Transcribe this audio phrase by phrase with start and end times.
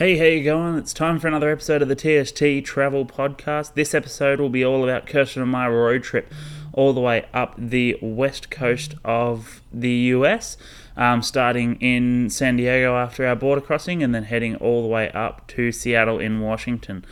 [0.00, 0.78] Hey, how you going?
[0.78, 3.74] It's time for another episode of the TST Travel Podcast.
[3.74, 6.32] This episode will be all about Kirsten and my road trip
[6.72, 10.56] all the way up the west coast of the US,
[10.96, 15.10] um, starting in San Diego after our border crossing, and then heading all the way
[15.10, 17.04] up to Seattle in Washington.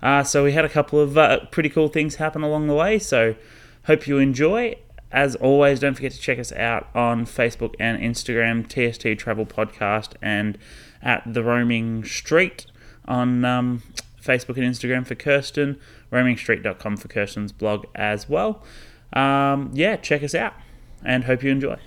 [0.00, 2.98] Uh, so we had a couple of uh, pretty cool things happen along the way.
[2.98, 3.34] So
[3.84, 4.76] hope you enjoy.
[5.12, 10.14] As always, don't forget to check us out on Facebook and Instagram, TST Travel Podcast,
[10.22, 10.56] and
[11.02, 12.66] at the Roaming Street
[13.06, 13.82] on um,
[14.22, 15.78] Facebook and Instagram for Kirsten,
[16.12, 18.62] roamingstreet.com for Kirsten's blog as well.
[19.12, 20.54] Um, yeah, check us out
[21.04, 21.78] and hope you enjoy.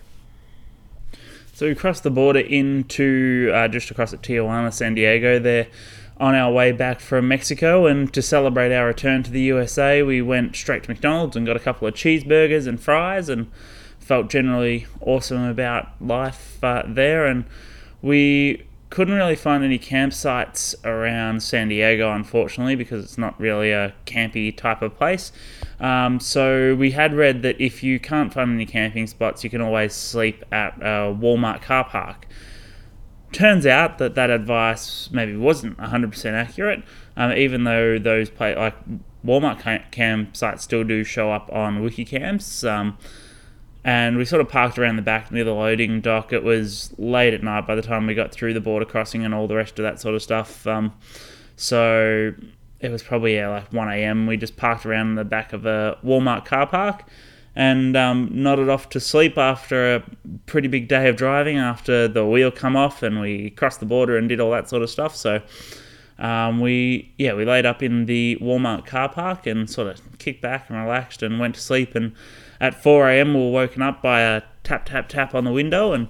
[1.54, 5.38] So we crossed the border into uh, just across at Tijuana, San Diego.
[5.40, 5.68] There
[6.18, 10.22] on our way back from Mexico, and to celebrate our return to the USA, we
[10.22, 13.52] went straight to McDonald's and got a couple of cheeseburgers and fries, and
[14.00, 17.26] felt generally awesome about life uh, there.
[17.26, 17.46] And
[18.02, 23.92] we couldn't really find any campsites around San Diego, unfortunately, because it's not really a
[24.06, 25.32] campy type of place.
[25.80, 29.62] Um, so we had read that if you can't find any camping spots, you can
[29.62, 32.28] always sleep at a Walmart car park.
[33.32, 36.84] Turns out that that advice maybe wasn't 100% accurate,
[37.18, 38.76] um, even though those play like
[39.26, 39.60] Walmart
[39.92, 42.70] campsites still do show up on Wikicamps.
[42.70, 43.00] Um,
[43.84, 46.32] and we sort of parked around the back near the loading dock.
[46.32, 49.34] It was late at night by the time we got through the border crossing and
[49.34, 50.66] all the rest of that sort of stuff.
[50.66, 50.94] Um,
[51.58, 52.34] so
[52.80, 54.26] it was probably yeah, like 1 a.m.
[54.26, 57.04] We just parked around the back of a Walmart car park
[57.56, 60.04] and um, nodded off to sleep after a
[60.46, 61.58] pretty big day of driving.
[61.58, 64.82] After the wheel come off and we crossed the border and did all that sort
[64.82, 65.16] of stuff.
[65.16, 65.42] So
[66.20, 70.42] um, we yeah we laid up in the Walmart car park and sort of kicked
[70.42, 72.14] back and relaxed and went to sleep and
[72.64, 75.92] at 4 a.m., we were woken up by a tap, tap, tap on the window,
[75.92, 76.08] and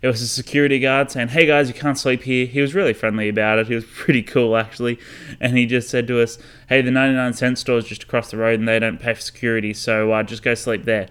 [0.00, 2.46] it was a security guard saying, Hey guys, you can't sleep here.
[2.46, 3.66] He was really friendly about it.
[3.66, 5.00] He was pretty cool, actually.
[5.40, 8.36] And he just said to us, Hey, the 99 cent store is just across the
[8.36, 11.08] road and they don't pay for security, so uh, just go sleep there.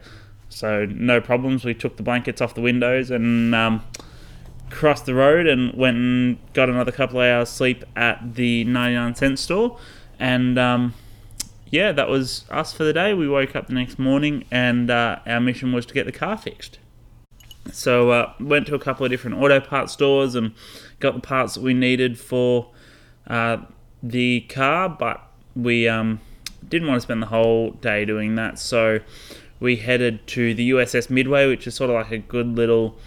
[0.47, 1.65] So, no problems.
[1.65, 3.83] We took the blankets off the windows and um,
[4.69, 9.15] crossed the road and went and got another couple of hours sleep at the 99
[9.15, 9.77] cent store.
[10.17, 10.93] And um,
[11.69, 13.13] yeah, that was us for the day.
[13.13, 16.37] We woke up the next morning and uh, our mission was to get the car
[16.37, 16.79] fixed.
[17.71, 20.53] So uh, went to a couple of different auto parts stores and
[20.99, 22.71] got the parts that we needed for
[23.27, 23.57] uh,
[24.03, 25.21] the car, but
[25.55, 26.19] we um,
[26.67, 28.59] didn't want to spend the whole day doing that.
[28.59, 28.99] So
[29.59, 32.97] we headed to the USS Midway, which is sort of like a good little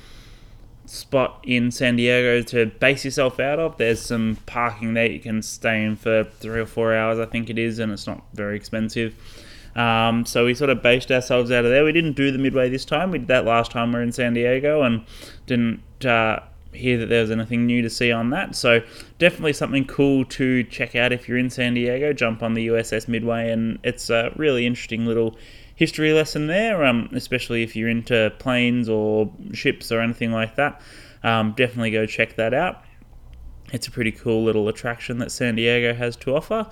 [0.88, 3.76] spot in San Diego to base yourself out of.
[3.76, 7.50] There's some parking there you can stay in for three or four hours, I think
[7.50, 9.14] it is, and it's not very expensive.
[9.76, 11.84] Um, so we sort of based ourselves out of there.
[11.84, 13.10] We didn't do the midway this time.
[13.10, 15.04] We did that last time we were in San Diego and
[15.46, 16.40] didn't uh,
[16.72, 18.56] hear that there was anything new to see on that.
[18.56, 18.82] So
[19.18, 22.12] definitely something cool to check out if you're in San Diego.
[22.12, 25.36] Jump on the USS Midway, and it's a really interesting little
[25.78, 30.80] history lesson there, um, especially if you're into planes or ships or anything like that.
[31.22, 32.82] Um, definitely go check that out.
[33.72, 36.68] It's a pretty cool little attraction that San Diego has to offer.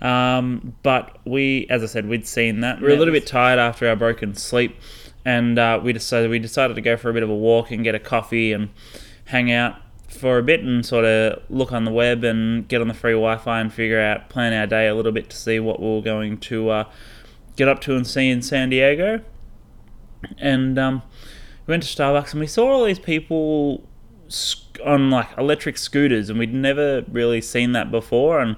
[0.00, 2.80] Um, but we, as I said, we'd seen that.
[2.80, 4.76] We are a little bit tired after our broken sleep,
[5.24, 7.82] and uh, we decided we decided to go for a bit of a walk and
[7.82, 8.70] get a coffee and
[9.24, 12.86] hang out for a bit and sort of look on the web and get on
[12.86, 15.80] the free Wi-Fi and figure out plan our day a little bit to see what
[15.80, 16.84] we are going to uh,
[17.56, 19.20] get up to and see in San Diego.
[20.38, 21.02] And um,
[21.66, 23.86] we went to Starbucks and we saw all these people
[24.84, 28.40] on like electric scooters, and we'd never really seen that before.
[28.40, 28.56] And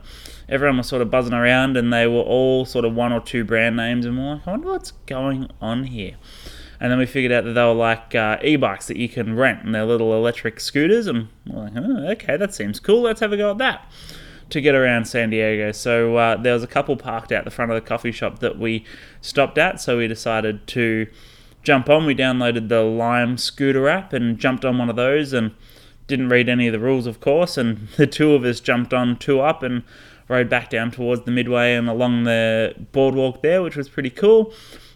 [0.49, 3.45] everyone was sort of buzzing around, and they were all sort of one or two
[3.45, 6.17] brand names, and we're like, I wonder what's going on here.
[6.79, 9.65] And then we figured out that they were like uh, e-bikes that you can rent,
[9.65, 11.06] and they're little electric scooters.
[11.06, 13.03] And we're like, oh, okay, that seems cool.
[13.03, 13.91] Let's have a go at that
[14.51, 15.73] to get around San Diego.
[15.73, 18.59] So uh, there was a couple parked out the front of the coffee shop that
[18.59, 18.84] we
[19.21, 19.81] stopped at.
[19.81, 21.07] So we decided to
[21.62, 22.07] jump on.
[22.07, 25.53] We downloaded the Lime Scooter app and jumped on one of those and
[26.06, 27.56] didn't read any of the rules, of course.
[27.56, 29.82] And the two of us jumped on two up and
[30.29, 34.53] rode back down towards the midway and along the boardwalk there, which was pretty cool.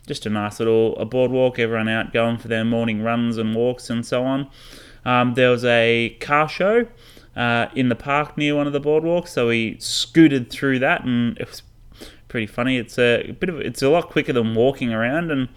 [0.06, 3.90] Just a nice little a boardwalk, everyone out going for their morning runs and walks
[3.90, 4.48] and so on.
[5.04, 6.86] Um, there was a car show
[7.36, 9.28] uh, in the park near one of the boardwalks.
[9.28, 11.62] So we scooted through that, and it was
[12.28, 12.76] pretty funny.
[12.76, 15.48] It's a bit of it's a lot quicker than walking around, and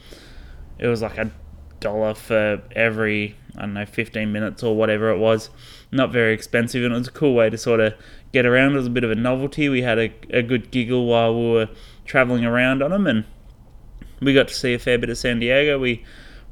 [0.79, 1.31] it was like a
[1.79, 5.49] dollar for every I don't know 15 minutes or whatever it was.
[5.91, 7.93] Not very expensive, and it was a cool way to sort of
[8.31, 8.73] get around.
[8.73, 9.69] It was a bit of a novelty.
[9.69, 11.69] We had a, a good giggle while we were
[12.05, 13.25] traveling around on them, and
[14.19, 15.79] we got to see a fair bit of San Diego.
[15.79, 16.03] We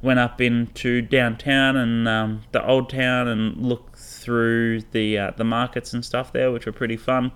[0.02, 3.91] went up into downtown and um, the old town and looked
[4.22, 7.32] through the uh, the markets and stuff there, which were pretty fun.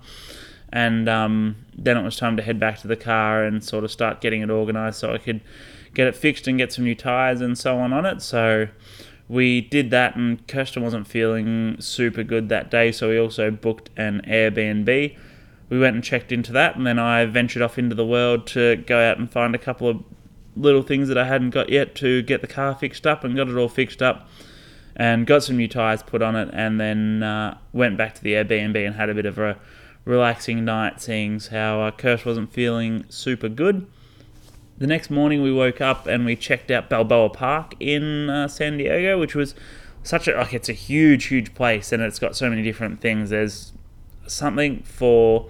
[0.72, 3.90] And um, then it was time to head back to the car and sort of
[3.90, 5.40] start getting it organised so I could
[5.94, 8.20] get it fixed and get some new tyres and so on on it.
[8.20, 8.68] So
[9.28, 13.90] we did that, and Kirsten wasn't feeling super good that day, so we also booked
[13.96, 15.16] an Airbnb.
[15.68, 18.76] We went and checked into that, and then I ventured off into the world to
[18.76, 20.04] go out and find a couple of
[20.56, 23.48] little things that I hadn't got yet to get the car fixed up and got
[23.48, 24.28] it all fixed up
[24.96, 28.32] and got some new tyres put on it, and then uh, went back to the
[28.32, 29.58] Airbnb and had a bit of a
[30.04, 33.86] relaxing night, seeing how uh, Kirst wasn't feeling super good.
[34.78, 38.78] The next morning, we woke up and we checked out Balboa Park in uh, San
[38.78, 39.54] Diego, which was
[40.02, 43.30] such a like it's a huge, huge place, and it's got so many different things.
[43.30, 43.72] There's
[44.26, 45.48] something for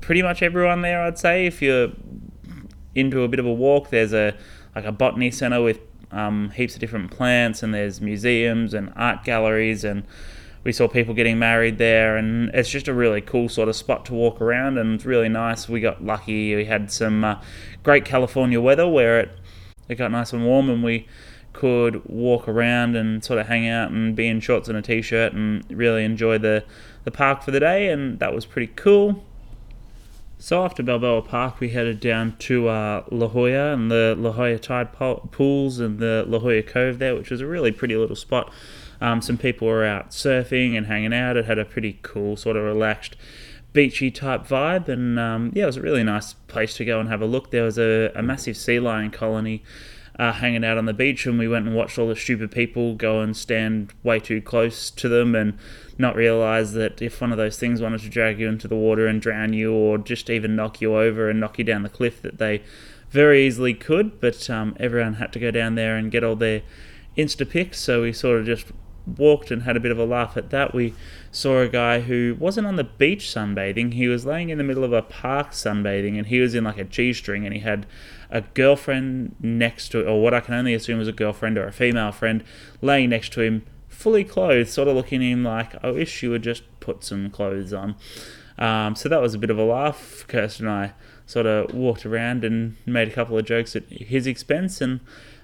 [0.00, 1.46] pretty much everyone there, I'd say.
[1.46, 1.92] If you're
[2.94, 4.36] into a bit of a walk, there's a
[4.74, 5.80] like a botany center with
[6.12, 10.04] um, heaps of different plants, and there's museums and art galleries, and
[10.64, 14.04] we saw people getting married there, and it's just a really cool sort of spot
[14.06, 15.68] to walk around, and it's really nice.
[15.68, 17.40] We got lucky; we had some uh,
[17.82, 19.30] great California weather where it
[19.88, 21.06] it got nice and warm, and we
[21.52, 25.34] could walk around and sort of hang out and be in shorts and a t-shirt
[25.34, 26.64] and really enjoy the
[27.04, 29.24] the park for the day, and that was pretty cool.
[30.42, 34.58] So after Balboa Park, we headed down to uh, La Jolla and the La Jolla
[34.58, 38.52] Tide pools and the La Jolla Cove there, which was a really pretty little spot.
[39.00, 41.36] Um, some people were out surfing and hanging out.
[41.36, 43.14] It had a pretty cool, sort of relaxed,
[43.72, 47.08] beachy type vibe, and um, yeah, it was a really nice place to go and
[47.08, 47.52] have a look.
[47.52, 49.62] There was a, a massive sea lion colony
[50.18, 52.96] uh, hanging out on the beach, and we went and watched all the stupid people
[52.96, 55.56] go and stand way too close to them and
[55.98, 59.06] not realize that if one of those things wanted to drag you into the water
[59.06, 62.22] and drown you, or just even knock you over and knock you down the cliff,
[62.22, 62.62] that they
[63.10, 64.20] very easily could.
[64.20, 66.62] But um, everyone had to go down there and get all their
[67.16, 68.66] insta pics, so we sort of just
[69.06, 70.74] walked and had a bit of a laugh at that.
[70.74, 70.94] We
[71.30, 74.84] saw a guy who wasn't on the beach sunbathing, he was laying in the middle
[74.84, 77.86] of a park sunbathing, and he was in like a G string and he had
[78.30, 81.72] a girlfriend next to, or what I can only assume was a girlfriend or a
[81.72, 82.44] female friend,
[82.80, 86.42] laying next to him, fully clothed, sort of looking him like, I wish you would
[86.42, 87.94] just put some clothes on.
[88.58, 90.24] Um, so that was a bit of a laugh.
[90.28, 90.92] Kirsten and I
[91.26, 94.80] sort of walked around and made a couple of jokes at his expense.
[94.80, 95.00] And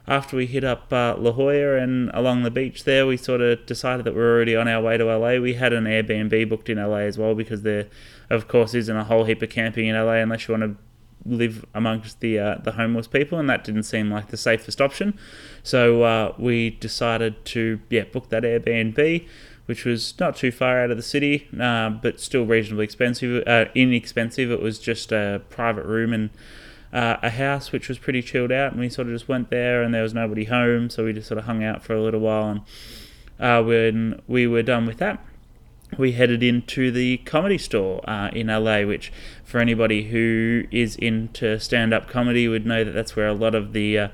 [0.06, 3.64] after we hit up uh, La Jolla and along the beach there, we sort of
[3.66, 5.40] decided that we are already on our way to LA.
[5.40, 7.86] We had an Airbnb booked in LA as well because there,
[8.30, 10.87] of course, isn't a whole heap of camping in LA unless you want to
[11.24, 15.18] live amongst the uh, the homeless people, and that didn't seem like the safest option.
[15.62, 19.26] So uh, we decided to yeah book that Airbnb,
[19.66, 23.46] which was not too far out of the city, uh, but still reasonably expensive.
[23.46, 24.50] Uh, inexpensive.
[24.50, 26.30] It was just a private room and.
[26.90, 29.82] Uh, a house which was pretty chilled out, and we sort of just went there,
[29.82, 32.20] and there was nobody home, so we just sort of hung out for a little
[32.20, 32.48] while.
[32.48, 32.60] And
[33.38, 35.22] uh, when we were done with that,
[35.96, 39.12] we headed into the comedy store uh, in LA, which
[39.48, 43.72] for anybody who is into stand-up comedy would know that that's where a lot of
[43.72, 44.08] the uh,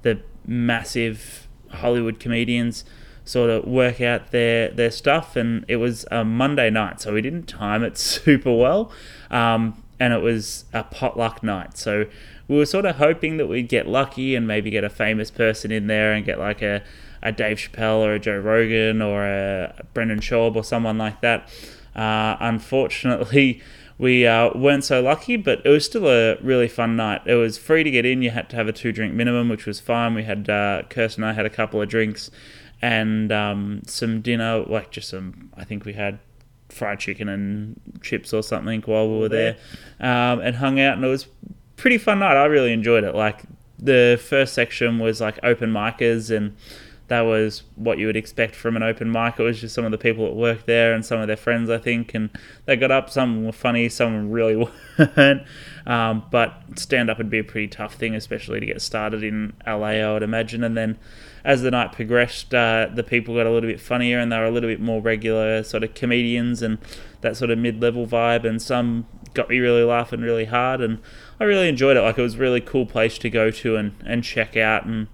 [0.00, 2.84] the massive Hollywood comedians
[3.22, 5.36] sort of work out their their stuff.
[5.36, 8.90] And it was a Monday night, so we didn't time it super well,
[9.30, 11.76] um, and it was a potluck night.
[11.76, 12.06] So
[12.48, 15.70] we were sort of hoping that we'd get lucky and maybe get a famous person
[15.70, 16.82] in there and get like a
[17.22, 21.46] a Dave Chappelle or a Joe Rogan or a Brendan Schaub or someone like that.
[21.94, 23.60] Uh, unfortunately,
[23.98, 27.22] we uh, weren't so lucky, but it was still a really fun night.
[27.26, 28.22] It was free to get in.
[28.22, 30.14] You had to have a two drink minimum, which was fine.
[30.14, 32.30] We had uh, Kirsten and I had a couple of drinks
[32.80, 35.50] and um, some dinner, like just some.
[35.56, 36.20] I think we had
[36.68, 39.56] fried chicken and chips or something while we were there,
[40.00, 41.26] um, and hung out, and it was
[41.76, 42.36] pretty fun night.
[42.36, 43.14] I really enjoyed it.
[43.14, 43.42] Like
[43.78, 46.56] the first section was like open micers and
[47.08, 49.38] that was what you would expect from an open mic.
[49.38, 51.70] It was just some of the people that worked there and some of their friends,
[51.70, 52.28] I think, and
[52.66, 53.08] they got up.
[53.08, 54.56] Some were funny, some really
[54.98, 55.42] weren't.
[55.86, 59.54] Um, but stand up would be a pretty tough thing, especially to get started in
[59.66, 60.62] LA, I would imagine.
[60.62, 60.98] And then
[61.44, 64.44] as the night progressed, uh, the people got a little bit funnier and they were
[64.44, 66.76] a little bit more regular sort of comedians and
[67.22, 68.44] that sort of mid level vibe.
[68.44, 70.82] And some got me really laughing really hard.
[70.82, 70.98] And
[71.40, 72.02] I really enjoyed it.
[72.02, 75.08] Like, it was a really cool place to go to and, and check out and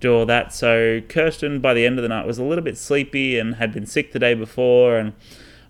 [0.00, 0.52] do all that.
[0.52, 3.72] So Kirsten, by the end of the night, was a little bit sleepy and had
[3.72, 5.12] been sick the day before, and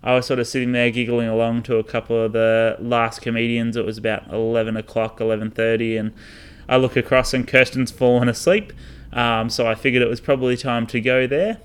[0.03, 3.75] I was sort of sitting there giggling along to a couple of the last comedians.
[3.75, 6.13] It was about eleven o'clock, eleven thirty, and
[6.67, 8.71] I look across and Kirsten's fallen asleep.
[9.11, 11.59] Um, so I figured it was probably time to go there.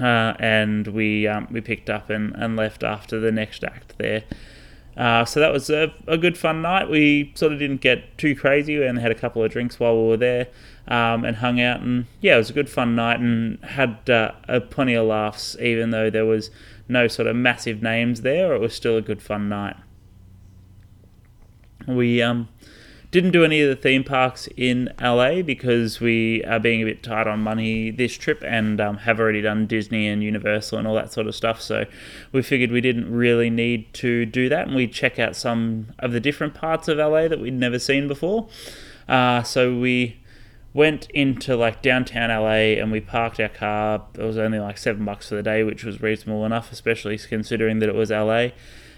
[0.00, 4.24] Uh, and we um, we picked up and, and left after the next act there.
[4.96, 6.88] Uh, so that was a, a, good fun night.
[6.88, 10.08] We sort of didn't get too crazy and had a couple of drinks while we
[10.08, 10.46] were there
[10.88, 11.80] um, and hung out.
[11.80, 15.56] And yeah, it was a good fun night and had uh, a plenty of laughs,
[15.60, 16.50] even though there was
[16.88, 18.54] no sort of massive names there.
[18.54, 19.76] It was still a good fun night.
[21.86, 22.48] We um,
[23.14, 27.02] didn't do any of the theme parks in LA because we are being a bit
[27.02, 30.96] tight on money this trip and um, have already done Disney and Universal and all
[30.96, 31.60] that sort of stuff.
[31.60, 31.84] So
[32.32, 36.10] we figured we didn't really need to do that and we check out some of
[36.12, 38.48] the different parts of LA that we'd never seen before.
[39.08, 40.16] Uh, so we
[40.74, 44.04] went into like downtown LA and we parked our car.
[44.18, 47.78] It was only like seven bucks for the day, which was reasonable enough, especially considering
[47.78, 48.48] that it was LA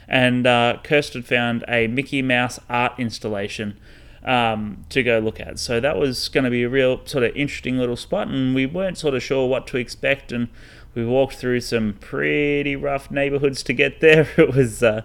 [0.09, 3.79] and uh, Kirsten found a Mickey Mouse art installation
[4.25, 5.59] um, to go look at.
[5.59, 8.67] So that was going to be a real sort of interesting little spot, and we
[8.67, 10.33] weren't sort of sure what to expect.
[10.33, 10.49] And
[10.95, 14.29] we walked through some pretty rough neighborhoods to get there.
[14.39, 15.03] It was uh,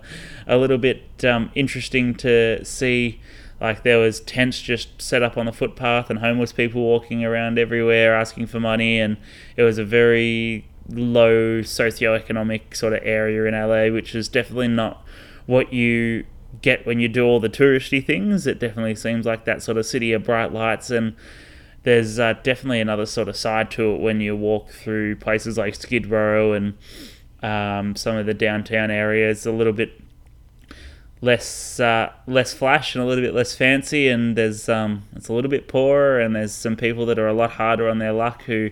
[0.48, 3.20] a little bit um, interesting to see.
[3.62, 7.60] Like there was tents just set up on the footpath and homeless people walking around
[7.60, 9.18] everywhere asking for money, and
[9.56, 15.06] it was a very low socioeconomic sort of area in LA, which is definitely not
[15.46, 16.26] what you
[16.64, 18.48] get when you do all the touristy things.
[18.48, 21.16] It definitely seems like that sort of city of bright lights, and
[21.84, 25.76] there's uh, definitely another sort of side to it when you walk through places like
[25.76, 26.78] Skid Row and
[27.44, 29.46] um, some of the downtown areas.
[29.46, 30.01] A little bit
[31.22, 35.34] less uh, less flash and a little bit less fancy, and there's um, it's a
[35.34, 38.44] little bit poorer, and there's some people that are a lot harder on their luck
[38.44, 38.72] who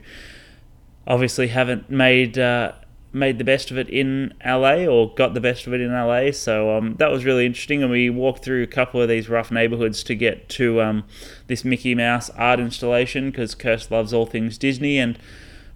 [1.08, 2.74] obviously haven't made uh,
[3.14, 6.32] made the best of it in LA or got the best of it in LA.
[6.32, 9.52] So um, that was really interesting, and we walked through a couple of these rough
[9.52, 11.04] neighborhoods to get to um,
[11.48, 15.18] this Mickey Mouse art installation because Kirst loves all things Disney and.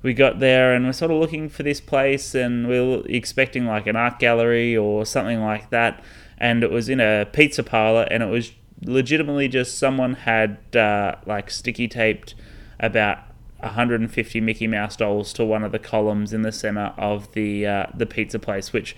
[0.02, 3.66] We got there and we're sort of looking for this place, and we are expecting
[3.66, 6.04] like an art gallery or something like that.
[6.38, 11.16] And it was in a pizza parlor, and it was legitimately just someone had uh,
[11.26, 12.36] like sticky taped
[12.80, 13.20] about
[13.60, 17.86] 150 Mickey Mouse dolls to one of the columns in the center of the uh,
[17.94, 18.96] the pizza place, which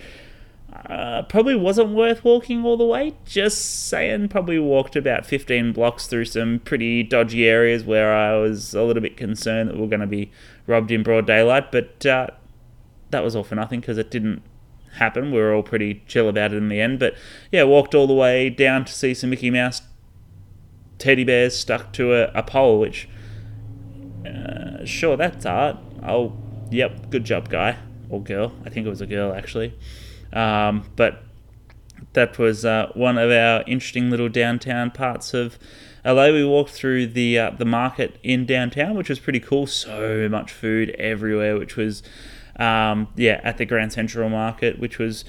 [0.74, 3.14] uh, probably wasn't worth walking all the way.
[3.26, 8.74] Just saying, probably walked about 15 blocks through some pretty dodgy areas where I was
[8.74, 10.32] a little bit concerned that we are going to be
[10.68, 11.72] robbed in broad daylight.
[11.72, 12.28] But uh,
[13.12, 14.42] that was all for nothing because it didn't
[14.96, 15.32] happen.
[15.32, 17.00] We were all pretty chill about it in the end.
[17.00, 17.16] But
[17.52, 19.82] yeah, walked all the way down to see some Mickey Mouse
[20.98, 23.08] teddy bears stuck to a, a pole, which
[24.26, 25.78] uh, sure, that's art.
[26.04, 26.34] Oh,
[26.72, 27.78] yep, good job, guy
[28.10, 28.52] or girl.
[28.66, 29.74] I think it was a girl actually.
[30.34, 31.24] Um, but
[32.14, 35.58] that was uh, one of our interesting little downtown parts of
[36.04, 36.28] LA.
[36.28, 39.68] We walked through the uh, the market in downtown, which was pretty cool.
[39.68, 42.04] So much food everywhere, which was
[42.58, 45.26] um, yeah at the Grand Central Market, which was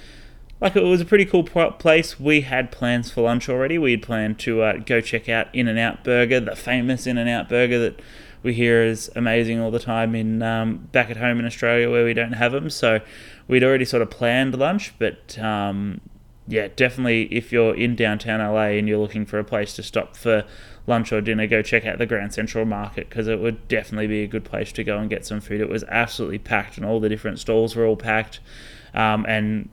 [0.61, 2.19] like it was a pretty cool place.
[2.19, 3.79] We had plans for lunch already.
[3.79, 7.19] We had planned to uh, go check out In and Out Burger, the famous In
[7.19, 8.01] and Out Burger that
[8.43, 12.05] we hear is amazing all the time in um, back at home in Australia where
[12.05, 12.71] we don't have them.
[12.71, 13.01] So
[13.49, 16.01] we'd already sort of planned lunch, but um,
[16.47, 20.17] yeah, definitely if you're in downtown LA and you're looking for a place to stop
[20.17, 20.45] for
[20.87, 24.23] lunch or dinner, go check out the Grand Central Market because it would definitely be
[24.23, 25.61] a good place to go and get some food.
[25.61, 28.41] It was absolutely packed, and all the different stalls were all packed,
[28.95, 29.69] um, and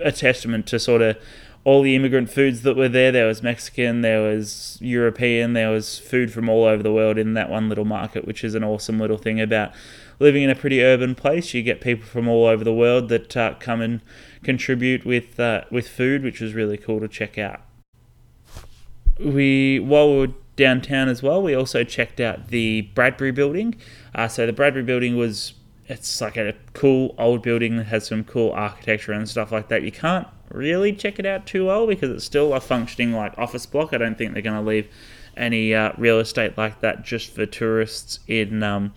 [0.00, 1.16] a testament to sort of
[1.64, 3.12] all the immigrant foods that were there.
[3.12, 7.34] There was Mexican, there was European, there was food from all over the world in
[7.34, 9.72] that one little market, which is an awesome little thing about
[10.18, 11.54] living in a pretty urban place.
[11.54, 14.00] You get people from all over the world that uh, come and
[14.42, 17.60] contribute with uh, with food, which was really cool to check out.
[19.24, 23.74] We while we were downtown as well, we also checked out the Bradbury Building.
[24.14, 25.54] Uh, so the Bradbury Building was
[25.86, 29.82] it's like a cool old building that has some cool architecture and stuff like that.
[29.82, 33.66] You can't really check it out too well because it's still a functioning like office
[33.66, 33.92] block.
[33.92, 34.88] I don't think they're going to leave
[35.36, 38.92] any uh, real estate like that just for tourists in um,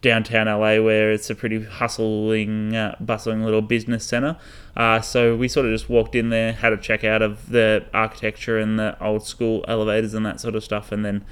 [0.00, 4.36] downtown LA, where it's a pretty hustling, uh, bustling little business center.
[4.76, 7.84] Uh, so we sort of just walked in there, had a check out of the
[7.92, 11.24] architecture and the old school elevators and that sort of stuff, and then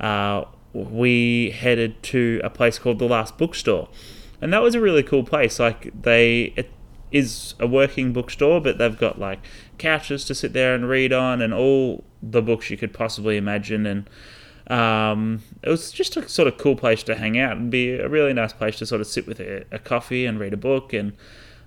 [0.00, 3.88] uh, we headed to a place called the Last Bookstore
[4.44, 5.58] and that was a really cool place.
[5.58, 6.70] Like they, it
[7.10, 9.40] is a working bookstore, but they've got like
[9.78, 13.86] couches to sit there and read on, and all the books you could possibly imagine.
[13.86, 14.08] And
[14.68, 18.08] um, it was just a sort of cool place to hang out and be a
[18.08, 20.92] really nice place to sort of sit with a, a coffee and read a book.
[20.92, 21.12] And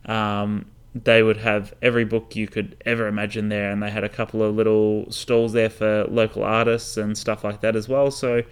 [0.06, 4.10] um, they would have every book you could ever imagine there, and they had a
[4.10, 8.10] couple of little stalls there for local artists and stuff like that as well.
[8.12, 8.44] So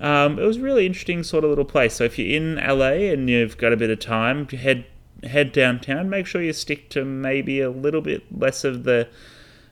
[0.00, 1.94] um, it was a really interesting sort of little place.
[1.94, 4.84] So if you're in LA and you've got a bit of time, head
[5.24, 6.10] head downtown.
[6.10, 9.08] Make sure you stick to maybe a little bit less of the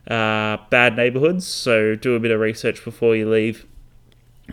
[0.08, 1.46] uh, bad neighborhoods.
[1.46, 3.66] So do a bit of research before you leave.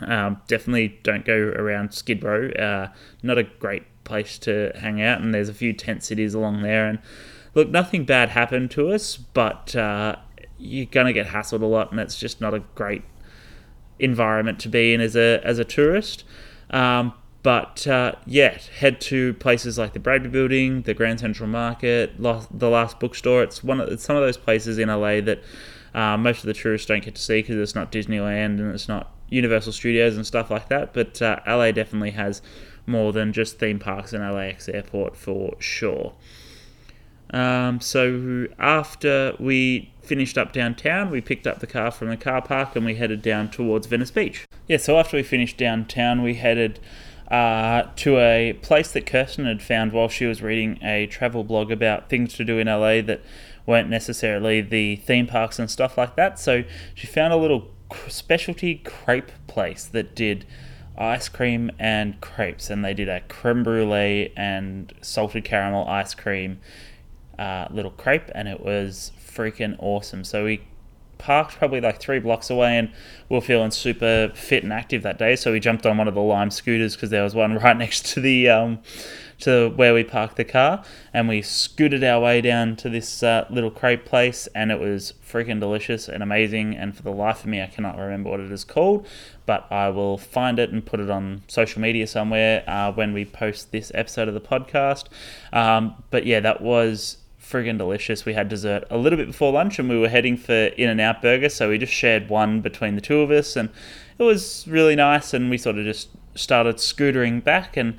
[0.01, 2.49] Um, definitely don't go around Skid Row.
[2.49, 2.87] Uh,
[3.21, 6.87] not a great place to hang out, and there's a few tent cities along there.
[6.87, 6.99] And
[7.53, 10.15] look, nothing bad happened to us, but uh,
[10.57, 13.03] you're gonna get hassled a lot, and it's just not a great
[13.99, 16.23] environment to be in as a as a tourist.
[16.69, 22.17] Um, but uh, yeah, head to places like the Bradbury Building, the Grand Central Market,
[22.17, 23.43] the Last Bookstore.
[23.43, 25.41] It's one of it's some of those places in LA that
[25.93, 28.87] uh, most of the tourists don't get to see because it's not Disneyland and it's
[28.87, 30.93] not Universal Studios and stuff like that.
[30.93, 32.43] But uh, LA definitely has
[32.85, 36.13] more than just theme parks and LAX Airport for sure.
[37.33, 42.41] Um, so after we finished up downtown, we picked up the car from the car
[42.41, 44.45] park and we headed down towards Venice Beach.
[44.67, 46.79] Yeah, so after we finished downtown, we headed
[47.29, 51.71] uh, to a place that Kirsten had found while she was reading a travel blog
[51.71, 53.21] about things to do in LA that
[53.65, 56.37] weren't necessarily the theme parks and stuff like that.
[56.37, 57.69] So she found a little
[58.07, 60.45] specialty crepe place that did
[60.97, 66.59] ice cream and crepes, and they did a creme brulee and salted caramel ice cream
[67.39, 70.23] uh, little crepe, and it was freaking awesome.
[70.23, 70.61] So we
[71.21, 72.91] parked probably like three blocks away and
[73.29, 75.35] we were feeling super fit and active that day.
[75.35, 78.07] So we jumped on one of the Lime scooters because there was one right next
[78.13, 78.79] to the um,
[79.41, 80.83] to where we parked the car,
[81.13, 85.13] and we scooted our way down to this uh, little crepe place, and it was
[85.25, 86.75] freaking delicious and amazing.
[86.75, 89.07] And for the life of me, I cannot remember what it is called,
[89.45, 93.25] but I will find it and put it on social media somewhere uh, when we
[93.25, 95.05] post this episode of the podcast.
[95.53, 97.17] Um, but yeah, that was
[97.51, 98.25] friggin' delicious.
[98.25, 101.01] We had dessert a little bit before lunch and we were heading for In and
[101.01, 103.69] Out Burger, so we just shared one between the two of us and
[104.17, 107.97] it was really nice and we sort of just started scootering back and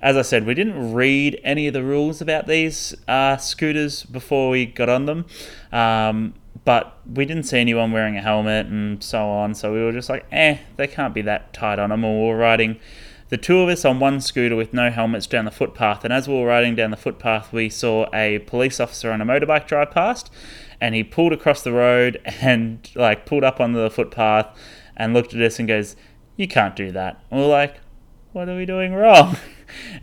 [0.00, 4.50] as I said, we didn't read any of the rules about these uh, scooters before
[4.50, 5.26] we got on them,
[5.72, 6.34] um,
[6.64, 9.54] but we didn't see anyone wearing a helmet and so on.
[9.54, 12.04] So we were just like, eh, they can't be that tight on them.
[12.04, 12.78] And we were riding
[13.28, 16.04] the two of us on one scooter with no helmets down the footpath.
[16.04, 19.26] And as we were riding down the footpath, we saw a police officer on a
[19.26, 20.30] motorbike drive past,
[20.80, 24.56] and he pulled across the road and like pulled up onto the footpath
[24.96, 25.96] and looked at us and goes,
[26.36, 27.80] "You can't do that." And we're like,
[28.32, 29.36] "What are we doing wrong?"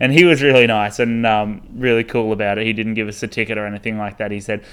[0.00, 2.66] and he was really nice and um, really cool about it.
[2.66, 4.30] He didn't give us a ticket or anything like that.
[4.30, 4.64] He said,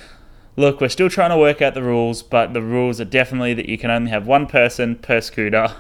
[0.56, 3.68] look, we're still trying to work out the rules, but the rules are definitely that
[3.68, 5.74] you can only have one person per scooter,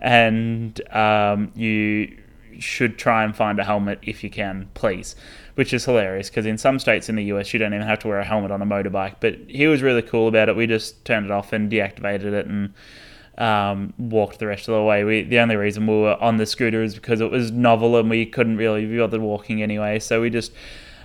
[0.00, 2.18] and um, you
[2.58, 5.16] should try and find a helmet if you can, please.
[5.54, 8.08] Which is hilarious because in some states in the US you don't even have to
[8.08, 9.16] wear a helmet on a motorbike.
[9.20, 10.56] But he was really cool about it.
[10.56, 12.74] We just turned it off and deactivated it and
[13.38, 15.04] um, walked the rest of the way.
[15.04, 18.08] We the only reason we were on the scooter is because it was novel and
[18.08, 19.98] we couldn't really be bothered walking anyway.
[19.98, 20.52] So we just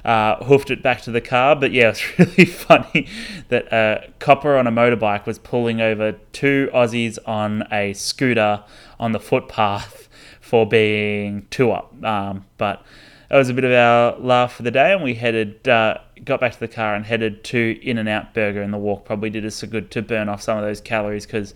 [0.05, 1.55] uh, hoofed it back to the car.
[1.55, 1.89] But yeah,
[2.19, 3.07] it's really funny
[3.49, 8.63] that a copper on a motorbike was pulling over two Aussies on a scooter
[8.99, 11.93] on the footpath for being two up.
[12.03, 12.83] Um, but
[13.29, 16.39] that was a bit of our laugh for the day, and we headed, uh, got
[16.39, 19.29] back to the car and headed to In and Out Burger, and the walk probably
[19.29, 21.53] did us so good to burn off some of those calories because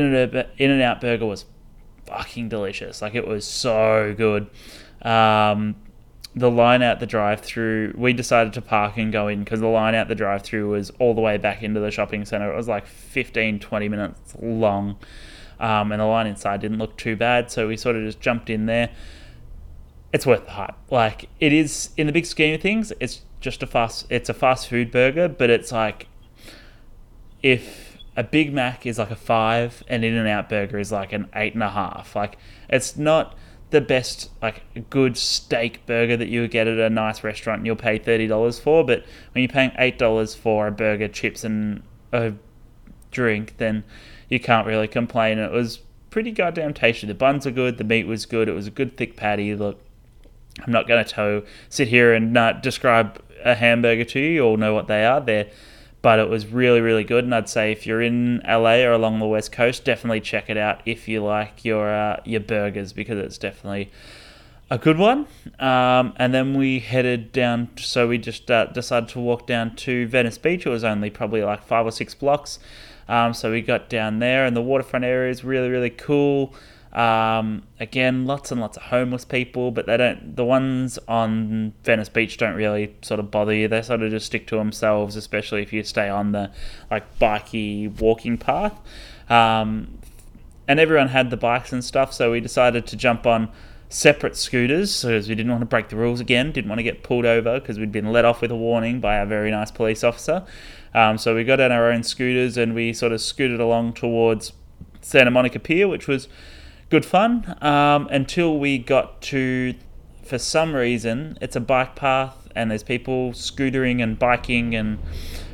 [0.00, 1.44] In and Out Burger was
[2.06, 3.02] fucking delicious.
[3.02, 4.48] Like it was so good.
[5.02, 5.76] Um,
[6.34, 9.94] the line out the drive-through, we decided to park and go in because the line
[9.94, 12.50] out the drive-through was all the way back into the shopping center.
[12.50, 14.96] It was like 15, 20 minutes long
[15.62, 18.50] um, and the line inside didn't look too bad, so we sort of just jumped
[18.50, 18.90] in there.
[20.12, 20.74] It's worth the hype.
[20.90, 24.06] Like it is in the big scheme of things, it's just a fast.
[24.10, 26.08] It's a fast food burger, but it's like
[27.42, 31.12] if a Big Mac is like a five, and In and Out Burger is like
[31.12, 32.14] an eight and a half.
[32.14, 33.36] Like it's not
[33.70, 37.66] the best like good steak burger that you would get at a nice restaurant and
[37.66, 41.42] you'll pay thirty dollars for, but when you're paying eight dollars for a burger, chips,
[41.42, 42.34] and a
[43.10, 43.84] drink, then
[44.28, 45.38] you can't really complain.
[45.38, 47.06] It was pretty goddamn tasty.
[47.06, 49.54] The buns are good, the meat was good, it was a good thick patty.
[49.54, 49.80] Look,
[50.60, 54.26] I'm not going to sit here and uh, describe a hamburger to you.
[54.26, 55.20] You all know what they are.
[55.20, 55.50] There,
[56.02, 57.24] but it was really, really good.
[57.24, 60.56] And I'd say if you're in LA or along the West Coast, definitely check it
[60.56, 63.90] out if you like your uh, your burgers because it's definitely
[64.68, 65.26] a good one.
[65.60, 67.70] Um, and then we headed down.
[67.76, 70.66] So we just uh, decided to walk down to Venice Beach.
[70.66, 72.58] It was only probably like five or six blocks.
[73.08, 76.54] Um, so we got down there, and the waterfront area is really, really cool.
[76.92, 80.36] Um, again, lots and lots of homeless people, but they don't.
[80.36, 83.66] The ones on Venice Beach don't really sort of bother you.
[83.66, 86.50] They sort of just stick to themselves, especially if you stay on the
[86.90, 88.78] like bikey walking path.
[89.30, 89.98] Um,
[90.68, 93.50] and everyone had the bikes and stuff, so we decided to jump on
[93.88, 97.02] separate scooters because we didn't want to break the rules again, didn't want to get
[97.02, 100.02] pulled over because we'd been let off with a warning by a very nice police
[100.02, 100.44] officer.
[100.94, 104.52] Um, so we got on our own scooters and we sort of scooted along towards
[105.02, 106.28] Santa Monica Pier, which was
[106.92, 109.74] good fun um, until we got to,
[110.22, 114.98] for some reason, it's a bike path and there's people scootering and biking and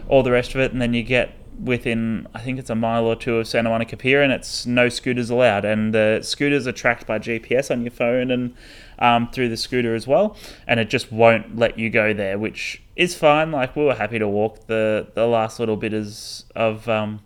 [0.08, 3.04] all the rest of it, and then you get within I think it's a mile
[3.04, 5.64] or two of Santa Monica Pier, and it's no scooters allowed.
[5.64, 8.56] And the scooters are tracked by GPS on your phone and
[8.98, 12.82] um, through the scooter as well, and it just won't let you go there, which
[12.96, 13.52] is fine.
[13.52, 17.20] Like we were happy to walk the the last little bit is of um,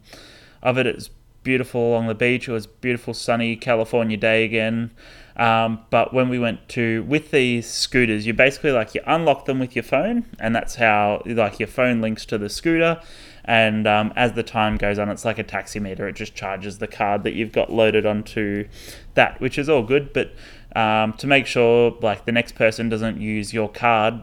[0.63, 1.09] of it.
[1.43, 2.49] Beautiful along the beach.
[2.49, 4.93] It was beautiful sunny California day again.
[5.37, 9.59] Um, but when we went to with these scooters, you basically like you unlock them
[9.59, 13.01] with your phone, and that's how like your phone links to the scooter
[13.45, 16.09] and um, as the time goes on, it's like a taximeter.
[16.09, 18.69] It just charges the card that you've got loaded onto
[19.15, 20.13] that, which is all good.
[20.13, 20.33] But
[20.77, 24.23] um, to make sure like the next person doesn't use your card,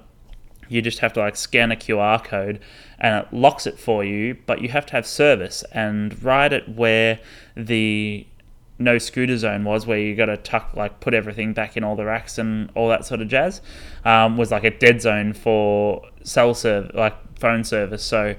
[0.70, 2.60] you just have to like scan a QR code
[3.00, 4.38] and it locks it for you.
[4.46, 7.20] But you have to have service and right at where
[7.56, 8.26] the
[8.82, 11.98] no scooter zone was where you got to tuck like put everything back in all
[11.98, 13.60] the racks and all that sort of jazz
[14.06, 18.34] um, was like a dead zone for cell service like phone service so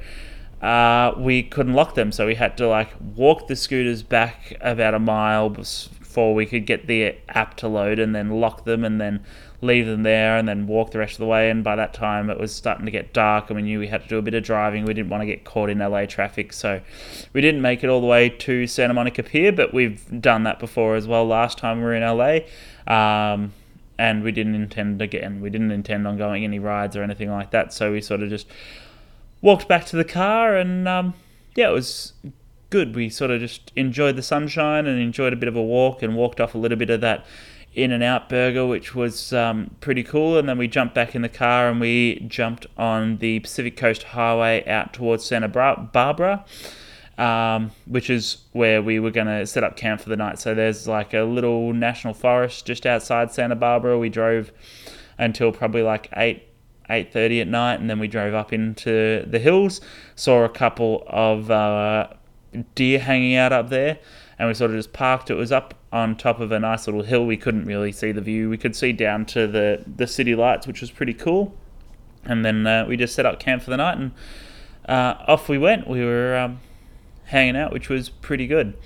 [0.63, 4.93] uh, we couldn't lock them, so we had to like walk the scooters back about
[4.93, 9.01] a mile before we could get the app to load, and then lock them, and
[9.01, 9.25] then
[9.63, 11.51] leave them there, and then walk the rest of the way.
[11.51, 14.03] And by that time, it was starting to get dark, and we knew we had
[14.03, 14.85] to do a bit of driving.
[14.85, 16.81] We didn't want to get caught in LA traffic, so
[17.33, 20.59] we didn't make it all the way to Santa Monica Pier, but we've done that
[20.59, 21.27] before as well.
[21.27, 22.41] Last time we were in LA.
[22.87, 23.53] Um,
[24.01, 25.43] and we didn't intend again.
[25.43, 27.71] We didn't intend on going any rides or anything like that.
[27.75, 28.47] So we sort of just
[29.43, 31.13] walked back to the car, and um,
[31.55, 32.15] yeah, it was
[32.71, 32.97] good.
[32.97, 36.17] We sort of just enjoyed the sunshine and enjoyed a bit of a walk, and
[36.17, 37.27] walked off a little bit of that
[37.73, 40.39] in and out burger, which was um, pretty cool.
[40.39, 44.03] And then we jumped back in the car and we jumped on the Pacific Coast
[44.03, 46.45] Highway out towards Santa Barbara,
[47.17, 50.39] um, which is where we were going to set up camp for the night.
[50.41, 53.99] So there's like a little national forest just outside Santa Barbara.
[53.99, 54.51] We drove
[55.19, 56.47] until probably like 8
[56.89, 59.81] 8.30 at night and then we drove up into the hills
[60.17, 62.09] saw a couple of uh,
[62.75, 63.97] deer hanging out up there
[64.41, 67.03] and we sort of just parked it was up on top of a nice little
[67.03, 68.49] hill we couldn't really see the view.
[68.49, 71.55] We could see down to the, the city lights which was pretty cool.
[72.25, 74.13] And then uh, we just set up camp for the night and
[74.89, 75.89] uh, off we went.
[75.89, 76.61] We were um,
[77.25, 78.77] hanging out which was pretty good.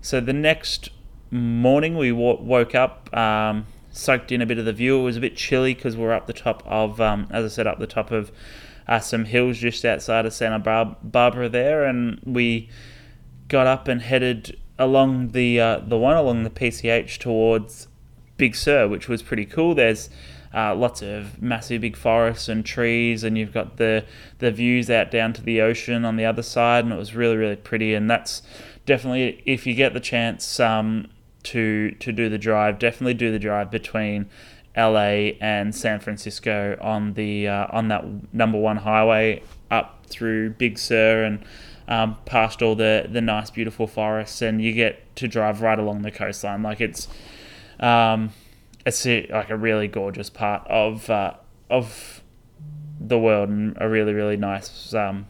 [0.00, 0.90] So the next
[1.30, 5.00] morning we w- woke up um, soaked in a bit of the view.
[5.00, 7.66] It was a bit chilly because we're up the top of, um, as I said,
[7.66, 8.32] up the top of
[8.88, 10.58] uh, some hills just outside of Santa
[11.02, 12.68] Barbara there, and we
[13.48, 17.88] got up and headed along the uh, the one along the PCH towards
[18.36, 19.74] Big Sur, which was pretty cool.
[19.74, 20.10] There's
[20.54, 24.04] uh, lots of massive big forests and trees, and you've got the
[24.38, 27.36] the views out down to the ocean on the other side, and it was really
[27.36, 27.94] really pretty.
[27.94, 28.42] And that's
[28.86, 30.60] definitely if you get the chance.
[30.60, 31.08] Um,
[31.42, 32.78] to to do the drive.
[32.78, 34.28] Definitely do the drive between
[34.76, 40.78] LA and San Francisco on the uh, on that number one highway up through Big
[40.78, 41.44] Sur and
[41.88, 46.02] um, past all the the nice beautiful forests, and you get to drive right along
[46.02, 46.62] the coastline.
[46.62, 47.08] Like it's
[47.80, 48.32] um,
[48.86, 51.34] it's a, like a really gorgeous part of uh,
[51.70, 52.22] of
[53.00, 55.26] the world and a really really nice um,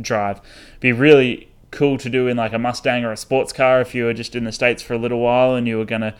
[0.00, 0.40] drive.
[0.80, 4.04] Be really cool to do in like a Mustang or a sports car if you
[4.04, 6.14] were just in the States for a little while and you were to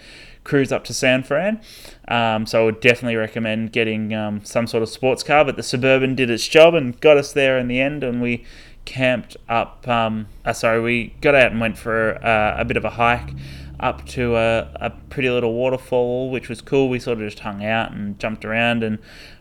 [0.46, 1.60] cruise up to San Fran.
[2.08, 5.44] Um, so I would definitely recommend getting um, some sort of sports car.
[5.44, 8.44] But the Suburban did its job and got us there in the end, and we
[8.86, 9.86] camped up.
[9.86, 13.30] Um, uh, sorry, we got out and went for uh, a bit of a hike
[13.78, 16.88] up to a, a, pretty little waterfall, which was cool.
[16.88, 18.98] We sort of just hung out and jumped around and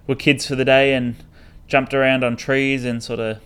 [0.08, 1.16] were kids for the day and
[1.68, 3.40] jumped around on trees and sort of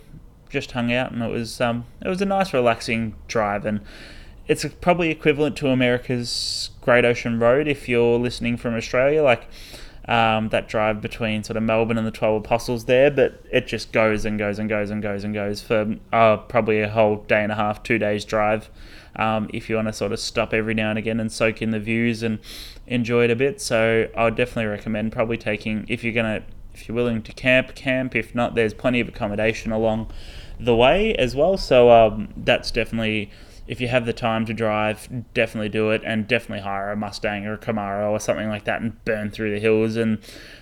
[0.48, 3.80] just hung out, and it was um, it was a nice, relaxing drive, and
[4.48, 9.46] it's probably equivalent to America's Great Ocean Road if you're listening from Australia, like
[10.10, 13.92] um, that drive between sort of Melbourne and the Twelve Apostles there, but it just
[13.92, 17.44] goes and goes and goes and goes and goes for uh, probably a whole day
[17.44, 18.68] and a half, two days drive.
[19.14, 21.70] Um, if you want to sort of stop every now and again and soak in
[21.70, 22.40] the views and
[22.88, 26.42] enjoy it a bit, so I would definitely recommend probably taking if you're gonna
[26.74, 28.16] if you're willing to camp, camp.
[28.16, 30.10] If not, there's plenty of accommodation along
[30.58, 31.56] the way as well.
[31.56, 33.30] So um, that's definitely
[33.66, 37.46] if you have the time to drive, definitely do it, and definitely hire a Mustang
[37.46, 40.18] or a Camaro or something like that and burn through the hills and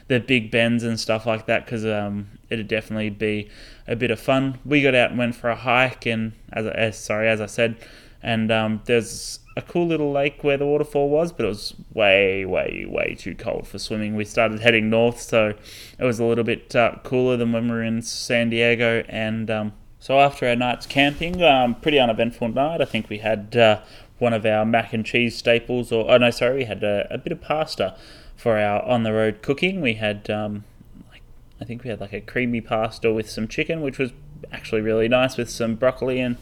[0.08, 3.48] the big bends and stuff like that because um, it'd definitely be
[3.86, 4.58] a bit of fun.
[4.64, 7.76] We got out and went for a hike, and as, as sorry as I said,
[8.22, 12.44] and um, there's a cool little lake where the waterfall was, but it was way,
[12.44, 14.14] way, way too cold for swimming.
[14.14, 15.54] We started heading north, so
[15.98, 19.02] it was a little bit uh, cooler than when we were in San Diego.
[19.08, 19.72] And um,
[20.08, 22.80] so after our night's camping, um, pretty uneventful night.
[22.80, 23.80] I think we had uh,
[24.18, 27.18] one of our mac and cheese staples, or oh no, sorry, we had a, a
[27.18, 27.94] bit of pasta
[28.34, 29.82] for our on the road cooking.
[29.82, 30.64] We had, um,
[31.12, 31.20] like,
[31.60, 34.12] I think we had like a creamy pasta with some chicken, which was
[34.50, 36.38] actually really nice with some broccoli and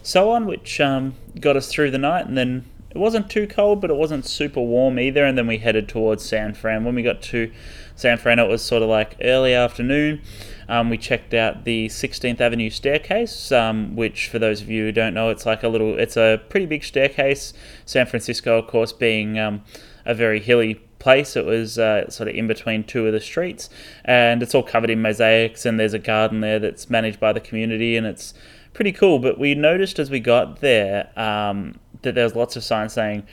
[0.00, 2.28] so on, which um, got us through the night.
[2.28, 5.24] And then it wasn't too cold, but it wasn't super warm either.
[5.24, 6.84] And then we headed towards San Fran.
[6.84, 7.50] When we got to
[7.98, 10.22] San Fran, it was sort of like early afternoon.
[10.68, 14.92] Um, we checked out the 16th Avenue staircase, um, which, for those of you who
[14.92, 17.52] don't know, it's like a little, it's a pretty big staircase.
[17.86, 19.64] San Francisco, of course, being um,
[20.04, 21.34] a very hilly place.
[21.34, 23.68] It was uh, sort of in between two of the streets,
[24.04, 25.66] and it's all covered in mosaics.
[25.66, 28.32] And there's a garden there that's managed by the community, and it's
[28.74, 29.18] pretty cool.
[29.18, 33.26] But we noticed as we got there um, that there was lots of signs saying,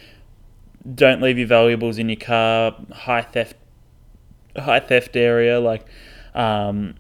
[0.96, 3.58] "Don't leave your valuables in your car." High theft,
[4.58, 5.60] high theft area.
[5.60, 5.86] Like,
[6.34, 6.96] um,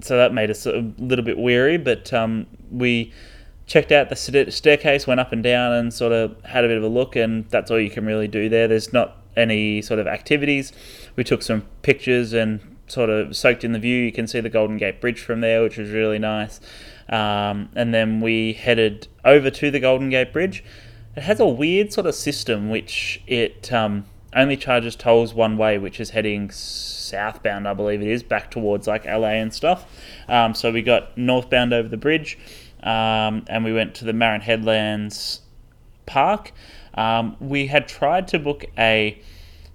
[0.00, 1.78] so that made us a little bit weary.
[1.78, 3.12] But um, we
[3.66, 4.16] checked out the
[4.50, 7.16] staircase, went up and down, and sort of had a bit of a look.
[7.16, 8.68] And that's all you can really do there.
[8.68, 10.72] There's not any sort of activities.
[11.16, 13.96] We took some pictures and sort of soaked in the view.
[14.04, 16.60] You can see the Golden Gate Bridge from there, which was really nice.
[17.08, 20.64] Um, and then we headed over to the Golden Gate Bridge.
[21.16, 25.78] It has a weird sort of system which it um, only charges tolls one way,
[25.78, 29.86] which is heading southbound, I believe it is, back towards like LA and stuff.
[30.28, 32.38] Um, so we got northbound over the bridge,
[32.82, 35.40] um, and we went to the Marin Headlands
[36.06, 36.52] Park.
[36.94, 39.20] Um, we had tried to book a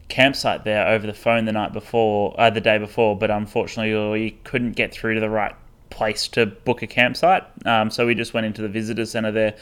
[0.09, 4.31] campsite there over the phone the night before, uh, the day before, but unfortunately we
[4.43, 5.55] couldn't get through to the right
[5.89, 7.43] place to book a campsite.
[7.65, 9.55] Um, so we just went into the visitor center there,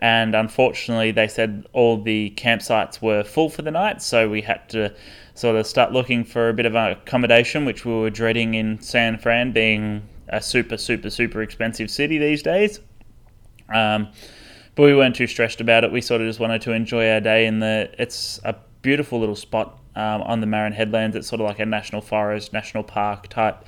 [0.00, 4.00] and unfortunately, they said all the campsites were full for the night.
[4.00, 4.94] So we had to
[5.34, 9.18] sort of start looking for a bit of accommodation, which we were dreading in San
[9.18, 12.80] Fran, being a super, super, super expensive city these days.
[13.72, 14.08] Um,
[14.76, 15.90] but we weren't too stressed about it.
[15.90, 17.90] We sort of just wanted to enjoy our day in the.
[17.98, 21.16] It's a beautiful little spot um, on the Marin Headlands.
[21.16, 23.64] It's sort of like a national forest, national park type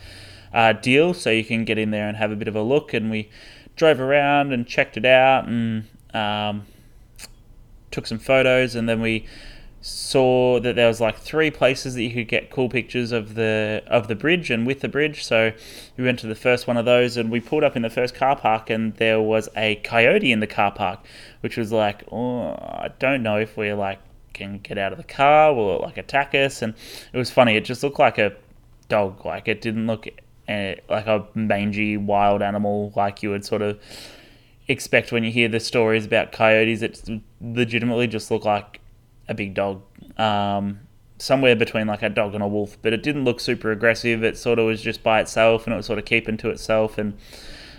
[0.54, 2.94] uh, deal, so you can get in there and have a bit of a look.
[2.94, 3.28] And we
[3.74, 6.66] drove around and checked it out and um,
[7.90, 9.26] took some photos, and then we
[9.82, 13.82] saw that there was like three places that you could get cool pictures of the
[13.86, 15.24] of the bridge and with the bridge.
[15.24, 15.52] So
[15.96, 18.14] we went to the first one of those, and we pulled up in the first
[18.14, 21.00] car park, and there was a coyote in the car park,
[21.40, 24.00] which was like, oh, I don't know if we're like
[24.32, 26.62] can get out of the car, will it like attack us?
[26.62, 26.74] And
[27.12, 27.56] it was funny.
[27.56, 28.34] It just looked like a
[28.88, 29.24] dog.
[29.24, 30.08] Like it didn't look
[30.48, 33.78] uh, like a mangy wild animal like you would sort of
[34.70, 36.82] expect when you hear the stories about coyotes.
[36.82, 37.08] It
[37.40, 38.80] legitimately just look like
[39.28, 39.82] a big dog.
[40.18, 40.80] Um,
[41.18, 44.24] somewhere between like a dog and a wolf, but it didn't look super aggressive.
[44.24, 46.98] It sort of was just by itself and it was sort of keeping to itself.
[46.98, 47.16] And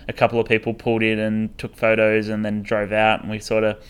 [0.08, 3.38] a couple of people pulled in and took photos and then drove out, and we
[3.38, 3.82] sort of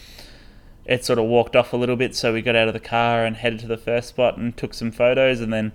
[0.85, 2.15] it sort of walked off a little bit.
[2.15, 4.75] So we got out of the car and headed to the first spot and took
[4.75, 5.73] some photos, and then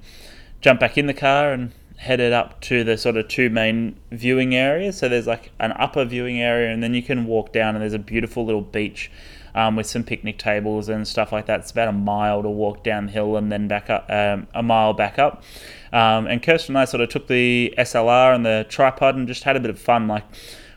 [0.61, 4.55] jumped back in the car and headed up to the sort of two main viewing
[4.55, 4.97] areas.
[4.97, 7.93] So there's like an upper viewing area, and then you can walk down, and there's
[7.93, 9.11] a beautiful little beach
[9.57, 11.61] um, with some picnic tables and stuff like that.
[11.61, 14.61] It's about a mile to walk down the hill and then back up, um, a
[14.61, 15.43] mile back up.
[15.91, 19.43] Um, and Kirsten and I sort of took the SLR and the tripod and just
[19.43, 20.07] had a bit of fun.
[20.07, 20.25] Like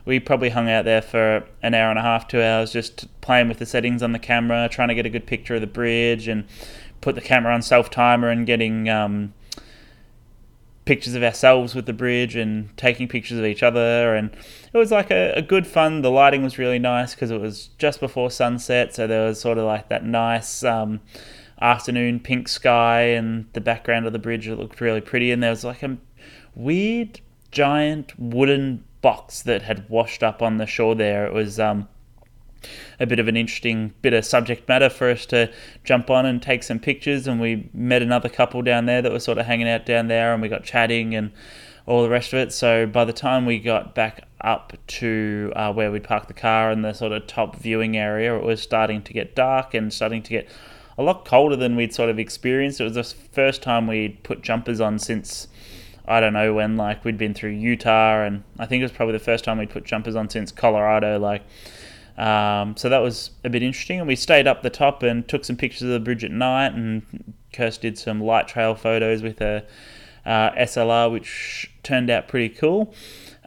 [0.06, 3.48] we probably hung out there for an hour and a half, two hours, just playing
[3.48, 6.26] with the settings on the camera, trying to get a good picture of the bridge
[6.26, 6.46] and
[7.02, 9.35] put the camera on self timer and getting um,
[10.84, 14.30] pictures of ourselves with the bridge and taking pictures of each other and
[14.72, 16.02] it was like a, a good fun.
[16.02, 19.58] The lighting was really nice because it was just before sunset so there was sort
[19.58, 21.00] of like that nice um,
[21.60, 25.50] afternoon pink sky and the background of the bridge it looked really pretty and there
[25.50, 25.96] was like a
[26.54, 31.26] weird giant wooden box that had washed up on the shore there.
[31.26, 31.88] It was um,
[32.98, 35.50] a bit of an interesting bit of subject matter for us to
[35.84, 37.26] jump on and take some pictures.
[37.26, 40.32] And we met another couple down there that were sort of hanging out down there,
[40.32, 41.32] and we got chatting and
[41.86, 42.52] all the rest of it.
[42.52, 46.70] So by the time we got back up to uh, where we'd parked the car
[46.70, 50.22] in the sort of top viewing area, it was starting to get dark and starting
[50.22, 50.48] to get
[50.96, 52.80] a lot colder than we'd sort of experienced.
[52.80, 55.48] It was the first time we'd put jumpers on since
[56.06, 56.76] I don't know when.
[56.76, 59.70] Like we'd been through Utah, and I think it was probably the first time we'd
[59.70, 61.18] put jumpers on since Colorado.
[61.18, 61.42] Like
[62.20, 63.98] um, so that was a bit interesting.
[63.98, 66.74] And we stayed up the top and took some pictures of the bridge at night.
[66.74, 69.64] And Kirst did some light trail photos with a
[70.26, 72.94] uh, SLR, which turned out pretty cool.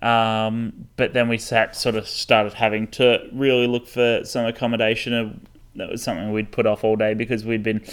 [0.02, 5.48] Um, but then we sat, sort of started having to really look for some accommodation.
[5.76, 7.84] That was something we'd put off all day because we'd been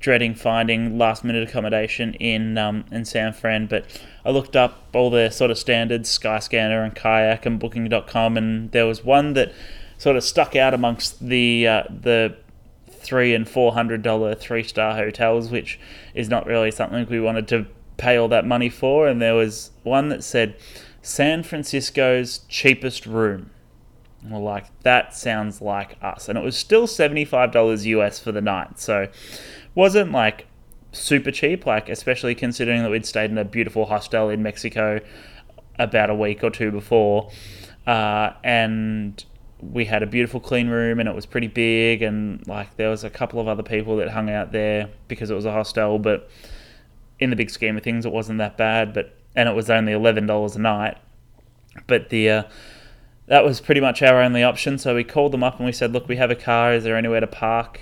[0.00, 3.66] dreading finding last minute accommodation in um, in San Fran.
[3.66, 3.86] But
[4.24, 8.86] I looked up all the sort of standards, Skyscanner and Kayak and Booking.com, and there
[8.86, 9.52] was one that
[9.98, 12.36] sort of stuck out amongst the uh, the
[12.86, 15.78] three and four hundred dollar three star hotels, which
[16.14, 19.06] is not really something we wanted to pay all that money for.
[19.06, 20.56] And there was one that said
[21.02, 23.50] San Francisco's cheapest room.
[24.26, 28.32] Well, like that sounds like us, and it was still seventy five dollars US for
[28.32, 29.08] the night, so
[29.74, 30.46] wasn't like
[30.92, 31.66] super cheap.
[31.66, 35.00] Like especially considering that we'd stayed in a beautiful hostel in Mexico
[35.78, 37.30] about a week or two before,
[37.86, 39.22] uh, and
[39.72, 43.04] we had a beautiful clean room and it was pretty big and like there was
[43.04, 46.28] a couple of other people that hung out there because it was a hostel but
[47.18, 49.92] in the big scheme of things it wasn't that bad but and it was only
[49.92, 50.98] $11 a night.
[51.86, 52.42] But the uh,
[53.26, 55.92] that was pretty much our only option so we called them up and we said
[55.92, 56.72] look we have a car.
[56.72, 57.80] Is there anywhere to park?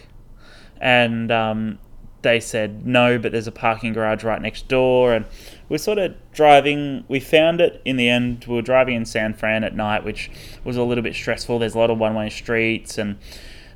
[0.80, 1.78] And um,
[2.22, 5.12] they said no, but there's a parking garage right next door.
[5.12, 5.26] And
[5.68, 7.04] we're sort of driving.
[7.08, 8.44] We found it in the end.
[8.46, 10.30] We were driving in San Fran at night, which
[10.64, 11.58] was a little bit stressful.
[11.58, 13.18] There's a lot of one way streets, and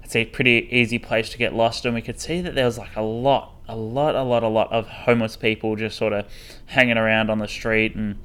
[0.03, 1.85] it's a pretty easy place to get lost.
[1.85, 4.49] And we could see that there was like a lot, a lot, a lot, a
[4.49, 6.27] lot of homeless people just sort of
[6.67, 7.95] hanging around on the street.
[7.95, 8.19] And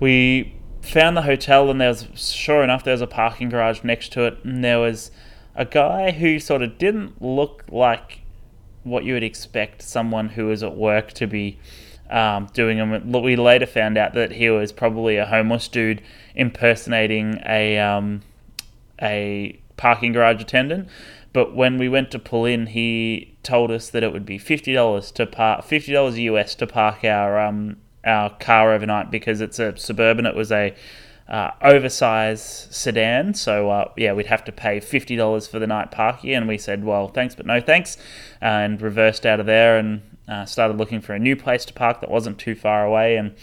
[0.00, 4.12] we found the hotel, and there was, sure enough, there was a parking garage next
[4.12, 5.10] to it, and there was
[5.54, 8.20] a guy who sort of didn't look like
[8.84, 11.58] what you would expect someone who is at work to be
[12.10, 12.80] um, doing.
[12.80, 16.02] And we later found out that he was probably a homeless dude
[16.34, 18.22] impersonating a um,
[19.00, 20.88] a parking garage attendant.
[21.32, 24.72] But when we went to pull in, he told us that it would be fifty
[24.72, 29.58] dollars to park fifty dollars US to park our um, our car overnight because it's
[29.58, 30.26] a suburban.
[30.26, 30.74] It was a
[31.28, 33.34] uh, oversized sedan.
[33.34, 36.58] So uh, yeah, we'd have to pay fifty dollars for the night parking, and we
[36.58, 37.96] said, well, thanks, but no thanks,
[38.40, 42.00] and reversed out of there and uh, started looking for a new place to park
[42.00, 43.34] that wasn't too far away, and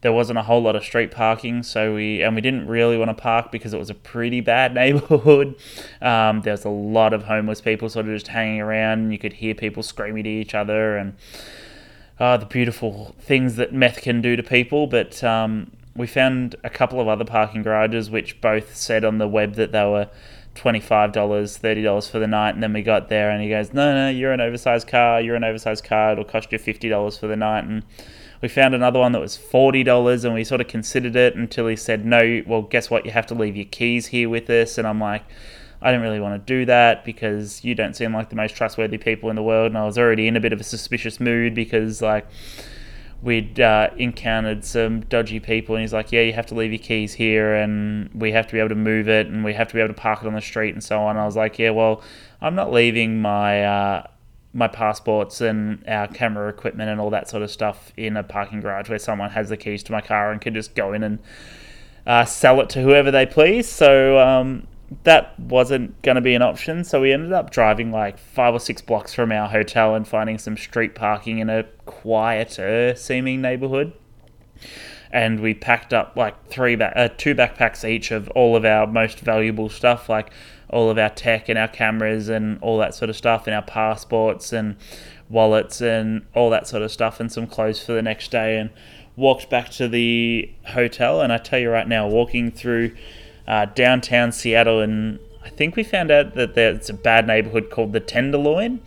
[0.00, 1.62] there wasn't a whole lot of street parking.
[1.62, 4.72] So we and we didn't really want to park because it was a pretty bad
[4.82, 5.56] neighborhood.
[6.00, 9.34] Um, there was a lot of homeless people sort of just hanging around, you could
[9.34, 11.14] hear people screaming to each other and.
[12.20, 16.70] Uh, the beautiful things that meth can do to people, but um, we found a
[16.70, 20.08] couple of other parking garages which both said on the web that they were
[20.54, 22.54] $25, $30 for the night.
[22.54, 25.20] And then we got there and he goes, No, no, you're an oversized car.
[25.20, 26.12] You're an oversized car.
[26.12, 27.64] It'll cost you $50 for the night.
[27.64, 27.84] And
[28.40, 31.76] we found another one that was $40 and we sort of considered it until he
[31.76, 33.04] said, No, well, guess what?
[33.04, 34.78] You have to leave your keys here with us.
[34.78, 35.24] And I'm like,
[35.80, 38.98] I didn't really want to do that because you don't seem like the most trustworthy
[38.98, 39.66] people in the world.
[39.66, 42.26] And I was already in a bit of a suspicious mood because, like,
[43.22, 46.78] we'd uh, encountered some dodgy people, and he's like, "Yeah, you have to leave your
[46.78, 49.74] keys here, and we have to be able to move it, and we have to
[49.74, 51.70] be able to park it on the street, and so on." I was like, "Yeah,
[51.70, 52.02] well,
[52.40, 54.06] I'm not leaving my uh,
[54.54, 58.60] my passports and our camera equipment and all that sort of stuff in a parking
[58.60, 61.18] garage where someone has the keys to my car and can just go in and
[62.06, 64.66] uh, sell it to whoever they please." So um,
[65.04, 66.84] that wasn't going to be an option.
[66.84, 70.38] So we ended up driving like five or six blocks from our hotel and finding
[70.38, 73.92] some street parking in a quieter seeming neighborhood.
[75.10, 78.86] And we packed up like three back, uh, two backpacks each of all of our
[78.86, 80.30] most valuable stuff, like
[80.70, 83.62] all of our tech and our cameras and all that sort of stuff, and our
[83.62, 84.76] passports and
[85.30, 88.58] wallets and all that sort of stuff, and some clothes for the next day.
[88.58, 88.70] And
[89.16, 91.20] walked back to the hotel.
[91.20, 92.94] And I tell you right now, walking through
[93.48, 97.92] uh, downtown Seattle, and I think we found out that there's a bad neighborhood called
[97.92, 98.80] the Tenderloin.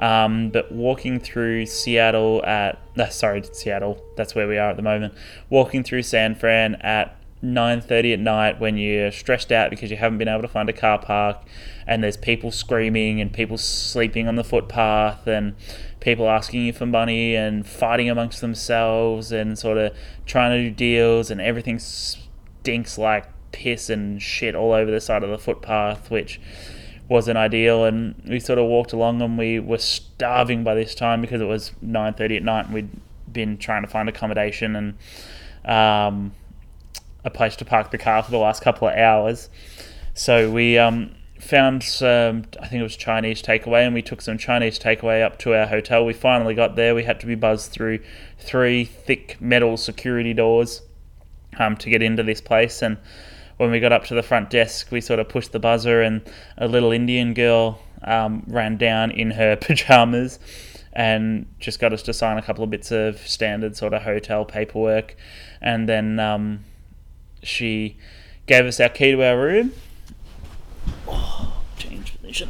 [0.00, 4.82] Um, but walking through Seattle at uh, sorry Seattle, that's where we are at the
[4.82, 5.14] moment.
[5.48, 10.18] Walking through San Fran at 9:30 at night when you're stressed out because you haven't
[10.18, 11.42] been able to find a car park,
[11.86, 15.54] and there's people screaming and people sleeping on the footpath and
[16.00, 19.94] people asking you for money and fighting amongst themselves and sort of
[20.24, 25.22] trying to do deals and everything stinks like piss and shit all over the side
[25.22, 26.40] of the footpath, which
[27.08, 27.84] wasn't ideal.
[27.84, 31.48] And we sort of walked along, and we were starving by this time because it
[31.48, 32.90] was nine thirty at night, and we'd
[33.32, 34.94] been trying to find accommodation and
[35.64, 36.32] um,
[37.24, 39.48] a place to park the car for the last couple of hours.
[40.14, 44.38] So we um, found some, I think it was Chinese takeaway, and we took some
[44.38, 46.04] Chinese takeaway up to our hotel.
[46.04, 46.94] We finally got there.
[46.94, 48.00] We had to be buzzed through
[48.38, 50.82] three thick metal security doors
[51.58, 52.98] um, to get into this place, and
[53.60, 56.22] when we got up to the front desk, we sort of pushed the buzzer, and
[56.56, 60.38] a little Indian girl um, ran down in her pajamas
[60.94, 64.46] and just got us to sign a couple of bits of standard sort of hotel
[64.46, 65.14] paperwork.
[65.60, 66.64] And then um,
[67.42, 67.98] she
[68.46, 69.74] gave us our key to our room.
[71.76, 72.48] Change position.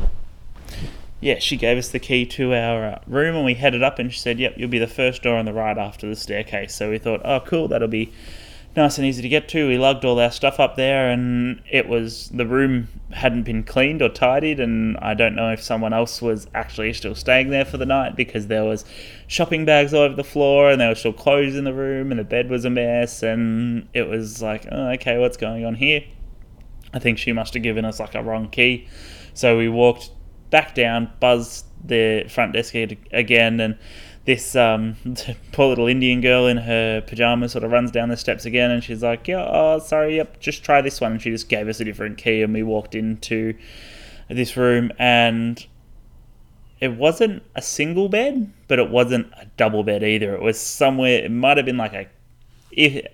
[1.18, 4.12] Yeah, she gave us the key to our uh, room and we headed up and
[4.12, 6.72] she said, Yep, you'll be the first door on the right after the staircase.
[6.72, 8.12] So we thought, Oh, cool, that'll be
[8.76, 9.68] nice and easy to get to.
[9.68, 14.02] We lugged all our stuff up there, and it was the room hadn't been cleaned
[14.02, 17.76] or tidied, and I don't know if someone else was actually still staying there for
[17.76, 18.84] the night because there was
[19.26, 22.20] shopping bags all over the floor, and there were still clothes in the room, and
[22.20, 26.04] the bed was a mess, and it was like, oh, okay, what's going on here?
[26.92, 28.88] I think she must have given us like a wrong key,
[29.34, 30.10] so we walked
[30.50, 33.78] back down, buzzed the front desk again, and
[34.30, 34.96] this um,
[35.52, 38.84] poor little Indian girl in her pajamas sort of runs down the steps again, and
[38.84, 41.80] she's like, "Yeah, oh, sorry, yep, just try this one." And she just gave us
[41.80, 43.54] a different key, and we walked into
[44.28, 45.66] this room, and
[46.78, 50.32] it wasn't a single bed, but it wasn't a double bed either.
[50.32, 51.24] It was somewhere.
[51.24, 52.06] It might have been like a,
[52.70, 53.04] if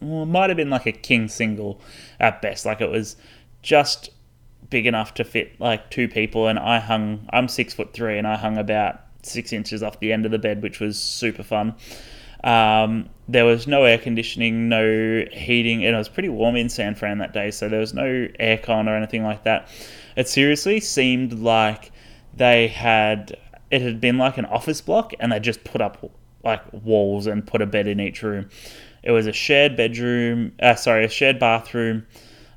[0.00, 1.80] well, it might have been like a king single
[2.18, 2.66] at best.
[2.66, 3.14] Like it was
[3.62, 4.10] just
[4.70, 7.28] big enough to fit like two people, and I hung.
[7.32, 10.38] I'm six foot three, and I hung about six inches off the end of the
[10.38, 11.74] bed, which was super fun.
[12.44, 16.94] Um, there was no air conditioning, no heating, and it was pretty warm in San
[16.94, 18.04] Fran that day, so there was no
[18.38, 19.68] aircon or anything like that.
[20.16, 21.90] It seriously seemed like
[22.34, 23.36] they had
[23.70, 26.10] it had been like an office block, and they just put up
[26.44, 28.50] like walls and put a bed in each room.
[29.02, 32.06] It was a shared bedroom, uh, sorry, a shared bathroom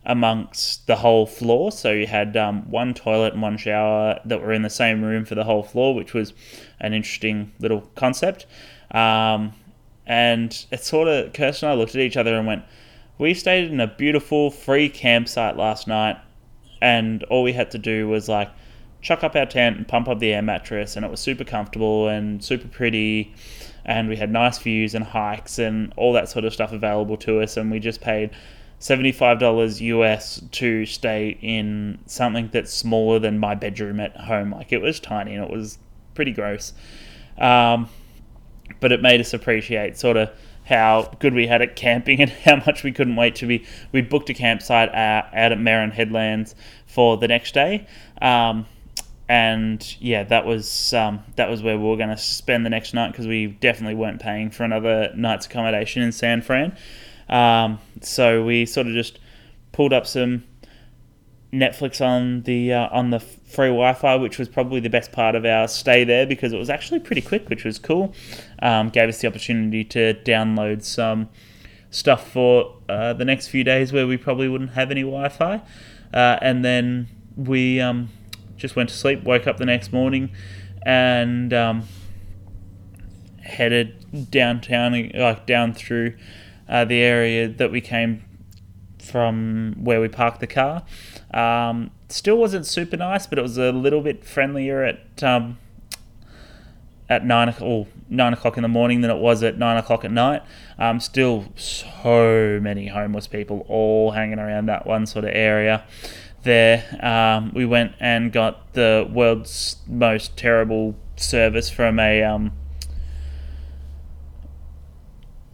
[0.07, 1.71] amongst the whole floor.
[1.71, 5.25] So you had um, one toilet and one shower that were in the same room
[5.25, 6.33] for the whole floor, which was
[6.79, 8.47] an interesting little concept.
[8.91, 9.53] Um,
[10.05, 12.63] and it sort of, Kirsten and I looked at each other and went,
[13.17, 16.17] We stayed in a beautiful free campsite last night,
[16.81, 18.49] and all we had to do was like
[19.01, 22.07] chuck up our tent and pump up the air mattress, and it was super comfortable
[22.07, 23.35] and super pretty.
[23.83, 27.41] And we had nice views and hikes and all that sort of stuff available to
[27.41, 28.31] us, and we just paid
[28.79, 34.51] $75 US to stay in something that's smaller than my bedroom at home.
[34.51, 35.79] Like it was tiny and it was
[36.13, 36.73] pretty gross.
[37.37, 37.89] Um,
[38.79, 40.29] but it made us appreciate sort of
[40.65, 43.65] how good we had at camping and how much we couldn't wait to be.
[43.91, 46.53] We booked a campsite out, at Marin Headlands
[46.85, 47.87] for the next day.
[48.21, 48.67] Um,
[49.29, 52.93] and yeah, that was um, that was where we were going to spend the next
[52.93, 56.77] night because we definitely weren't paying for another night's accommodation in San Fran.
[57.29, 59.19] Um, so we sort of just
[59.71, 60.43] pulled up some
[61.53, 65.45] Netflix on the uh, on the free Wi-Fi, which was probably the best part of
[65.45, 68.13] our stay there because it was actually pretty quick, which was cool.
[68.61, 71.29] Um, gave us the opportunity to download some
[71.89, 75.61] stuff for uh, the next few days where we probably wouldn't have any Wi-Fi,
[76.13, 77.07] uh, and then
[77.37, 78.09] we um,
[78.57, 79.23] just went to sleep.
[79.23, 80.31] Woke up the next morning
[80.85, 81.83] and um,
[83.41, 86.15] headed downtown, like down through
[86.69, 88.23] uh, the area that we came
[88.99, 90.83] from where we parked the car.
[91.33, 95.57] Um, still wasn't super nice, but it was a little bit friendlier at um,
[97.09, 100.11] at nine o'clock, nine o'clock in the morning than it was at nine o'clock at
[100.11, 100.43] night.
[100.77, 105.85] Um, still, so many homeless people all hanging around that one sort of area.
[106.43, 112.53] There, um, we went and got the world's most terrible service from a um,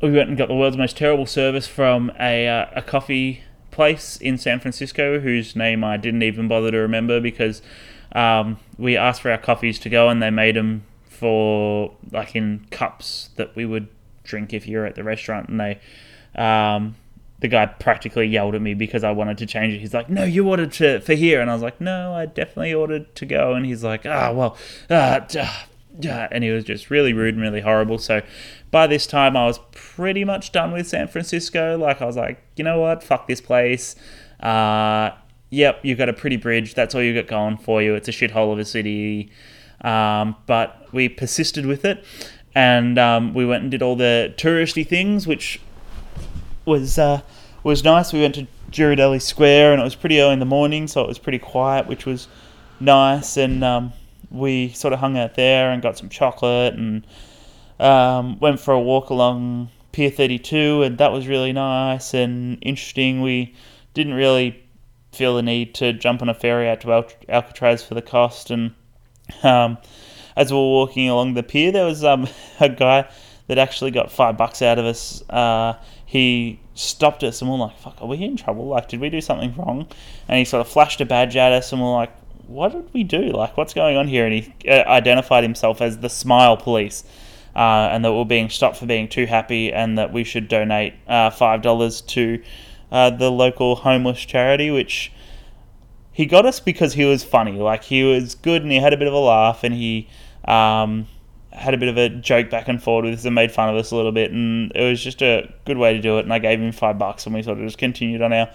[0.03, 3.41] we went and got the world's most terrible service from a, uh, a coffee
[3.71, 7.61] place in San Francisco, whose name I didn't even bother to remember because
[8.11, 12.67] um, we asked for our coffees to go and they made them for like in
[12.69, 13.87] cups that we would
[14.25, 15.47] drink if you're at the restaurant.
[15.47, 15.79] And they,
[16.35, 16.95] um,
[17.39, 19.79] the guy practically yelled at me because I wanted to change it.
[19.79, 22.73] He's like, "No, you ordered to for here," and I was like, "No, I definitely
[22.73, 24.57] ordered to go." And he's like, "Ah, well,
[26.07, 27.97] ah, and he was just really rude and really horrible.
[27.97, 28.21] So
[28.71, 31.77] by this time, I was pretty much done with San Francisco.
[31.77, 33.03] Like, I was like, you know what?
[33.03, 33.95] Fuck this place.
[34.39, 35.11] Uh,
[35.49, 36.73] yep, you've got a pretty bridge.
[36.73, 37.95] That's all you got going for you.
[37.95, 39.31] It's a shithole of a city.
[39.81, 42.03] Um, but we persisted with it.
[42.55, 45.59] And um, we went and did all the touristy things, which
[46.65, 47.21] was uh,
[47.63, 48.13] was nice.
[48.13, 51.07] We went to Ghirardelli Square, and it was pretty early in the morning, so it
[51.07, 52.27] was pretty quiet, which was
[52.79, 53.37] nice.
[53.37, 53.93] And um,
[54.33, 57.05] we sort of hung out there and got some chocolate and
[57.79, 63.21] um, went for a walk along Pier 32, and that was really nice and interesting.
[63.21, 63.53] We
[63.93, 64.63] didn't really
[65.11, 68.49] feel the need to jump on a ferry out to Al- Alcatraz for the cost.
[68.49, 68.73] And
[69.43, 69.77] um,
[70.35, 72.27] as we were walking along the pier, there was um,
[72.59, 73.07] a guy
[73.47, 75.23] that actually got five bucks out of us.
[75.29, 78.67] Uh, he stopped us and we we're like, fuck, are we in trouble?
[78.67, 79.87] Like, did we do something wrong?
[80.27, 82.93] And he sort of flashed a badge at us and we we're like, what did
[82.93, 83.31] we do?
[83.31, 84.25] Like, what's going on here?
[84.25, 87.03] And he uh, identified himself as the Smile Police,
[87.55, 90.93] uh, and that we're being stopped for being too happy, and that we should donate
[91.07, 92.41] uh, five dollars to
[92.91, 95.11] uh, the local homeless charity, which
[96.13, 97.53] he got us because he was funny.
[97.53, 100.07] Like he was good and he had a bit of a laugh and he
[100.45, 101.07] um,
[101.51, 103.75] had a bit of a joke back and forth with us and made fun of
[103.75, 104.31] us a little bit.
[104.31, 106.25] And it was just a good way to do it.
[106.25, 108.49] And I gave him five bucks and we sort of just continued on our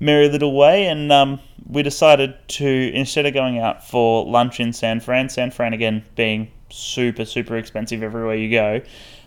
[0.00, 0.86] merry little way.
[0.86, 5.50] And um, we decided to, instead of going out for lunch in San Fran, San
[5.50, 8.80] Fran again being super, super expensive everywhere you go,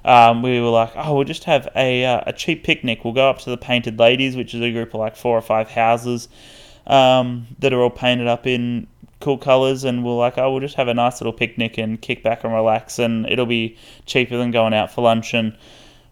[0.03, 3.05] um, we were like, oh, we'll just have a, uh, a cheap picnic.
[3.05, 5.41] We'll go up to the Painted Ladies, which is a group of like four or
[5.41, 6.27] five houses
[6.87, 8.87] um, that are all painted up in
[9.21, 12.21] cool colours, and we're like, oh, we'll just have a nice little picnic and kick
[12.23, 15.33] back and relax, and it'll be cheaper than going out for lunch.
[15.33, 15.55] And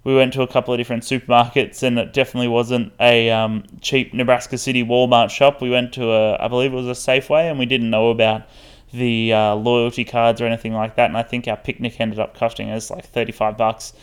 [0.04, 4.14] we went to a couple of different supermarkets, and it definitely wasn't a um, cheap
[4.14, 5.62] Nebraska City Walmart shop.
[5.62, 8.43] We went to a, I believe it was a Safeway, and we didn't know about
[8.91, 11.06] the uh, loyalty cards or anything like that.
[11.06, 13.93] And I think our picnic ended up costing us like 35 bucks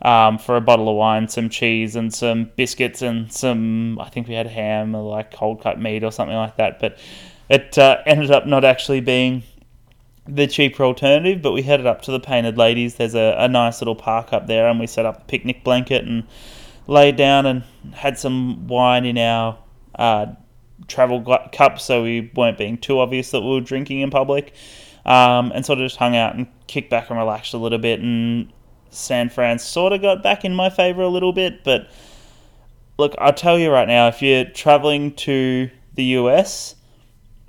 [0.00, 4.28] um, for a bottle of wine, some cheese, and some biscuits, and some, I think
[4.28, 6.80] we had ham or like cold cut meat or something like that.
[6.80, 6.98] But
[7.48, 9.42] it uh, ended up not actually being
[10.34, 12.94] the cheaper alternative, but we headed up to the Painted Ladies.
[12.94, 16.04] There's a, a nice little park up there, and we set up a picnic blanket
[16.04, 16.24] and
[16.86, 19.58] laid down and had some wine in our
[19.94, 20.26] uh,
[20.88, 21.22] travel
[21.52, 24.54] cup so we weren't being too obvious that we were drinking in public.
[25.04, 27.98] Um, and sort of just hung out and kicked back and relaxed a little bit.
[27.98, 28.52] And
[28.90, 31.64] San Fran sort of got back in my favor a little bit.
[31.64, 31.90] But
[32.98, 36.76] look, I'll tell you right now if you're traveling to the US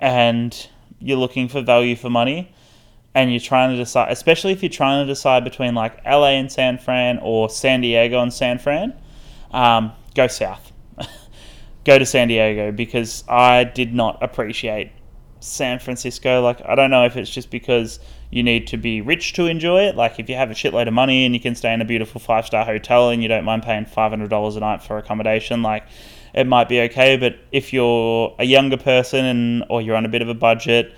[0.00, 0.68] and
[0.98, 2.52] you're looking for value for money,
[3.14, 6.50] and you're trying to decide, especially if you're trying to decide between like LA and
[6.50, 8.94] San Fran or San Diego and San Fran,
[9.52, 10.72] um, go south
[11.84, 14.90] go to San Diego because I did not appreciate
[15.44, 16.42] San Francisco.
[16.42, 18.00] Like, I don't know if it's just because
[18.30, 19.94] you need to be rich to enjoy it.
[19.94, 22.20] Like, if you have a shitload of money and you can stay in a beautiful
[22.20, 25.86] five star hotel and you don't mind paying $500 a night for accommodation, like,
[26.32, 27.16] it might be okay.
[27.16, 30.94] But if you're a younger person and or you're on a bit of a budget,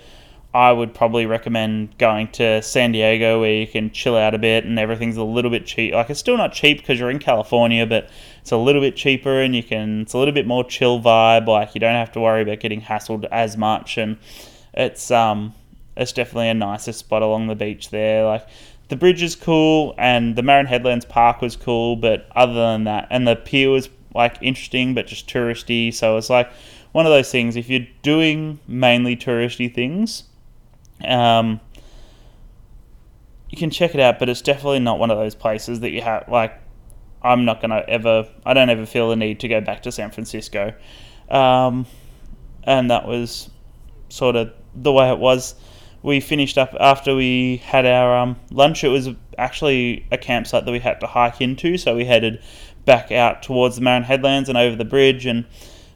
[0.57, 4.65] I would probably recommend going to San Diego where you can chill out a bit
[4.65, 5.93] and everything's a little bit cheap.
[5.93, 8.09] Like it's still not cheap because you're in California, but
[8.41, 10.01] it's a little bit cheaper and you can.
[10.01, 11.45] It's a little bit more chill vibe.
[11.45, 14.17] Like you don't have to worry about getting hassled as much, and
[14.73, 15.53] it's um
[15.95, 18.25] it's definitely a nicer spot along the beach there.
[18.25, 18.47] Like
[18.87, 23.05] the bridge is cool and the Marin Headlands Park was cool, but other than that,
[23.11, 25.93] and the pier was like interesting but just touristy.
[25.93, 26.51] So it's like
[26.93, 27.55] one of those things.
[27.55, 30.23] If you're doing mainly touristy things
[31.05, 31.59] um,
[33.49, 36.01] you can check it out, but it's definitely not one of those places that you
[36.01, 36.53] have like.
[37.21, 38.27] I'm not gonna ever.
[38.45, 40.73] I don't ever feel the need to go back to San Francisco,
[41.29, 41.85] um,
[42.63, 43.49] and that was
[44.09, 45.55] sort of the way it was.
[46.03, 48.83] We finished up after we had our um, lunch.
[48.83, 52.41] It was actually a campsite that we had to hike into, so we headed
[52.85, 55.45] back out towards the Marin Headlands and over the bridge, and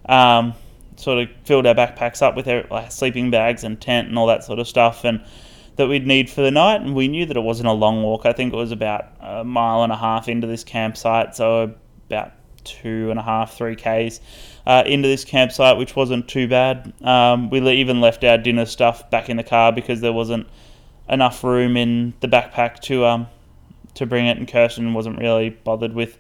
[0.08, 0.54] um,
[1.02, 4.28] sort of filled our backpacks up with our like, sleeping bags and tent and all
[4.28, 5.24] that sort of stuff, and
[5.78, 6.82] that we'd need for the night.
[6.82, 8.26] And we knew that it wasn't a long walk.
[8.26, 11.74] I think it was about a mile and a half into this campsite, so
[12.08, 12.34] about
[12.64, 14.22] two and a half, three k's
[14.68, 16.94] uh, into this campsite, which wasn't too bad.
[17.02, 20.48] Um, we even left our dinner stuff back in the car because there wasn't
[21.10, 23.28] enough room in the backpack to um,
[23.96, 26.18] to bring it, and Kirsten wasn't really bothered with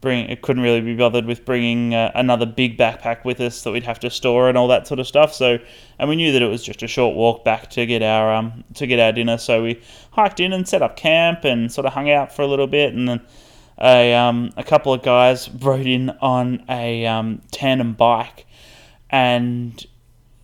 [0.00, 3.72] bring it couldn't really be bothered with bringing uh, another big backpack with us that
[3.72, 5.34] we'd have to store and all that sort of stuff.
[5.34, 5.58] So,
[5.98, 8.64] and we knew that it was just a short walk back to get our um
[8.74, 9.38] to get our dinner.
[9.38, 9.80] So we
[10.12, 12.94] hiked in and set up camp and sort of hung out for a little bit,
[12.94, 13.20] and then
[13.80, 18.46] a um a couple of guys rode in on a um, tandem bike
[19.10, 19.84] and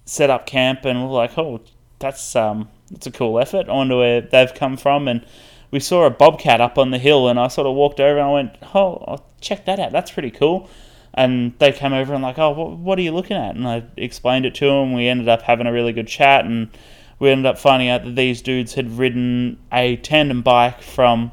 [0.04, 1.60] set up camp, and we're like, oh,
[2.00, 3.68] that's um that's a cool effort.
[3.68, 5.24] I wonder where they've come from and
[5.74, 8.28] we saw a bobcat up on the hill, and I sort of walked over and
[8.28, 9.92] I went, "Oh, check that out.
[9.92, 10.68] That's pretty cool."
[11.12, 14.46] And they came over and like, "Oh, what, are you looking at?" And I explained
[14.46, 14.92] it to them.
[14.92, 16.70] We ended up having a really good chat, and
[17.18, 21.30] we ended up finding out that these dudes had ridden a tandem bike from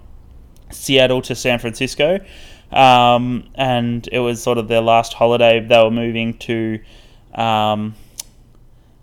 [0.70, 2.20] Seattle to San Francisco,
[2.72, 5.60] um, and it was sort of their last holiday.
[5.60, 6.80] They were moving to.
[7.34, 7.96] Um,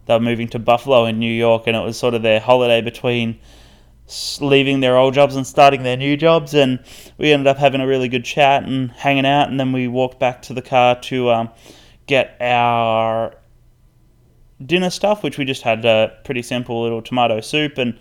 [0.07, 2.81] they were moving to Buffalo in New York, and it was sort of their holiday
[2.81, 3.39] between
[4.41, 6.55] leaving their old jobs and starting their new jobs.
[6.55, 6.81] And
[7.19, 9.51] we ended up having a really good chat and hanging out.
[9.51, 11.51] And then we walked back to the car to um,
[12.07, 13.35] get our
[14.65, 17.79] dinner stuff, which we just had a pretty simple little tomato soup.
[17.79, 17.99] And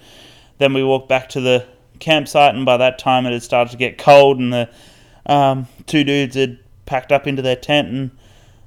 [0.58, 1.66] then we walked back to the
[2.00, 2.56] campsite.
[2.56, 4.40] And by that time, it had started to get cold.
[4.40, 4.70] And the
[5.26, 8.12] um, two dudes had packed up into their tent and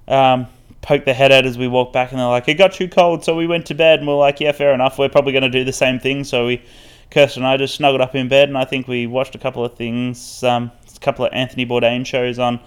[0.09, 0.47] um,
[0.83, 2.11] poked their head out as we walked back.
[2.11, 3.25] And they're like, it got too cold.
[3.25, 4.01] So we went to bed.
[4.01, 4.99] And we're like, yeah, fair enough.
[4.99, 6.25] We're probably going to do the same thing.
[6.25, 6.63] So we
[7.11, 9.65] Kirsten and I just snuggled up in bed, and I think we watched a couple
[9.65, 12.61] of things, um, a couple of Anthony Bourdain shows on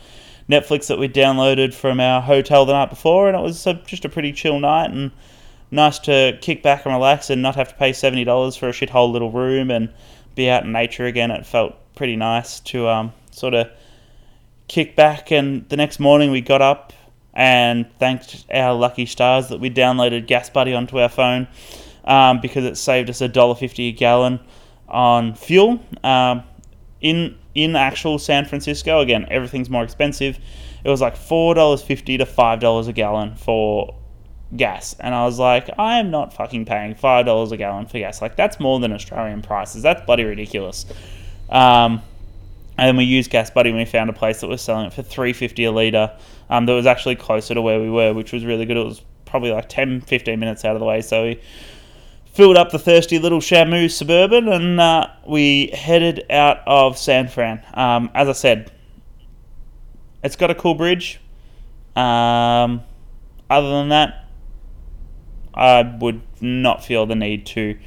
[0.50, 4.04] Netflix that we downloaded from our hotel the night before, and it was a, just
[4.04, 5.12] a pretty chill night and
[5.72, 8.72] nice to kick back and relax and not have to pay seventy dollars for a
[8.72, 9.90] shithole little room and
[10.36, 11.32] be out in nature again.
[11.32, 13.70] It felt pretty nice to um, sort of
[14.68, 15.32] kick back.
[15.32, 16.92] And the next morning we got up
[17.34, 21.48] and thanked our lucky stars that we downloaded Gas Buddy onto our phone
[22.06, 24.40] um, because it saved us a dollar fifty a gallon
[24.88, 25.80] on fuel.
[26.04, 26.44] Um,
[27.02, 30.40] in in actual San Francisco, again, everything's more expensive.
[30.84, 33.96] It was like four dollars fifty to five dollars a gallon for
[34.56, 38.00] gas, and I was like, I am not fucking paying five dollars a gallon for
[38.00, 38.22] gas.
[38.22, 39.84] Like that's more than Australian prices.
[39.84, 40.86] That's bloody ridiculous.
[41.50, 42.02] Um,
[42.78, 44.94] and then we used Gas Buddy and we found a place that was selling it
[44.94, 46.12] for three fifty a liter.
[46.50, 48.78] Um, that was actually closer to where we were, which was really good.
[48.78, 51.02] It was probably like 10, 15 minutes out of the way.
[51.02, 51.42] So we
[52.34, 57.64] filled up the thirsty little Shamu Suburban and uh, we headed out of San Fran.
[57.76, 58.72] Um, as I said,
[60.24, 61.20] it's got a cool bridge.
[61.96, 62.82] Um,
[63.50, 64.26] other than that,
[65.54, 67.78] I would not feel the need to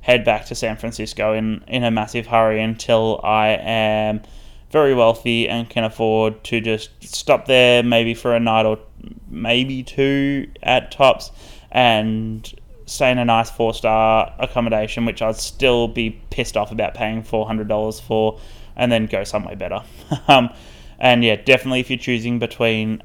[0.00, 4.22] head back to San Francisco in, in a massive hurry until I am
[4.70, 8.78] very wealthy and can afford to just stop there maybe for a night or
[9.28, 11.30] maybe two at tops
[11.70, 12.54] and
[12.90, 17.22] stay in a nice four star accommodation, which I'd still be pissed off about paying
[17.22, 18.40] $400 for,
[18.76, 19.82] and then go somewhere better.
[20.28, 20.50] um,
[20.98, 23.02] and yeah, definitely if you're choosing between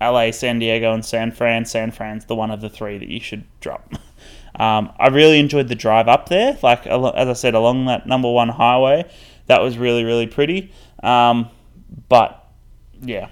[0.00, 3.20] LA, San Diego, and San Fran, San Fran's the one of the three that you
[3.20, 3.94] should drop.
[4.58, 6.58] Um, I really enjoyed the drive up there.
[6.64, 9.08] Like as I said, along that number one highway,
[9.46, 10.72] that was really really pretty.
[11.00, 11.48] Um,
[12.08, 12.44] but
[13.00, 13.28] yeah,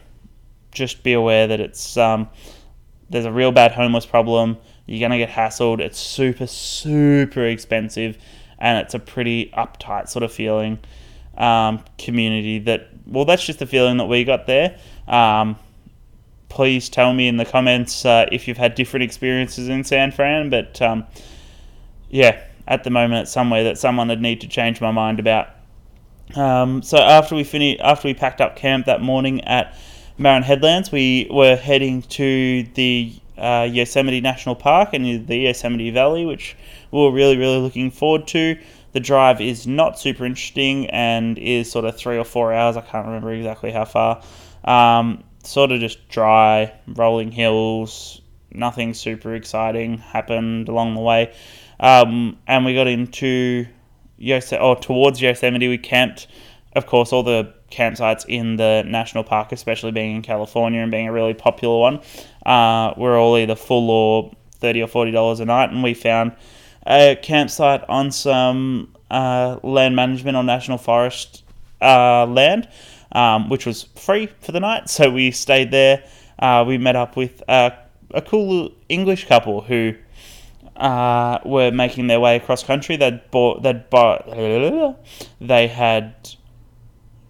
[0.70, 2.28] just be aware that it's um,
[3.10, 4.58] there's a real bad homeless problem.
[4.86, 5.80] You're gonna get hassled.
[5.80, 8.18] It's super super expensive,
[8.58, 10.78] and it's a pretty uptight sort of feeling
[11.36, 12.58] um, community.
[12.60, 14.78] That well, that's just the feeling that we got there.
[15.08, 15.58] Um,
[16.48, 20.50] please tell me in the comments uh, if you've had different experiences in San Fran.
[20.50, 21.04] But um,
[22.08, 25.48] yeah, at the moment, it's somewhere that someone would need to change my mind about.
[26.34, 29.76] Um, so after we finished, after we packed up camp that morning at
[30.18, 36.24] Marin Headlands, we were heading to the uh, Yosemite National Park and the Yosemite Valley,
[36.24, 36.56] which
[36.90, 38.58] we were really, really looking forward to.
[38.92, 42.76] The drive is not super interesting and is sort of three or four hours.
[42.76, 44.22] I can't remember exactly how far.
[44.64, 48.20] Um, sort of just dry, rolling hills.
[48.50, 51.34] Nothing super exciting happened along the way.
[51.78, 53.66] Um, and we got into
[54.18, 55.68] Yose- or towards Yosemite.
[55.68, 56.26] We camped,
[56.74, 61.08] of course, all the campsites in the national park, especially being in California and being
[61.08, 62.00] a really popular one,
[62.46, 65.70] uh, were all either full or thirty or forty dollars a night.
[65.70, 66.32] And we found
[66.86, 71.44] a campsite on some uh, land management or national forest
[71.82, 72.68] uh, land,
[73.12, 74.88] um, which was free for the night.
[74.88, 76.04] So we stayed there.
[76.38, 77.72] Uh, we met up with a
[78.26, 79.94] cool English couple who
[80.76, 82.96] uh, were making their way across country.
[82.96, 84.26] They'd bought, they'd bought,
[85.40, 86.30] they had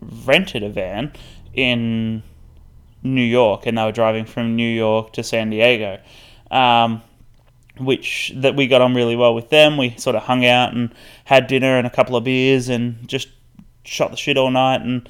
[0.01, 1.13] rented a van
[1.55, 2.23] in
[3.03, 6.01] New York, and they were driving from New York to San Diego.
[6.51, 7.03] Um,
[7.79, 9.77] which that we got on really well with them.
[9.77, 10.95] We sort of hung out and
[11.25, 13.29] had dinner and a couple of beers and just
[13.85, 14.81] shot the shit all night.
[14.81, 15.09] And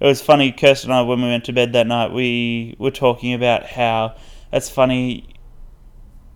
[0.00, 2.90] it was funny, Kirsten and I, when we went to bed that night, we were
[2.90, 4.16] talking about how
[4.52, 5.28] it's funny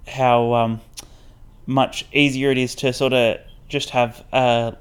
[0.06, 0.80] how um,
[1.66, 3.38] much easier it is to sort of
[3.68, 4.76] just have a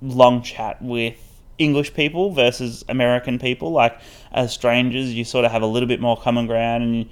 [0.00, 1.29] long chat with
[1.60, 3.70] English people versus American people.
[3.70, 4.00] Like
[4.32, 7.08] as strangers, you sort of have a little bit more common ground, and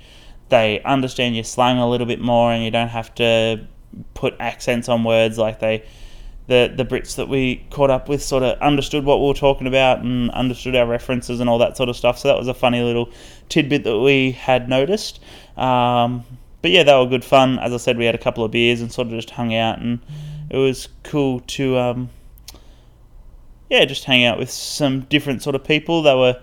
[0.48, 3.66] they understand your slang a little bit more, and you don't have to
[4.14, 5.84] put accents on words like they.
[6.48, 9.66] The, the Brits that we caught up with sort of understood what we were talking
[9.66, 12.18] about and understood our references and all that sort of stuff.
[12.18, 13.10] So that was a funny little
[13.50, 15.20] tidbit that we had noticed.
[15.58, 16.24] Um,
[16.62, 17.58] but yeah, they were good fun.
[17.58, 19.78] As I said, we had a couple of beers and sort of just hung out,
[19.78, 20.00] and
[20.48, 22.08] it was cool to um,
[23.68, 26.02] yeah, just hang out with some different sort of people.
[26.02, 26.40] They were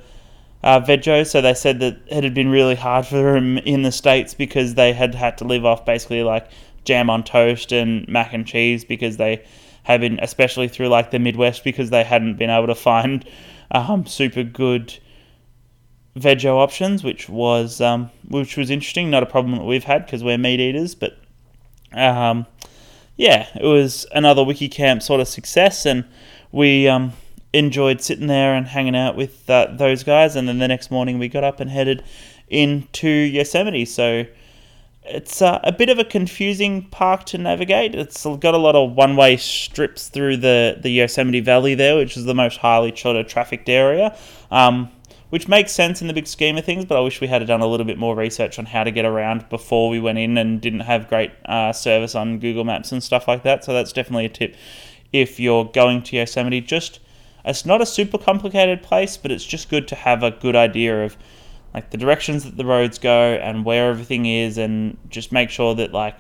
[0.63, 3.91] uh, vegos, so they said that it had been really hard for them in the
[3.91, 6.49] states because they had had to live off basically like
[6.85, 9.43] jam on toast and mac and cheese because they
[9.83, 13.27] had been, especially through like the Midwest, because they hadn't been able to find
[13.71, 14.97] um, super good
[16.17, 19.09] veggie options, which was um, which was interesting.
[19.09, 21.17] Not a problem that we've had because we're meat eaters, but
[21.93, 22.47] um,
[23.15, 26.05] yeah, it was another WikiCamp sort of success, and
[26.55, 27.11] we um,
[27.51, 30.37] enjoyed sitting there and hanging out with uh, those guys.
[30.37, 32.01] And then the next morning we got up and headed
[32.47, 33.83] into Yosemite.
[33.83, 34.25] So
[35.03, 37.93] it's uh, a bit of a confusing park to navigate.
[37.93, 42.23] It's got a lot of one-way strips through the, the Yosemite Valley there, which is
[42.23, 44.17] the most highly trafficked area.
[44.49, 44.89] Um,
[45.31, 46.85] which makes sense in the big scheme of things.
[46.85, 49.03] But I wish we had done a little bit more research on how to get
[49.03, 53.03] around before we went in and didn't have great uh, service on Google Maps and
[53.03, 53.65] stuff like that.
[53.65, 54.55] So that's definitely a tip
[55.21, 56.61] if you're going to Yosemite.
[56.61, 56.99] Just
[57.43, 61.05] it's not a super complicated place, but it's just good to have a good idea
[61.05, 61.17] of
[61.73, 65.75] like the directions that the roads go and where everything is, and just make sure
[65.75, 66.15] that like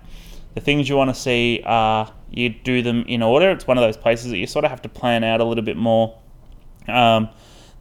[0.53, 3.49] the things you want to see are you do them in order.
[3.51, 5.63] It's one of those places that you sort of have to plan out a little
[5.63, 6.17] bit more
[6.87, 7.29] um,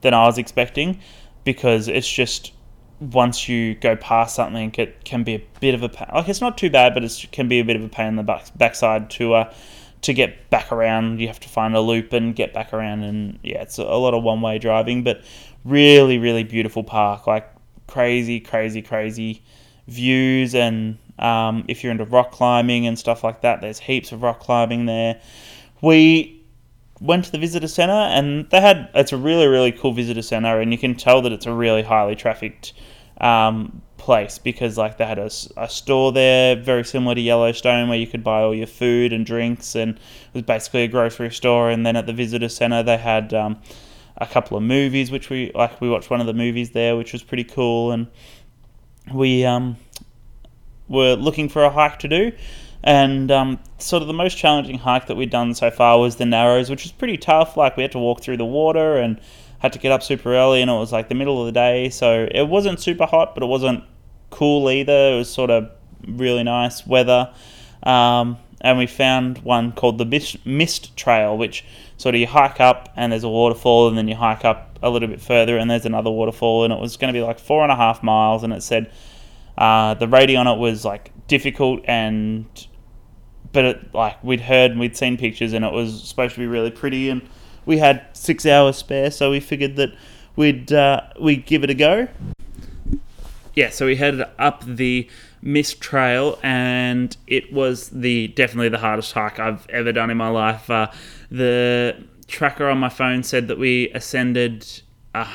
[0.01, 1.01] than I was expecting
[1.45, 2.53] because it's just
[3.01, 6.57] once you go past something, it can be a bit of a like it's not
[6.57, 9.11] too bad, but it can be a bit of a pain in the back, backside
[9.11, 9.53] to uh,
[10.05, 11.21] to get back around.
[11.21, 14.15] You have to find a loop and get back around, and yeah, it's a lot
[14.15, 15.23] of one way driving, but
[15.65, 17.51] really, really beautiful park, like
[17.87, 19.43] crazy, crazy, crazy
[19.87, 24.23] views and um, if you're into rock climbing and stuff like that, there's heaps of
[24.23, 25.21] rock climbing there.
[25.81, 26.43] We
[27.01, 30.61] went to the visitor center and they had it's a really really cool visitor center
[30.61, 32.73] and you can tell that it's a really highly trafficked
[33.19, 37.99] um, place because like they had a, a, store there very similar to Yellowstone where
[37.99, 41.71] you could buy all your food and drinks and it was basically a grocery store
[41.71, 43.57] and then at the visitor center they had um,
[44.19, 47.13] a couple of movies which we like we watched one of the movies there which
[47.13, 48.09] was pretty cool and
[49.13, 49.77] we um
[50.89, 52.33] were looking for a hike to do.
[52.83, 56.27] And um, sort of the most challenging hike that we'd done so far was the
[56.27, 57.57] Narrows, which was pretty tough.
[57.57, 59.19] Like we had to walk through the water and
[59.65, 61.89] had to get up super early, and it was like the middle of the day,
[61.89, 63.83] so it wasn't super hot, but it wasn't
[64.29, 65.15] cool either.
[65.15, 65.71] It was sort of
[66.07, 67.33] really nice weather.
[67.83, 70.05] Um, and we found one called the
[70.45, 71.65] Mist, Trail, which
[71.97, 74.91] sort of you hike up and there's a waterfall, and then you hike up a
[74.91, 77.63] little bit further and there's another waterfall, and it was going to be like four
[77.63, 78.93] and a half miles, and it said
[79.57, 82.45] uh, the rating on it was like difficult and
[83.53, 86.47] but it, like we'd heard and we'd seen pictures and it was supposed to be
[86.47, 87.27] really pretty and
[87.67, 89.93] we had six hours spare so we figured that
[90.37, 92.09] we'd uh, we'd give it a go
[93.55, 95.09] yeah so we headed up the
[95.43, 100.29] mist trail and it was the definitely the hardest hike i've ever done in my
[100.29, 100.91] life uh,
[101.31, 101.97] the
[102.27, 104.83] tracker on my phone said that we ascended
[105.15, 105.29] uh,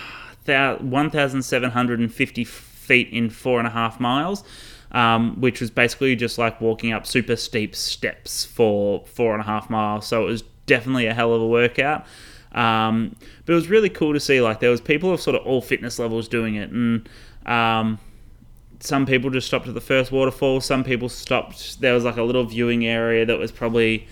[0.46, 4.44] 1750 feet in four and a half miles,
[4.92, 9.46] um, which was basically just like walking up super steep steps for four and a
[9.46, 10.08] half miles.
[10.08, 12.06] So it was definitely a hell of a workout.
[12.54, 13.16] Um,
[13.46, 15.62] but it was really cool to see like there was people of sort of all
[15.62, 17.10] fitness levels doing it, and
[17.46, 18.00] um,
[18.80, 20.62] some people just stopped at the first waterfall.
[20.62, 21.82] Some people stopped.
[21.82, 24.08] There was like a little viewing area that was probably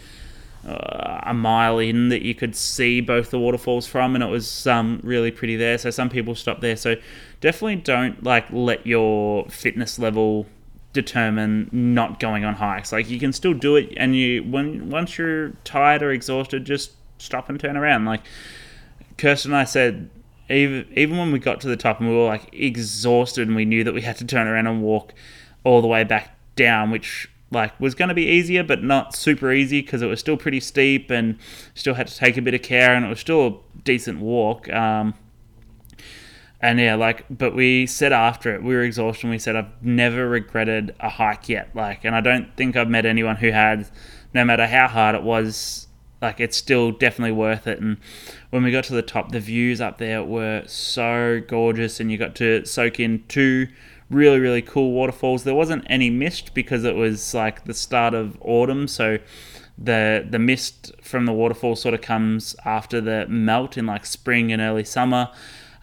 [0.68, 4.68] uh, a mile in that you could see both the waterfalls from, and it was
[4.68, 5.78] um, really pretty there.
[5.78, 6.76] So some people stopped there.
[6.76, 6.96] So
[7.40, 10.46] definitely don't like let your fitness level
[11.02, 12.92] determine not going on hikes.
[12.92, 16.92] Like you can still do it, and you when once you're tired or exhausted, just
[17.20, 18.06] stop and turn around.
[18.06, 18.22] Like
[19.18, 20.10] Kirsten and I said,
[20.50, 23.66] even even when we got to the top and we were like exhausted, and we
[23.66, 25.14] knew that we had to turn around and walk
[25.64, 29.54] all the way back down, which like was going to be easier but not super
[29.54, 31.38] easy because it was still pretty steep and
[31.76, 34.68] still had to take a bit of care and it was still a decent walk
[34.74, 35.14] um,
[36.62, 39.84] and yeah like but we said after it we were exhausted and we said i've
[39.84, 43.88] never regretted a hike yet like and i don't think i've met anyone who had
[44.34, 45.88] no matter how hard it was
[46.22, 47.98] like it's still definitely worth it and
[48.50, 52.18] when we got to the top the views up there were so gorgeous and you
[52.18, 53.68] got to soak in two
[54.10, 55.44] really really cool waterfalls.
[55.44, 59.20] There wasn't any mist because it was like the start of autumn, so
[59.78, 64.52] the the mist from the waterfall sort of comes after the melt in like spring
[64.52, 65.30] and early summer.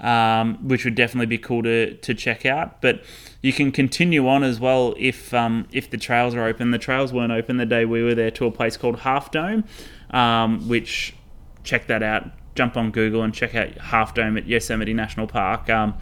[0.01, 2.83] Um, which would definitely be cool to, to check out.
[2.83, 3.05] But
[3.43, 6.73] you can continue on as well if um, if the trails are open.
[6.73, 9.65] The trails weren't open the day we were there to a place called Half Dome,
[10.11, 11.15] um, which
[11.63, 12.25] check that out.
[12.55, 15.71] Jump on Google and check out Half Dome at Yosemite National Park.
[15.71, 15.95] Um,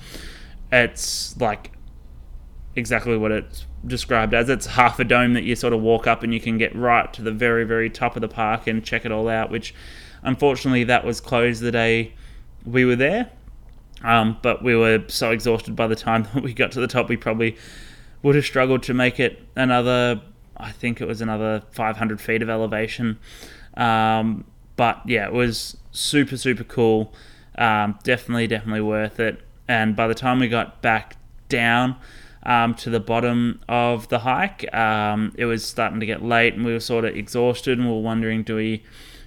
[0.70, 1.72] it's like
[2.74, 4.49] exactly what it's described as.
[4.49, 7.12] It's half a dome that you sort of walk up and you can get right
[7.12, 9.74] to the very, very top of the park and check it all out, which
[10.22, 12.14] unfortunately that was closed the day
[12.64, 13.30] we were there.
[14.05, 17.09] Um, but we were so exhausted by the time that we got to the top,
[17.09, 17.57] we probably
[18.23, 20.21] would have struggled to make it another,
[20.57, 23.19] I think it was another 500 feet of elevation.
[23.77, 24.45] Um,
[24.77, 27.13] but yeah, it was super, super cool.
[27.57, 29.41] Um, definitely, definitely worth it.
[29.69, 31.17] And by the time we got back
[31.49, 31.97] down,
[32.45, 34.73] um, to the bottom of the hike.
[34.75, 37.95] Um, it was starting to get late and we were sort of exhausted and we
[37.95, 38.83] were wondering do we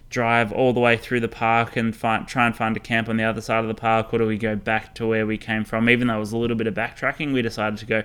[0.09, 3.17] drive all the way through the park and find, try and find a camp on
[3.17, 5.63] the other side of the park or do we go back to where we came
[5.63, 5.89] from?
[5.89, 8.03] Even though it was a little bit of backtracking, we decided to go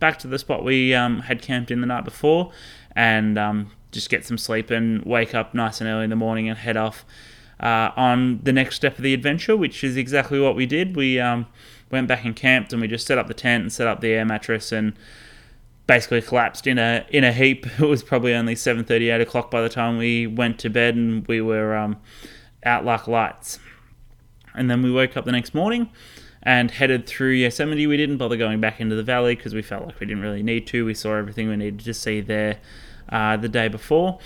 [0.00, 2.50] back to the spot we um, had camped in the night before
[2.96, 6.48] and um, just get some sleep and wake up nice and early in the morning
[6.48, 7.04] and head off.
[7.60, 10.96] Uh, on the next step of the adventure, which is exactly what we did.
[10.96, 11.46] We um,
[11.92, 14.08] went back and camped, and we just set up the tent and set up the
[14.08, 14.94] air mattress and
[15.92, 17.66] basically collapsed in a in a heap.
[17.78, 20.96] It was probably only seven thirty, eight o'clock by the time we went to bed,
[20.96, 21.98] and we were um,
[22.64, 23.58] out like lights.
[24.54, 25.90] And then we woke up the next morning
[26.42, 27.86] and headed through Yosemite.
[27.86, 30.42] We didn't bother going back into the valley because we felt like we didn't really
[30.42, 30.84] need to.
[30.84, 32.58] We saw everything we needed to see there
[33.10, 34.18] uh, the day before.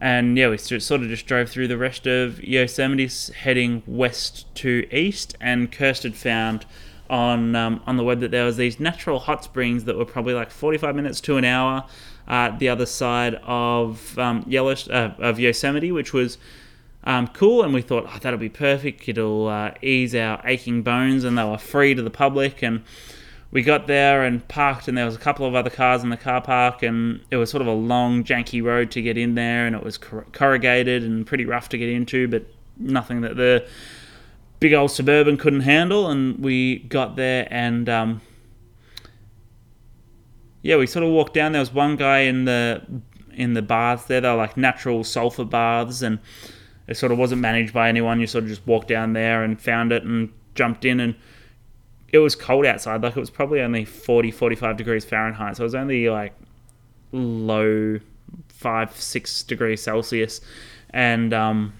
[0.00, 4.86] And yeah, we sort of just drove through the rest of Yosemite, heading west to
[4.90, 5.36] east.
[5.40, 6.66] And Kirst had found
[7.12, 10.32] on um, on the web that there was these natural hot springs that were probably
[10.32, 11.84] like 45 minutes to an hour
[12.26, 16.38] at the other side of um, Yellow uh, of Yosemite, which was
[17.04, 17.62] um, cool.
[17.62, 19.08] And we thought oh, that'll be perfect.
[19.08, 22.62] It'll uh, ease our aching bones, and they were free to the public.
[22.62, 22.82] And
[23.50, 26.16] we got there and parked, and there was a couple of other cars in the
[26.16, 29.66] car park, and it was sort of a long, janky road to get in there,
[29.66, 32.46] and it was corrugated and pretty rough to get into, but
[32.78, 33.66] nothing that the
[34.62, 36.08] big old suburban couldn't handle.
[36.08, 38.20] And we got there, and um,
[40.62, 41.52] yeah, we sort of walked down.
[41.52, 42.82] There was one guy in the
[43.34, 44.20] in the baths there.
[44.20, 46.20] They were like natural sulfur baths, and
[46.86, 48.20] it sort of wasn't managed by anyone.
[48.20, 51.14] You sort of just walked down there and found it and jumped in and
[52.12, 53.02] it was cold outside.
[53.02, 55.56] Like it was probably only 40, 45 degrees Fahrenheit.
[55.56, 56.34] So it was only like
[57.10, 57.98] low
[58.48, 60.42] five, six degrees Celsius.
[60.90, 61.72] And um,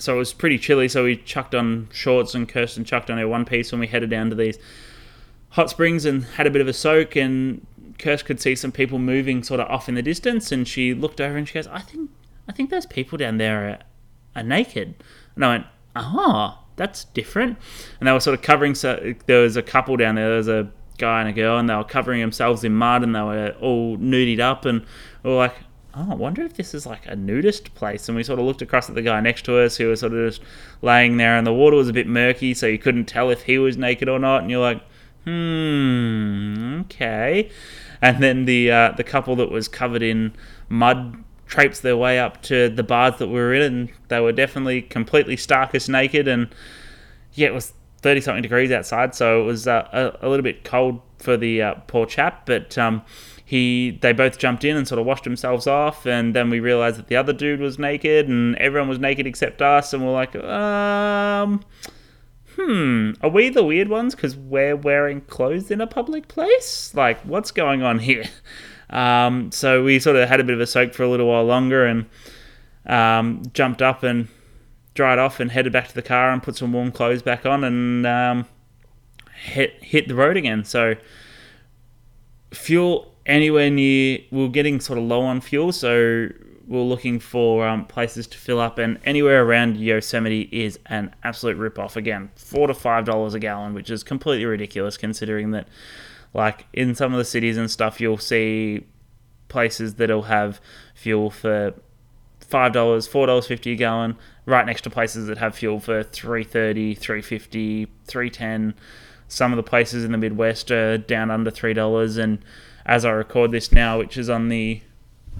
[0.00, 0.88] so it was pretty chilly.
[0.88, 4.10] So we chucked on shorts and Kirsten chucked on her one piece when we headed
[4.10, 4.58] down to these
[5.50, 7.16] hot springs and had a bit of a soak.
[7.16, 7.66] And
[7.98, 10.50] Kirsten could see some people moving sort of off in the distance.
[10.50, 12.10] And she looked over and she goes, I think,
[12.48, 13.78] I think those people down there are,
[14.40, 14.94] are naked.
[15.36, 17.58] And I went, ah that's different.
[18.00, 18.74] And they were sort of covering.
[18.74, 20.28] So there was a couple down there.
[20.28, 23.14] There was a guy and a girl, and they were covering themselves in mud, and
[23.14, 24.84] they were all nudied up, and
[25.22, 25.56] we were like,
[25.94, 28.08] oh, I wonder if this is like a nudist place.
[28.08, 30.12] And we sort of looked across at the guy next to us who was sort
[30.12, 30.42] of just
[30.82, 33.58] laying there, and the water was a bit murky, so you couldn't tell if he
[33.58, 34.42] was naked or not.
[34.42, 34.82] And you're like,
[35.24, 37.50] hmm, okay.
[38.02, 40.34] And then the uh, the couple that was covered in
[40.68, 44.32] mud traipsed their way up to the bars that we were in, and they were
[44.32, 46.28] definitely completely starkest naked.
[46.28, 46.48] And
[47.34, 47.72] yeah, it was
[48.02, 51.60] 30 something degrees outside, so it was uh, a, a, little bit cold for the
[51.60, 52.46] uh, poor chap.
[52.46, 53.02] But um,
[53.50, 57.00] he, they both jumped in and sort of washed themselves off, and then we realized
[57.00, 60.36] that the other dude was naked, and everyone was naked except us, and we're like,
[60.36, 61.60] um.
[62.54, 66.94] Hmm, are we the weird ones because we're wearing clothes in a public place?
[66.94, 68.24] Like, what's going on here?
[68.92, 71.44] Um, so we sort of had a bit of a soak for a little while
[71.44, 72.06] longer and
[72.86, 74.26] um, jumped up and
[74.94, 77.62] dried off and headed back to the car and put some warm clothes back on
[77.62, 78.46] and um,
[79.44, 80.64] hit hit the road again.
[80.64, 80.96] So
[82.52, 86.28] fuel anywhere near we are getting sort of low on fuel, so
[86.66, 91.14] we are looking for um, places to fill up, and anywhere around Yosemite is an
[91.24, 91.96] absolute rip off.
[91.96, 95.66] Again, four to five dollars a gallon, which is completely ridiculous considering that
[96.32, 98.86] like in some of the cities and stuff, you'll see
[99.48, 100.60] places that'll have
[100.94, 101.74] fuel for
[102.40, 104.16] five dollars, four dollars fifty a gallon,
[104.46, 108.74] right next to places that have fuel for three thirty, three fifty, three ten.
[109.26, 112.38] Some of the places in the Midwest are down under three dollars, and
[112.86, 114.80] as I record this now, which is on the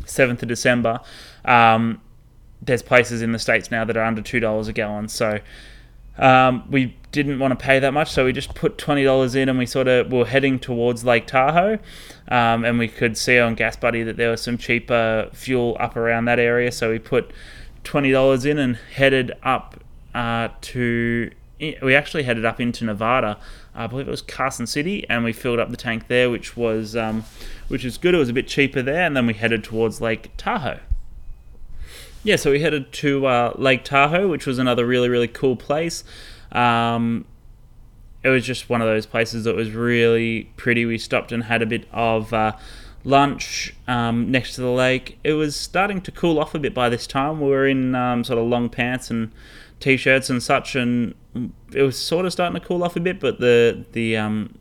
[0.07, 1.01] seventh of December,
[1.45, 2.01] um,
[2.63, 5.09] there's places in the states now that are under two dollars a gallon.
[5.09, 5.41] So
[6.19, 9.49] um, we didn't want to pay that much, so we just put twenty dollars in,
[9.49, 11.79] and we sort of were heading towards Lake Tahoe,
[12.29, 15.97] um, and we could see on Gas Buddy that there was some cheaper fuel up
[15.97, 17.33] around that area, so we put
[17.85, 19.83] twenty dollars in and headed up
[20.15, 21.31] uh, to.
[21.59, 23.39] We actually headed up into Nevada.
[23.75, 26.97] I believe it was Carson City, and we filled up the tank there, which was
[26.97, 27.25] um,
[27.69, 28.15] which was good.
[28.15, 30.81] It was a bit cheaper there, and then we headed towards Lake Tahoe
[32.23, 36.05] yeah, so we headed to uh, Lake Tahoe, which was another really, really cool place.
[36.53, 37.25] Um,
[38.23, 40.85] it was just one of those places that was really pretty.
[40.85, 42.53] We stopped and had a bit of uh,
[43.05, 45.19] lunch um, next to the lake.
[45.25, 47.41] It was starting to cool off a bit by this time.
[47.41, 49.33] We were in um, sort of long pants and
[49.81, 51.15] t-shirts and such, and
[51.73, 53.19] it was sort of starting to cool off a bit.
[53.19, 54.59] But the the um,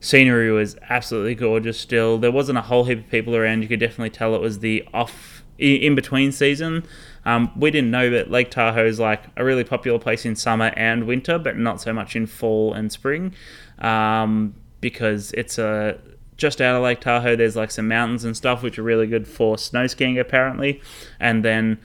[0.00, 1.80] scenery was absolutely gorgeous.
[1.80, 3.62] Still, there wasn't a whole heap of people around.
[3.62, 6.84] You could definitely tell it was the off in between season.
[7.24, 10.72] Um, we didn't know that Lake Tahoe is like a really popular place in summer
[10.76, 13.34] and winter, but not so much in fall and spring,
[13.78, 15.98] um, because it's a
[16.36, 17.36] just out of Lake Tahoe.
[17.36, 20.82] There's like some mountains and stuff which are really good for snow skiing apparently,
[21.20, 21.78] and then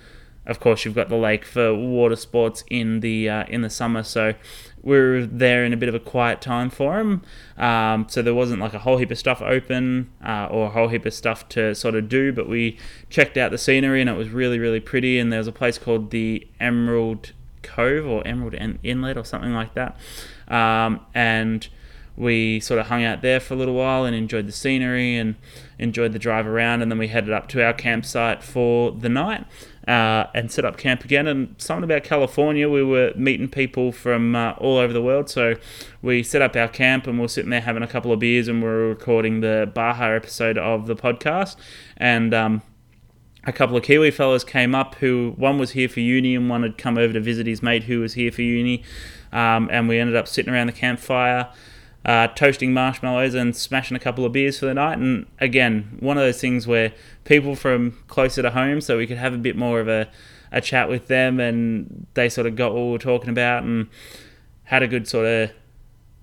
[0.50, 4.04] of course you've got the lake for water sports in the uh, in the summer.
[4.04, 4.34] So
[4.82, 7.22] we were there in a bit of a quiet time for them.
[7.58, 10.88] Um, so there wasn't like a whole heap of stuff open uh, or a whole
[10.88, 12.78] heap of stuff to sort of do, but we
[13.10, 15.20] checked out the scenery and it was really, really pretty.
[15.20, 19.76] And there was a place called the Emerald Cove or Emerald Inlet or something like
[19.76, 19.98] that.
[20.48, 21.68] um, and
[22.16, 25.36] we sort of hung out there for a little while and enjoyed the scenery and
[25.80, 26.82] enjoyed the drive around.
[26.82, 29.46] And then we headed up to our campsite for the night
[29.90, 31.26] uh, and set up camp again.
[31.26, 35.32] And something about California, we were meeting people from uh, all over the world.
[35.32, 35.56] So
[36.04, 38.48] we set up our camp and we are sitting there having a couple of beers
[38.48, 41.56] and we are recording the Baja episode of the podcast.
[41.98, 42.62] And um,
[43.46, 46.62] a couple of Kiwi fellows came up who one was here for uni and one
[46.62, 48.84] had come over to visit his mate who was here for uni.
[49.32, 51.52] Um, and we ended up sitting around the campfire
[52.06, 54.98] uh, toasting marshmallows and smashing a couple of beers for the night.
[54.98, 56.94] And again, one of those things where
[57.26, 60.08] people from closer to home, so we could have a bit more of a,
[60.52, 63.88] a chat with them, and they sort of got what we were talking about and
[64.66, 65.52] had a good sort of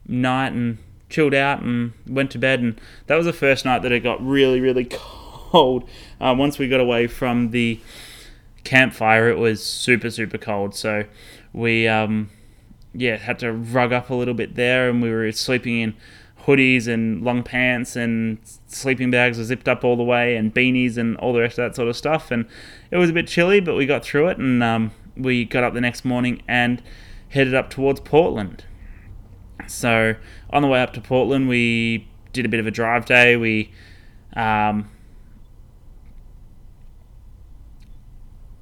[0.07, 2.61] night and chilled out and went to bed.
[2.61, 5.89] And that was the first night that it got really, really cold.
[6.21, 7.81] Uh, once we got away from the
[8.65, 10.75] campfire, it was super, super cold.
[10.75, 11.05] So
[11.53, 12.31] we um,
[12.97, 15.95] yeah, had to rug up a little bit there, and we were sleeping in
[16.47, 18.39] hoodies and long pants and
[18.69, 21.69] sleeping bags were zipped up all the way and beanies and all the rest of
[21.69, 22.31] that sort of stuff.
[22.31, 22.47] And
[22.91, 25.75] it was a bit chilly, but we got through it, and um, we got up
[25.75, 26.83] the next morning and
[27.31, 28.65] headed up towards Portland.
[29.67, 30.15] So
[30.51, 33.37] on the way up to Portland, we did a bit of a drive day.
[33.37, 33.73] We
[34.35, 34.89] um,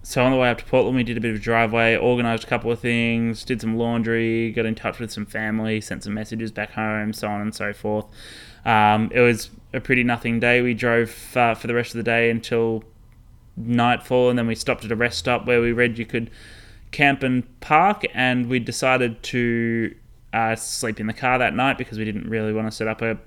[0.05, 2.45] so on the way up to Portland, we did a bit of a driveway, organised
[2.45, 6.13] a couple of things, did some laundry, got in touch with some family, sent some
[6.13, 8.05] messages back home, so on and so forth.
[8.67, 10.61] Um, it was a pretty nothing day.
[10.61, 12.85] We drove uh, for the rest of the day until
[13.57, 16.31] nightfall, and then we stopped at a rest stop where we read you could
[16.91, 19.95] camp and park, and we decided to
[20.35, 23.01] uh, sleep in the car that night because we didn't really want to set up
[23.01, 23.19] a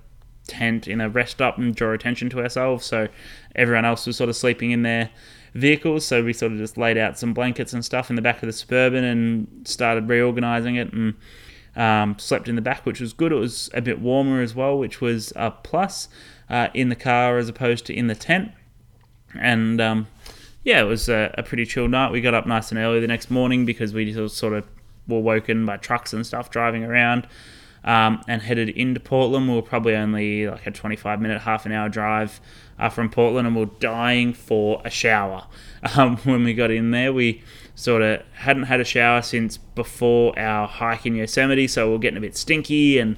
[0.46, 2.86] tent in a rest stop and draw attention to ourselves.
[2.86, 3.08] So
[3.56, 5.10] everyone else was sort of sleeping in there
[5.58, 6.06] vehicles.
[6.06, 8.48] So we sort of just laid out some blankets and stuff in the back of
[8.48, 11.16] the Suburban and started reorganizing it and
[11.76, 13.32] um, slept in the back, which was good.
[13.32, 16.10] It was a bit warmer as well, which was a plus
[16.50, 18.52] uh, in the car as opposed to in the tent.
[19.40, 20.08] And um,
[20.64, 22.12] yeah, it was a, a, pretty chill night.
[22.12, 24.66] We got up nice and early the next morning because we sort of
[25.08, 27.28] were woken by trucks and stuff driving around.
[27.88, 29.48] Um, and headed into Portland.
[29.48, 32.42] We were probably only like a 25 minute, half an hour drive
[32.80, 35.46] uh, from Portland and we are dying for a shower.
[35.96, 37.44] Um, when we got in there, we
[37.76, 42.00] sort of hadn't had a shower since before our hike in Yosemite, so we are
[42.00, 43.16] getting a bit stinky and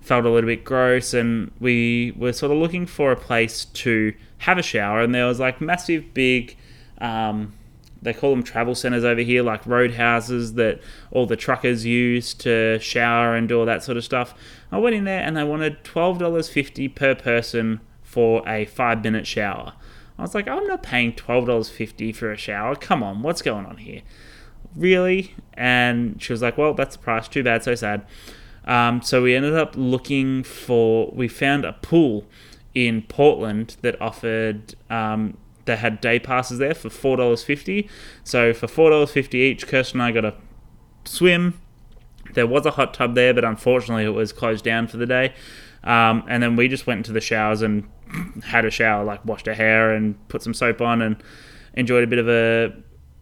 [0.00, 1.14] felt a little bit gross.
[1.14, 5.26] And we were sort of looking for a place to have a shower, and there
[5.26, 6.56] was like massive, big.
[6.98, 7.54] Um,
[8.02, 10.80] they call them travel centers over here, like roadhouses that
[11.10, 14.34] all the truckers use to shower and do all that sort of stuff.
[14.70, 19.02] I went in there and they wanted twelve dollars fifty per person for a five
[19.02, 19.74] minute shower.
[20.18, 22.76] I was like, I'm not paying $12.50 for a shower.
[22.76, 24.02] Come on, what's going on here?
[24.76, 25.34] Really?
[25.54, 27.28] And she was like, Well, that's the price.
[27.28, 28.06] Too bad, so sad.
[28.64, 32.24] Um, so we ended up looking for, we found a pool
[32.74, 37.88] in Portland that offered, um, they had day passes there for $4.50.
[38.24, 40.34] So for $4.50 each, Kirsten and I got a
[41.04, 41.60] swim.
[42.34, 45.34] There was a hot tub there, but unfortunately it was closed down for the day.
[45.84, 47.88] Um, and then we just went into the showers and
[48.44, 51.16] had a shower, like washed our hair and put some soap on and
[51.74, 52.72] enjoyed a bit of a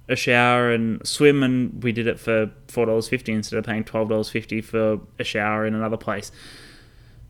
[0.08, 3.84] a shower and swim and we did it for four dollars fifty instead of paying
[3.84, 6.32] twelve dollars fifty for a shower in another place.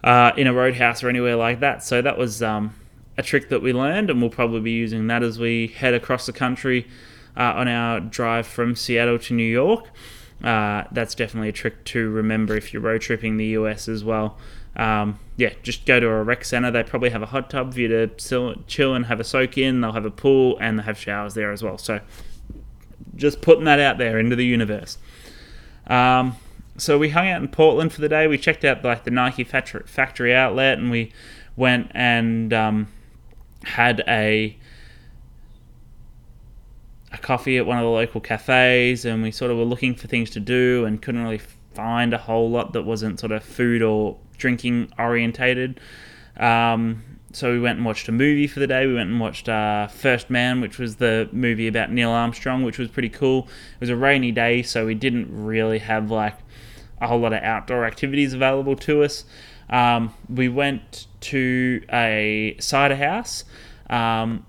[0.02, 1.84] Uh, in a roadhouse or anywhere like that.
[1.84, 2.74] So that was um,
[3.20, 6.26] a trick that we learned, and we'll probably be using that as we head across
[6.26, 6.88] the country
[7.36, 9.86] uh, on our drive from Seattle to New York.
[10.42, 14.38] Uh, that's definitely a trick to remember if you're road tripping the US as well
[14.76, 16.70] um, yeah, just go to a rec center.
[16.70, 18.08] They probably have a hot tub for you to
[18.66, 19.80] chill and have a soak in.
[19.80, 21.78] They'll have a pool and they have showers there as well.
[21.78, 22.00] So
[23.16, 24.98] just putting that out there into the universe.
[25.86, 26.36] Um,
[26.76, 28.26] so we hung out in Portland for the day.
[28.26, 31.12] We checked out like the Nike factory outlet, and we
[31.56, 32.88] went and um,
[33.64, 34.56] had a
[37.12, 40.06] a coffee at one of the local cafes, and we sort of were looking for
[40.06, 41.40] things to do and couldn't really
[41.74, 45.80] find a whole lot that wasn't sort of food or drinking orientated.
[46.36, 47.02] Um,
[47.32, 48.86] so we went and watched a movie for the day.
[48.86, 52.78] We went and watched uh, First Man, which was the movie about Neil Armstrong, which
[52.78, 53.48] was pretty cool.
[53.74, 56.36] It was a rainy day, so we didn't really have like
[57.00, 59.24] a whole lot of outdoor activities available to us.
[59.70, 63.44] Um, we went to a cider house
[63.88, 64.44] um,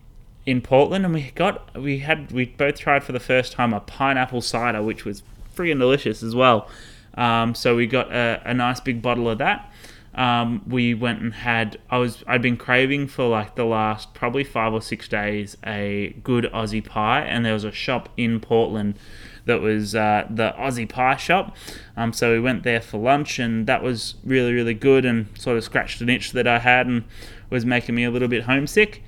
[0.45, 3.79] in Portland, and we got we had we both tried for the first time a
[3.79, 5.23] pineapple cider, which was
[5.55, 6.67] freaking delicious as well.
[7.13, 9.69] Um, so we got a, a, nice big bottle of that.
[10.15, 14.43] um, we went and had I was I'd been craving for like the last probably
[14.43, 18.97] five or six days a good Aussie pie, and there was a shop in Portland
[19.45, 21.55] that was uh, the Aussie pie shop.
[21.97, 25.57] Um, so we went there for lunch, and that was really really good, and sort
[25.57, 27.03] of scratched an itch that I had, and
[27.49, 29.03] was making me a little bit homesick.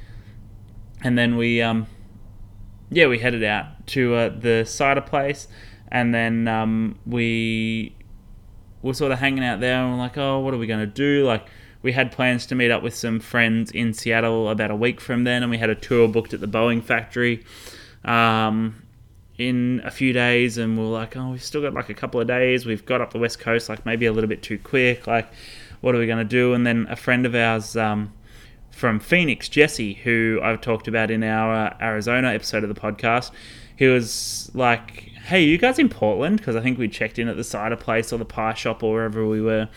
[1.03, 1.87] And then we um,
[2.89, 5.47] yeah we headed out to uh, the cider place,
[5.89, 7.95] and then um, we
[8.83, 10.85] we're sort of hanging out there and we're like, oh, what are we going to
[10.85, 11.25] do?
[11.25, 11.47] Like,
[11.81, 15.23] we had plans to meet up with some friends in Seattle about a week from
[15.23, 17.43] then, and we had a tour booked at the Boeing factory
[18.05, 18.82] um,
[19.47, 20.57] in a few days.
[20.57, 22.65] And we are like, oh, we've still got like a couple of days.
[22.65, 25.07] We've got up the West Coast, like maybe a little bit too quick.
[25.07, 25.31] Like,
[25.81, 26.53] what are we going to do?
[26.53, 28.13] And then a friend of ours um,
[28.71, 33.31] from Phoenix, Jesse, who I've talked about in our uh, Arizona episode of the podcast,
[33.75, 36.37] he was like, hey, you guys in Portland?
[36.37, 38.93] Because I think we checked in at the cider place or the pie shop or
[38.93, 39.69] wherever we were.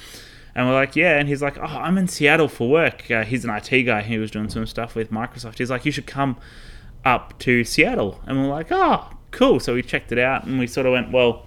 [0.54, 1.18] And we're like, yeah.
[1.18, 3.10] And he's like, oh, I'm in Seattle for work.
[3.10, 4.02] Uh, he's an IT guy.
[4.02, 5.58] He was doing some stuff with Microsoft.
[5.58, 6.38] He's like, you should come
[7.06, 8.20] up to Seattle.
[8.26, 9.60] And we're like, oh, cool.
[9.60, 11.46] So we checked it out and we sort of went, well,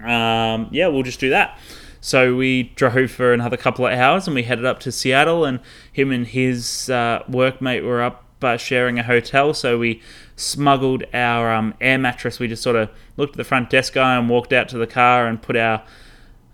[0.00, 1.58] um, yeah, we'll just do that.
[2.00, 5.44] So we drove for another couple of hours and we headed up to Seattle.
[5.44, 5.60] And
[5.92, 9.52] him and his uh, workmate were up uh, sharing a hotel.
[9.52, 10.02] So we
[10.34, 12.38] smuggled our um, air mattress.
[12.38, 14.86] We just sort of looked at the front desk guy and walked out to the
[14.86, 15.82] car and put our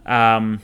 [0.05, 0.61] um,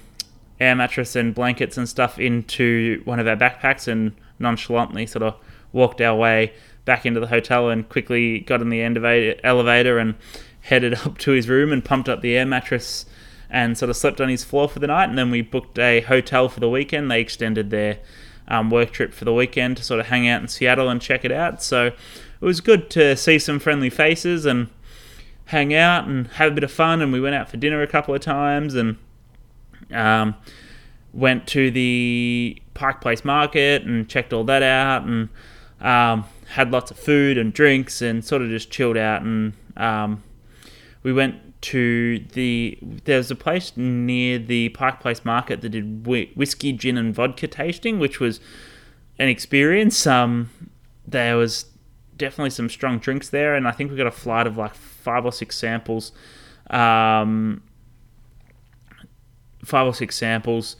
[0.58, 5.36] air mattress and blankets and stuff into one of our backpacks and nonchalantly sort of
[5.72, 6.52] walked our way
[6.86, 8.80] back into the hotel and quickly got in the
[9.44, 10.14] elevator and
[10.62, 13.04] headed up to his room and pumped up the air mattress
[13.50, 15.08] and sort of slept on his floor for the night.
[15.08, 17.10] And then we booked a hotel for the weekend.
[17.10, 17.98] They extended their
[18.48, 21.24] um, work trip for the weekend to sort of hang out in Seattle and check
[21.24, 21.62] it out.
[21.62, 21.94] So it
[22.40, 24.68] was good to see some friendly faces and
[25.46, 27.02] hang out and have a bit of fun.
[27.02, 28.96] And we went out for dinner a couple of times and
[29.92, 30.34] um,
[31.12, 35.28] went to the Pike Place Market and checked all that out and
[35.80, 39.22] um, had lots of food and drinks and sort of just chilled out.
[39.22, 40.22] And um,
[41.02, 46.72] we went to the there's a place near the Pike Place Market that did whiskey,
[46.72, 48.40] gin, and vodka tasting, which was
[49.18, 50.06] an experience.
[50.06, 50.50] Um,
[51.06, 51.66] there was
[52.16, 55.24] definitely some strong drinks there, and I think we got a flight of like five
[55.24, 56.12] or six samples,
[56.70, 57.62] um,
[59.64, 60.76] five or six samples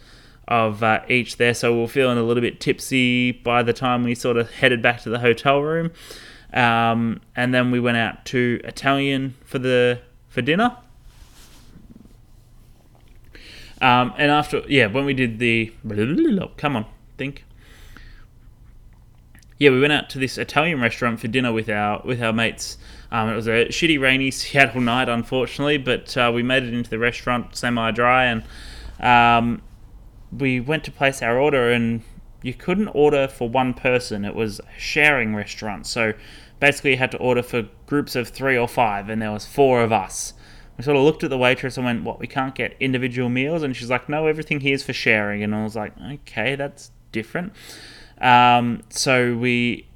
[0.49, 1.55] of uh, each there.
[1.55, 4.83] So we are feeling a little bit tipsy by the time we sort of headed
[4.83, 5.91] back to the hotel room,
[6.53, 10.77] um, and then we went out to Italian for the for dinner.
[13.79, 15.71] Um, and after, yeah, when we did the,
[16.57, 16.87] come on,
[17.19, 17.45] think
[19.59, 22.77] yeah, we went out to this Italian restaurant for dinner with our with our mates.
[23.11, 26.91] Um, it was a shitty, rainy Seattle night, unfortunately, but uh, we made it into
[26.91, 28.43] the restaurant semi-dry, and
[29.01, 29.63] um,
[30.33, 32.03] we went to place our order, and
[32.43, 34.25] you couldn't order for one person.
[34.25, 36.13] It was a sharing restaurant, so
[36.61, 39.83] basically you had to order for groups of three or five, and there was four
[39.83, 40.35] of us.
[40.77, 42.21] We sort of looked at the waitress and went, "What?
[42.21, 45.55] We can't get individual meals?" And she's like, "No, everything here is for sharing." And
[45.55, 47.53] I was like, "Okay, that's different."
[48.21, 49.87] Um, so we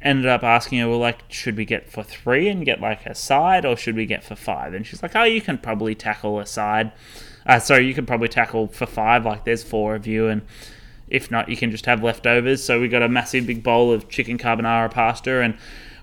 [0.00, 3.14] ended up asking her, well, like, should we get for three and get like a
[3.14, 4.74] side, or should we get for five?
[4.74, 6.92] And she's like, oh, you can probably tackle a side.
[7.46, 9.24] Uh, sorry, you can probably tackle for five.
[9.24, 10.42] Like, there's four of you, and
[11.08, 12.62] if not, you can just have leftovers.
[12.62, 15.56] So we got a massive big bowl of chicken carbonara pasta, and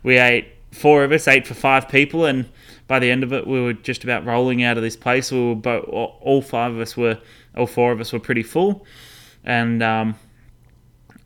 [0.03, 0.47] we ate.
[0.71, 2.49] Four of us ate for five people, and
[2.87, 5.31] by the end of it, we were just about rolling out of this place.
[5.31, 7.17] We were both, all five of us were,
[7.55, 8.85] all four of us were pretty full,
[9.45, 10.15] and um,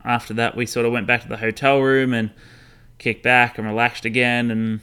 [0.05, 2.29] after that, we sort of went back to the hotel room and
[2.99, 4.81] kicked back and relaxed again and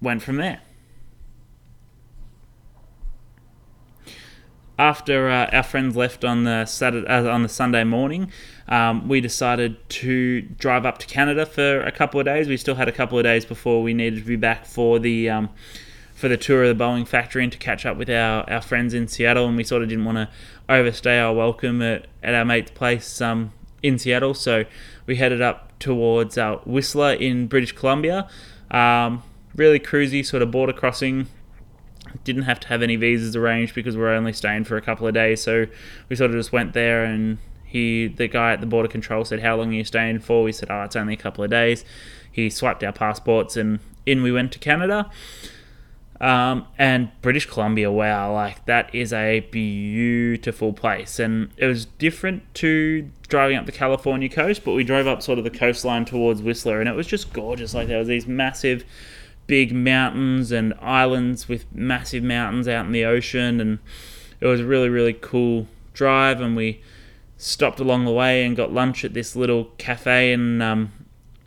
[0.00, 0.60] went from there.
[4.80, 8.32] After uh, our friends left on the Saturday, uh, on the Sunday morning,
[8.66, 12.48] um, we decided to drive up to Canada for a couple of days.
[12.48, 15.28] We still had a couple of days before we needed to be back for the
[15.28, 15.50] um,
[16.14, 18.94] for the tour of the Boeing factory and to catch up with our, our friends
[18.94, 19.46] in Seattle.
[19.48, 20.30] And we sort of didn't want to
[20.66, 23.52] overstay our welcome at, at our mate's place um,
[23.82, 24.32] in Seattle.
[24.32, 24.64] So
[25.04, 28.30] we headed up towards uh, Whistler in British Columbia.
[28.70, 29.24] Um,
[29.54, 31.26] really cruisy sort of border crossing.
[32.24, 35.06] Didn't have to have any visas arranged because we are only staying for a couple
[35.06, 35.42] of days.
[35.42, 35.66] So
[36.08, 39.40] we sort of just went there and he, the guy at the border control said,
[39.40, 41.84] "How long are you staying for?" We said, "Oh, it's only a couple of days."
[42.30, 45.10] He swiped our passports and in we went to Canada.
[46.20, 51.18] Um, and British Columbia, wow, like that is a beautiful place.
[51.18, 55.38] And it was different to driving up the California coast, but we drove up sort
[55.38, 57.72] of the coastline towards Whistler, and it was just gorgeous.
[57.72, 58.84] Like there was these massive,
[59.50, 63.80] big mountains and islands with massive mountains out in the ocean, and
[64.38, 66.80] it was a really, really cool drive, and we
[67.36, 70.92] stopped along the way and got lunch at this little cafe in um,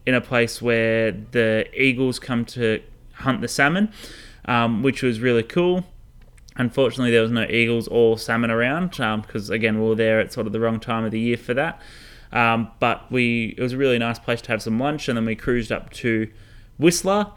[0.06, 2.82] in a place where the eagles come to
[3.14, 3.90] hunt the salmon,
[4.44, 5.86] um, which was really cool.
[6.58, 8.90] Unfortunately, there was no eagles or salmon around
[9.22, 11.38] because, um, again, we were there at sort of the wrong time of the year
[11.38, 11.82] for that.
[12.34, 15.26] Um, but we it was a really nice place to have some lunch, and then
[15.26, 16.28] we cruised up to
[16.78, 17.32] Whistler,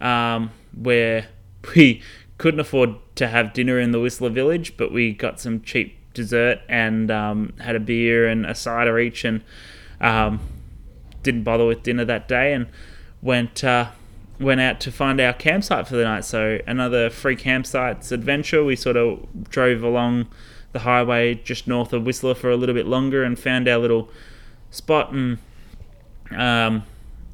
[0.00, 1.28] um, where
[1.74, 2.02] we
[2.38, 6.60] couldn't afford to have dinner in the Whistler village, but we got some cheap dessert
[6.68, 9.42] and um, had a beer and a cider each, and
[10.00, 10.40] um,
[11.22, 12.66] didn't bother with dinner that day, and
[13.20, 13.90] went uh,
[14.40, 16.24] went out to find our campsite for the night.
[16.24, 18.64] So another free campsites adventure.
[18.64, 20.26] We sort of drove along
[20.72, 24.10] the highway just north of Whistler for a little bit longer and found our little
[24.70, 25.38] spot, and
[26.36, 26.82] um,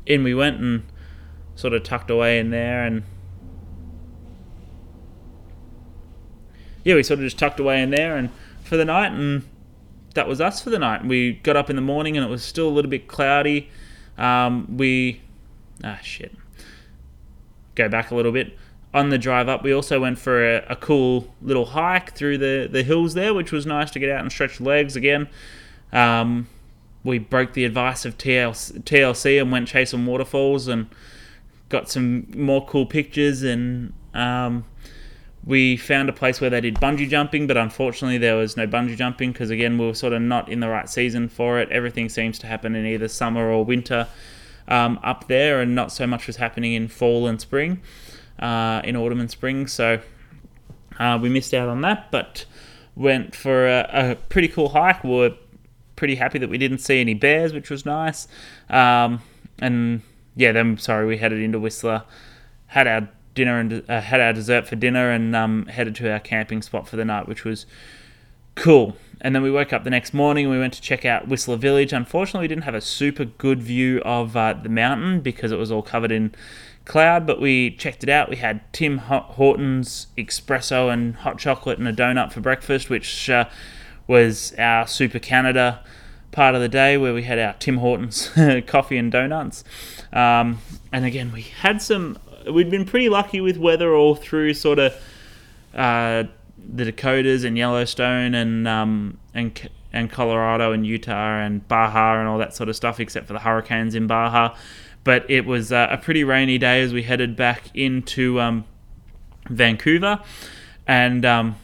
[0.07, 0.83] in we went and
[1.59, 3.03] sort of tucked away in there and
[6.85, 8.31] yeah, we sort of just tucked away in there and
[8.63, 9.43] for the night, and
[10.15, 11.05] that was us for the night.
[11.05, 13.71] We got up in the morning and it was still a little bit cloudy.
[14.17, 15.23] Um, we
[15.83, 16.33] ah shit.
[17.75, 18.57] Go back a little bit.
[18.95, 22.69] On the drive up, we also went for a, a cool little hike through the,
[22.71, 25.29] the hills there, which was nice to get out and stretch legs again.
[25.93, 26.47] Um,
[27.03, 30.87] we broke the advice of TLC, TLC and went chasing waterfalls and
[31.69, 34.65] got some more cool pictures and um,
[35.45, 38.97] we found a place where they did bungee jumping, but unfortunately there was no bungee
[38.97, 41.71] jumping because again we were sort of not in the right season for it.
[41.71, 44.07] Everything seems to happen in either summer or winter
[44.69, 47.81] um, up there, and not so much was happening in fall and spring,
[48.39, 49.67] uh, in autumn and spring.
[49.67, 50.01] So
[50.99, 52.45] uh, we missed out on that, but
[52.95, 55.03] went for a, a, pretty cool hike.
[55.05, 55.35] We were
[55.97, 58.29] pretty happy that we didn't see any bears, which was nice.
[58.69, 59.23] Um,
[59.61, 60.03] and
[60.39, 62.05] yeah, then sorry, we headed into Whistler,
[62.69, 66.21] had our dinner and uh, had our dessert for dinner and um, headed to our
[66.21, 67.67] camping spot for the night, which was
[68.55, 68.97] cool.
[69.21, 71.57] And then we woke up the next morning and we went to check out Whistler
[71.57, 71.93] Village.
[71.93, 75.73] Unfortunately, we didn't have a super good view of uh, the mountain because it was
[75.73, 76.33] all covered in
[76.85, 78.31] cloud, but we checked it out.
[78.31, 83.49] We had Tim Hortons espresso and hot chocolate and a donut for breakfast, which uh,
[84.07, 85.83] was our Super Canada
[86.31, 88.31] part of the day where we had our Tim Hortons
[88.67, 89.65] coffee and donuts.
[90.13, 90.59] Um,
[90.93, 92.19] and again, we had some
[92.51, 94.95] we'd been pretty lucky with weather all through sort of
[95.75, 96.25] uh,
[96.57, 102.39] the Dakotas and Yellowstone and um, and and Colorado and Utah and Baja and all
[102.39, 104.55] that sort of stuff, except for the hurricanes in Baja.
[105.05, 108.65] But it was uh, a pretty rainy day as we headed back into um,
[109.49, 110.21] Vancouver,
[110.87, 111.57] and um,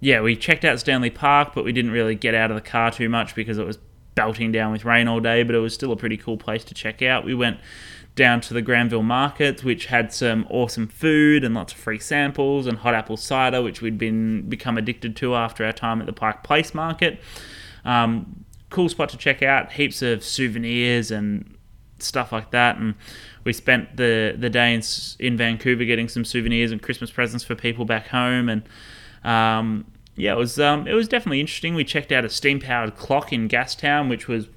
[0.00, 2.90] yeah, we checked out Stanley Park, but we didn't really get out of the car
[2.90, 3.78] too much because it was
[4.16, 5.44] belting down with rain all day.
[5.44, 7.24] But it was still a pretty cool place to check out.
[7.24, 7.58] We went
[8.16, 12.66] down to the Granville Market, which had some awesome food and lots of free samples
[12.66, 16.12] and hot apple cider, which we'd been become addicted to after our time at the
[16.12, 17.20] Pike Place Market.
[17.84, 19.72] Um, cool spot to check out.
[19.72, 21.56] Heaps of souvenirs and
[21.98, 22.94] stuff like that, and
[23.44, 24.82] we spent the the day in,
[25.18, 28.62] in Vancouver getting some souvenirs and Christmas presents for people back home, and
[29.24, 29.84] um,
[30.16, 31.74] yeah, it was um, it was definitely interesting.
[31.74, 34.48] We checked out a steam powered clock in Gastown, which was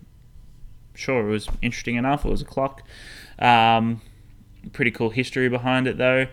[0.96, 2.26] sure it was interesting enough.
[2.26, 2.84] It was a clock.
[3.40, 4.02] Um,
[4.74, 6.28] pretty cool history behind it though.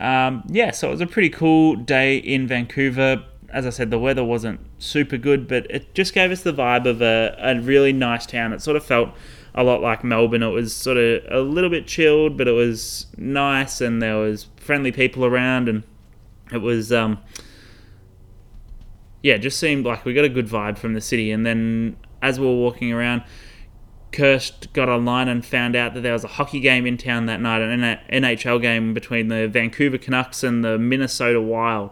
[0.00, 3.24] Um, yeah, so it was a pretty cool day in Vancouver.
[3.50, 6.86] As I said, the weather wasn't super good, but it just gave us the vibe
[6.86, 8.54] of a, a really nice town.
[8.54, 9.10] It sort of felt
[9.54, 10.42] a lot like Melbourne.
[10.42, 14.46] It was sort of a little bit chilled, but it was nice, and there was
[14.56, 15.82] friendly people around, and
[16.50, 17.18] it was um,
[19.22, 21.30] yeah, just seemed like we got a good vibe from the city.
[21.30, 23.22] And then as we were walking around,
[24.12, 27.40] Kirst got online and found out that there was a hockey game in town that
[27.40, 31.90] night, an NHL game between the Vancouver Canucks and the Minnesota Wild.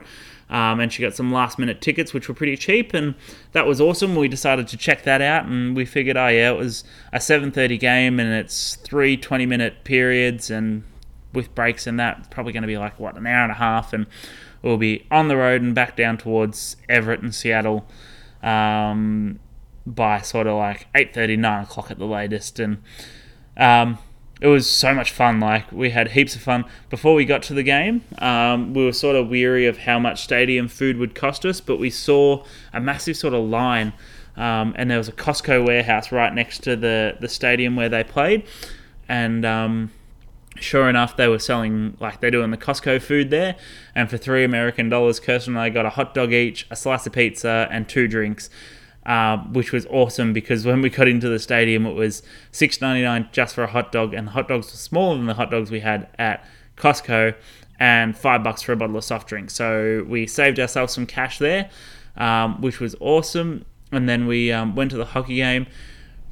[0.51, 3.15] Um, and she got some last minute tickets, which were pretty cheap, and
[3.53, 4.17] that was awesome.
[4.17, 6.83] We decided to check that out, and we figured, oh yeah, it was
[7.13, 10.83] a 7:30 game, and it's three 20 minute periods, and
[11.33, 13.93] with breaks and that, probably going to be like what an hour and a half,
[13.93, 14.07] and
[14.63, 17.87] we'll be on the road and back down towards Everett and Seattle.
[18.43, 19.39] Um,
[19.87, 22.59] by sort of like 8.30, 9 o'clock at the latest.
[22.59, 22.83] And
[23.57, 23.99] um,
[24.41, 25.41] it was so much fun.
[25.41, 26.65] Like, we had heaps of fun.
[26.89, 30.23] Before we got to the game, um, we were sort of weary of how much
[30.23, 33.93] stadium food would cost us, but we saw a massive sort of line.
[34.37, 38.05] Um, and there was a Costco warehouse right next to the, the stadium where they
[38.05, 38.47] played.
[39.09, 39.91] And um,
[40.63, 43.57] sure enough, they were selling like they do in the Costco food there.
[43.95, 47.07] And for three American dollars, Kirsten and I got a hot dog each, a slice
[47.07, 48.51] of pizza, and two drinks
[49.07, 52.23] uh, which was awesome because when we got into the stadium, it was
[52.53, 55.27] six ninety nine just for a hot dog, and the hot dogs were smaller than
[55.27, 56.45] the hot dogs we had at
[56.77, 57.35] Costco,
[57.79, 59.51] and five bucks for a bottle of soft drink.
[59.51, 61.71] So we saved ourselves some cash there.
[62.17, 63.65] um, which was awesome.
[63.93, 65.67] And then we um, went to the hockey game.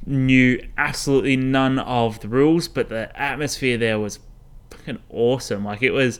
[0.05, 4.19] Knew absolutely none of the rules, but the atmosphere there was
[4.71, 5.65] fucking awesome.
[5.65, 6.19] Like it was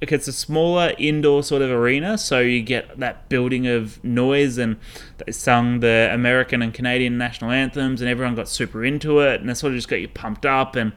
[0.00, 4.56] like it's a smaller indoor sort of arena, so you get that building of noise,
[4.58, 4.76] and
[5.24, 9.50] they sung the American and Canadian national anthems, and everyone got super into it, and
[9.50, 10.92] it sort of just got you pumped up, and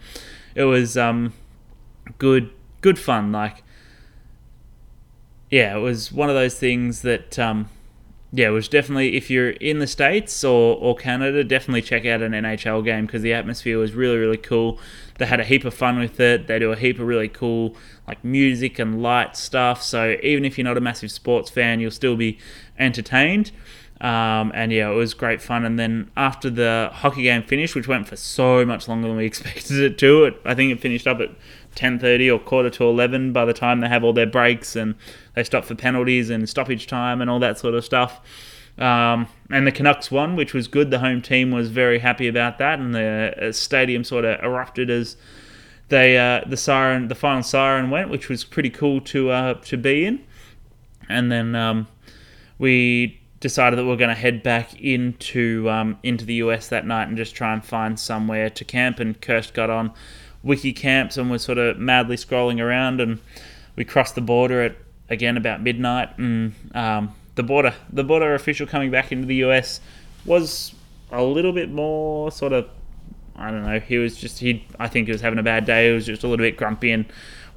[0.53, 1.33] it was um,
[2.19, 2.51] good,
[2.81, 3.31] good fun.
[3.31, 3.63] Like,
[5.49, 7.69] yeah, it was one of those things that um,
[8.33, 12.21] yeah, it was definitely if you're in the states or, or Canada, definitely check out
[12.21, 14.79] an NHL game because the atmosphere was really really cool.
[15.17, 16.47] They had a heap of fun with it.
[16.47, 17.75] They do a heap of really cool
[18.07, 19.83] like music and light stuff.
[19.83, 22.37] So even if you're not a massive sports fan, you'll still be
[22.79, 23.51] entertained.
[24.01, 25.63] Um, and yeah, it was great fun.
[25.63, 29.25] And then after the hockey game finished, which went for so much longer than we
[29.31, 31.29] expected it to, it I think it finished up at
[31.76, 34.95] 10:30 or quarter to 11 by the time they have all their breaks and
[35.35, 38.19] they stop for penalties and stoppage time and all that sort of stuff.
[38.77, 40.91] Um, and the Canucks won, which was good.
[40.91, 44.89] The home team was very happy about that, and the uh, stadium sort of erupted
[44.89, 45.18] as
[45.89, 49.77] they uh, the siren, the final siren went, which was pretty cool to uh, to
[49.77, 50.23] be in.
[51.10, 51.88] And then um,
[52.57, 56.88] we decided that we are going to head back into um, into the US that
[56.88, 58.99] night and just try and find somewhere to camp.
[58.99, 59.91] And Kirst got on
[60.43, 63.19] wiki camps and we're sort of madly scrolling around, and
[63.76, 64.76] we crossed the border at
[65.09, 69.81] again about midnight, and um, the border the border official coming back into the US
[70.26, 70.73] was
[71.11, 72.69] a little bit more sort of
[73.35, 73.80] I don't know.
[73.80, 74.65] He was just he.
[74.80, 75.88] I think he was having a bad day.
[75.88, 77.05] He was just a little bit grumpy and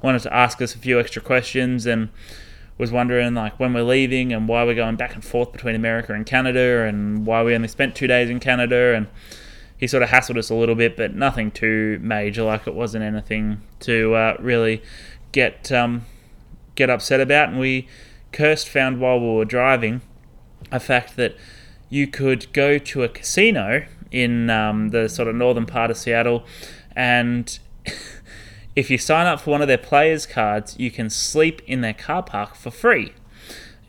[0.01, 2.09] wanted to ask us a few extra questions and
[2.77, 6.13] was wondering like when we're leaving and why we're going back and forth between America
[6.13, 9.07] and Canada and why we only spent two days in Canada and
[9.77, 12.43] he sort of hassled us a little bit, but nothing too major.
[12.43, 14.81] Like it wasn't anything to uh, really
[15.31, 16.05] get um,
[16.75, 17.49] get upset about.
[17.49, 17.87] And we
[18.31, 20.01] Kirst found while we were driving
[20.71, 21.35] a fact that
[21.89, 26.45] you could go to a casino in um, the sort of northern part of Seattle,
[26.95, 27.59] and
[28.75, 31.93] if you sign up for one of their players' cards, you can sleep in their
[31.93, 33.13] car park for free.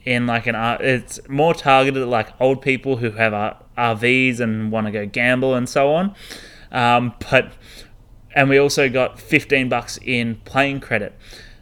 [0.04, 3.32] In like an, uh, it's more targeted at like old people who have
[3.77, 6.15] RVs and want to go gamble and so on.
[6.73, 7.53] Um, but
[8.35, 11.19] and we also got 15 bucks in playing credit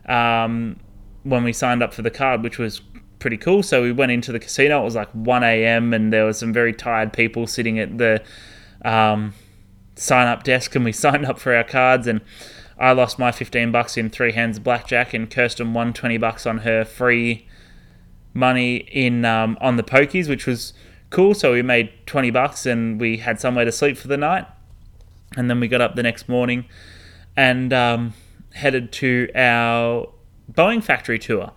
[0.07, 0.81] um,
[1.23, 2.81] when we signed up for the card, which was
[3.21, 3.63] pretty cool.
[3.63, 4.81] So we went into the casino.
[4.81, 5.95] It was like 1 a.m.
[5.95, 8.23] and there were some very tired people sitting at the
[8.85, 9.35] um,
[9.95, 12.21] sign up desk, and we signed up for our cards and
[12.79, 16.47] I lost my 15 bucks in three hands of blackjack, and Kirsten won 20 bucks
[16.47, 17.47] on her free
[18.33, 20.73] money in um, on the pokies, which was
[21.15, 21.33] cool.
[21.33, 24.47] So we made 20 bucks, and we had somewhere to sleep for the night.
[25.37, 26.67] And then we got up the next morning
[27.37, 28.15] and um,
[28.53, 30.09] headed to our
[30.53, 31.53] Boeing factory tour.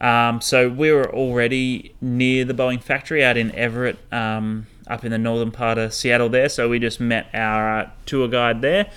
[0.00, 5.12] Um, so we were already near the Boeing factory out in Everett, um, up in
[5.12, 6.48] the northern part of Seattle there.
[6.48, 8.90] So we just met our uh, tour guide there.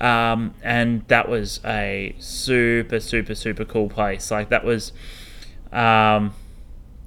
[0.00, 4.30] Um, and that was a super, super, super cool place.
[4.30, 4.92] Like that was,
[5.72, 6.34] um,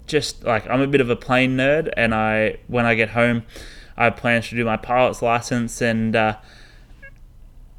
[0.08, 3.44] just like I'm a bit of a plane nerd, and I when I get home,
[3.98, 6.38] I have plans to do my pilot's license and uh,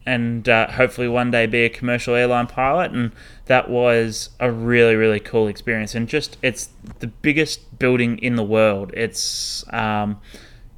[0.06, 2.92] and uh, hopefully one day be a commercial airline pilot.
[2.92, 3.12] And
[3.46, 5.94] that was a really, really cool experience.
[5.94, 6.68] And just it's
[7.00, 8.90] the biggest building in the world.
[8.94, 10.20] It's um,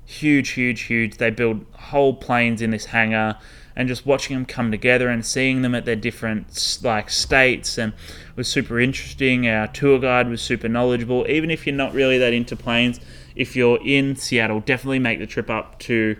[0.05, 1.17] huge, huge, huge.
[1.17, 3.37] They build whole planes in this hangar
[3.77, 7.93] and just watching them come together and seeing them at their different like states and
[8.35, 9.47] was super interesting.
[9.47, 11.27] Our tour guide was super knowledgeable.
[11.29, 13.01] Even if you're not really that into planes,
[13.35, 16.17] if you're in Seattle, definitely make the trip up to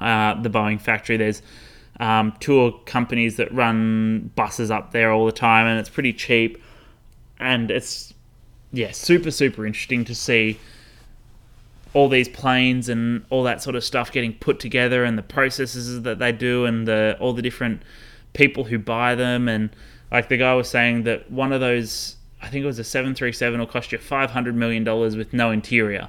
[0.00, 1.16] uh, the Boeing factory.
[1.16, 1.42] There's
[1.98, 6.62] um, tour companies that run buses up there all the time, and it's pretty cheap.
[7.40, 8.14] And it's
[8.72, 10.58] yeah, super super interesting to see
[11.98, 16.02] all these planes and all that sort of stuff getting put together and the processes
[16.02, 17.82] that they do and the all the different
[18.34, 19.48] people who buy them.
[19.48, 19.70] And
[20.12, 23.58] like the guy was saying that one of those I think it was a 737
[23.58, 26.06] will cost you 500 million dollars with no interior.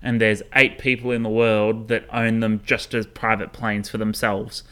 [0.00, 3.98] And there's eight people in the world that own them just as private planes for
[3.98, 4.62] themselves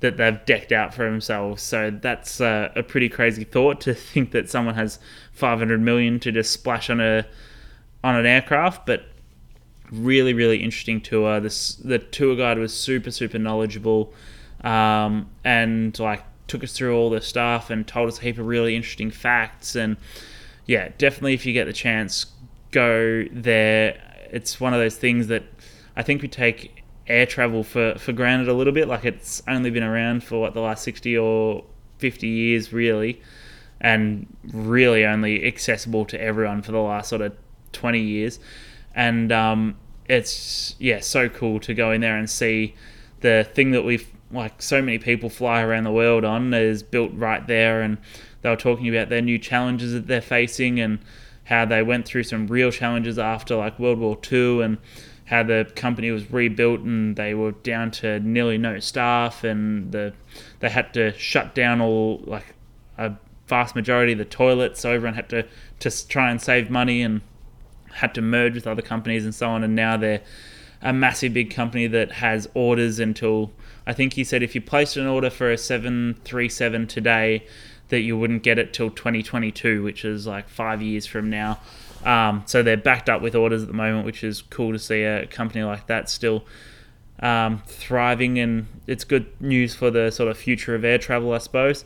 [0.00, 1.62] that they've decked out for themselves.
[1.62, 4.98] So that's a pretty crazy thought to think that someone has
[5.32, 7.26] 500 million to just splash on a
[8.02, 8.86] on an aircraft.
[8.86, 9.04] But
[9.94, 11.40] really really interesting tour.
[11.40, 14.12] This the tour guide was super super knowledgeable,
[14.62, 18.46] um, and like took us through all the stuff and told us a heap of
[18.46, 19.74] really interesting facts.
[19.74, 19.96] And
[20.66, 22.26] yeah, definitely if you get the chance,
[22.70, 24.00] go there.
[24.30, 25.44] It's one of those things that
[25.96, 28.88] I think we take air travel for, for granted a little bit.
[28.88, 31.64] Like it's only been around for what the last sixty or
[31.98, 33.22] fifty years, really,
[33.80, 37.34] and really only accessible to everyone for the last sort of
[37.74, 38.38] 20 years.
[38.94, 39.76] And um,
[40.08, 42.74] it's, yeah, so cool to go in there and see
[43.20, 47.12] the thing that we've, like, so many people fly around the world on is built
[47.14, 47.82] right there.
[47.82, 47.98] And
[48.42, 50.98] they were talking about their new challenges that they're facing and
[51.44, 54.78] how they went through some real challenges after, like, World War II and
[55.26, 60.12] how the company was rebuilt and they were down to nearly no staff and the
[60.60, 62.54] they had to shut down all like
[62.98, 63.12] a
[63.46, 65.46] vast majority of the toilets so everyone had to
[65.78, 67.22] to try and save money and
[67.94, 70.22] had to merge with other companies and so on and now they're
[70.82, 73.50] a massive big company that has orders until
[73.86, 77.46] I think he said if you placed an order for a 737 today
[77.88, 81.58] that you wouldn't get it till 2022 which is like 5 years from now
[82.04, 85.02] um, so they're backed up with orders at the moment, which is cool to see
[85.02, 86.44] a company like that still
[87.20, 91.38] um, thriving, and it's good news for the sort of future of air travel, I
[91.38, 91.84] suppose.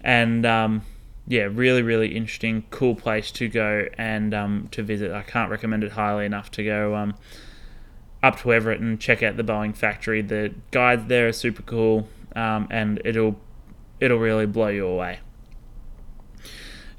[0.00, 0.82] And um,
[1.28, 5.12] yeah, really, really interesting, cool place to go and um, to visit.
[5.12, 7.14] I can't recommend it highly enough to go um,
[8.22, 10.22] up to Everett and check out the Boeing factory.
[10.22, 13.38] The guides there are super cool, um, and it'll
[14.00, 15.20] it'll really blow you away.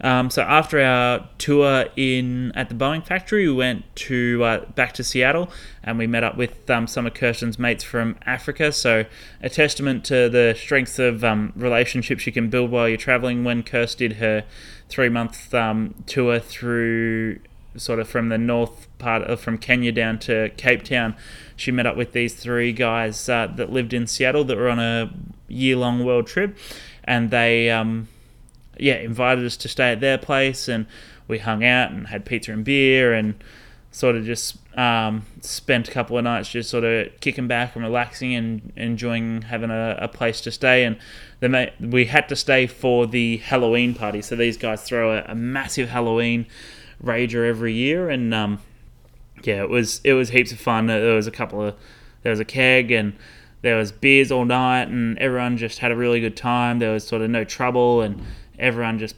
[0.01, 4.93] Um, so after our tour in at the Boeing factory, we went to uh, back
[4.93, 5.49] to Seattle
[5.83, 8.71] and we met up with um, some of Kirsten's mates from Africa.
[8.71, 9.05] So
[9.41, 13.43] a testament to the strength of um, relationships you can build while you're traveling.
[13.43, 14.45] When Kirst did her
[14.87, 17.39] three month um, tour through
[17.75, 21.15] sort of from the north part of from Kenya down to Cape Town,
[21.55, 24.79] she met up with these three guys uh, that lived in Seattle that were on
[24.79, 25.13] a
[25.47, 26.57] year long world trip,
[27.03, 28.07] and they um,
[28.79, 30.85] yeah, invited us to stay at their place, and
[31.27, 33.35] we hung out and had pizza and beer, and
[33.91, 37.83] sort of just um, spent a couple of nights just sort of kicking back and
[37.83, 40.83] relaxing and enjoying having a, a place to stay.
[40.83, 40.97] And
[41.39, 44.21] then we had to stay for the Halloween party.
[44.21, 46.45] So these guys throw a, a massive Halloween
[47.03, 48.59] rager every year, and um,
[49.43, 50.87] yeah, it was it was heaps of fun.
[50.87, 51.75] There was a couple of
[52.23, 53.13] there was a keg and
[53.61, 56.79] there was beers all night, and everyone just had a really good time.
[56.79, 58.21] There was sort of no trouble and
[58.59, 59.15] everyone just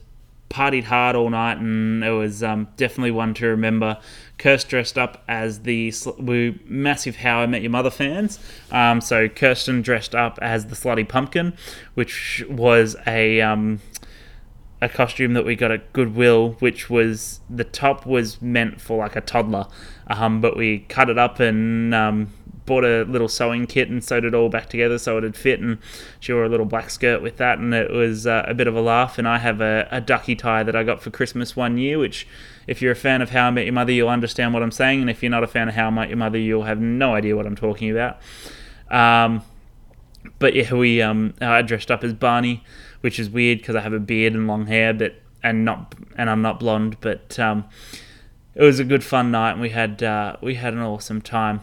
[0.51, 3.97] partied hard all night, and it was um, definitely one to remember.
[4.37, 8.39] Kirst dressed up as the we massive How I Met Your Mother fans,
[8.71, 11.53] um, so Kirsten dressed up as the Slutty Pumpkin,
[11.93, 13.79] which was a um,
[14.81, 19.15] a costume that we got at Goodwill, which was the top was meant for like
[19.15, 19.67] a toddler,
[20.07, 22.33] um, but we cut it up and um,
[22.71, 25.59] bought a little sewing kit and sewed it all back together so it'd fit.
[25.59, 25.77] And
[26.21, 28.77] she wore a little black skirt with that, and it was uh, a bit of
[28.77, 29.17] a laugh.
[29.17, 32.25] And I have a, a ducky tie that I got for Christmas one year, which,
[32.67, 35.01] if you're a fan of How I Met Your Mother, you'll understand what I'm saying.
[35.01, 37.13] And if you're not a fan of How I Met Your Mother, you'll have no
[37.13, 38.21] idea what I'm talking about.
[38.89, 39.43] Um,
[40.39, 42.63] but yeah, we um, I dressed up as Barney,
[43.01, 46.29] which is weird because I have a beard and long hair, but and not and
[46.29, 47.65] I'm not blonde, but um,
[48.55, 51.61] it was a good fun night, and we had uh, we had an awesome time.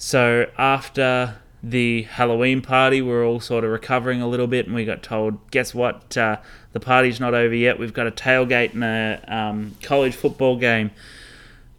[0.00, 4.74] So after the Halloween party, we are all sort of recovering a little bit, and
[4.74, 6.16] we got told, guess what?
[6.16, 6.38] Uh,
[6.72, 7.78] the party's not over yet.
[7.78, 10.90] We've got a tailgate and a um, college football game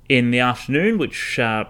[0.08, 1.66] in the afternoon, which uh,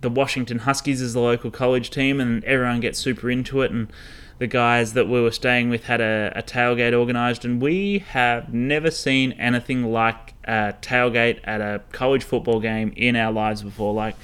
[0.00, 3.70] the Washington Huskies is the local college team, and everyone gets super into it.
[3.70, 3.92] And
[4.38, 8.54] the guys that we were staying with had a, a tailgate organised, and we have
[8.54, 13.92] never seen anything like a tailgate at a college football game in our lives before.
[13.92, 14.16] Like,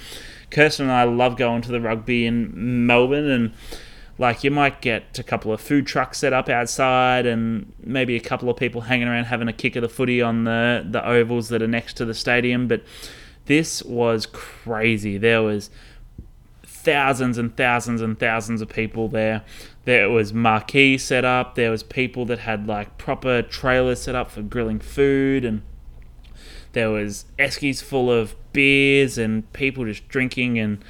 [0.50, 3.52] Kirsten and I love going to the rugby in Melbourne and
[4.20, 8.20] like you might get a couple of food trucks set up outside and maybe a
[8.20, 11.50] couple of people hanging around having a kick of the footy on the the ovals
[11.50, 12.82] that are next to the stadium but
[13.48, 15.16] this was crazy.
[15.16, 15.70] There was
[16.62, 19.42] thousands and thousands and thousands of people there.
[19.86, 21.54] There was marquee set up.
[21.54, 25.62] There was people that had like proper trailers set up for grilling food and
[26.74, 30.84] there was eskies full of beers and people just drinking and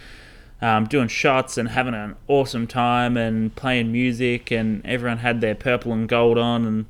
[0.62, 5.55] um, doing shots and having an awesome time and playing music and everyone had their
[5.55, 6.65] purple and gold on.
[6.65, 6.86] And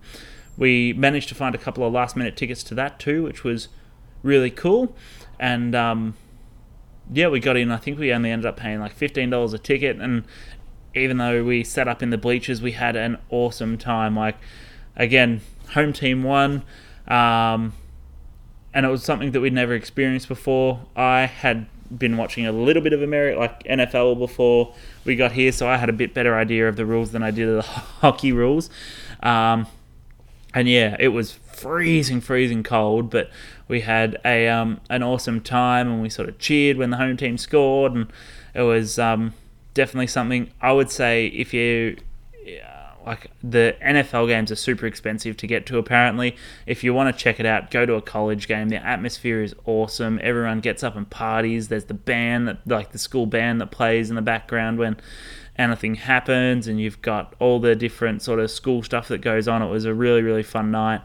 [0.56, 3.66] we managed to find a couple of last minute tickets to that too which was
[4.22, 4.94] really cool.
[5.40, 6.14] And um,
[7.12, 7.72] yeah we got in.
[7.72, 9.96] I think we only ended up paying like $15 a ticket.
[9.98, 10.26] And
[10.94, 14.14] even though we sat up in the bleachers we had an awesome time.
[14.14, 14.36] Like
[14.94, 15.40] again
[15.70, 16.62] home team won.
[17.08, 17.72] Um,
[18.78, 20.78] and it was something that we'd never experienced before.
[20.94, 21.66] I had
[21.98, 24.72] been watching a little bit of America, like NFL, before
[25.04, 27.32] we got here, so I had a bit better idea of the rules than I
[27.32, 28.70] did of the hockey rules.
[29.20, 29.66] Um,
[30.54, 33.30] and yeah, it was freezing, freezing cold, but
[33.66, 37.16] we had a um, an awesome time, and we sort of cheered when the home
[37.16, 38.06] team scored, and
[38.54, 39.34] it was um,
[39.74, 41.96] definitely something I would say if you
[43.08, 45.78] like the NFL games are super expensive to get to.
[45.78, 46.36] Apparently,
[46.66, 48.68] if you want to check it out, go to a college game.
[48.68, 50.20] The atmosphere is awesome.
[50.22, 51.68] Everyone gets up and parties.
[51.68, 54.98] There's the band that like the school band that plays in the background when
[55.56, 59.62] anything happens, and you've got all the different sort of school stuff that goes on.
[59.62, 61.00] It was a really really fun night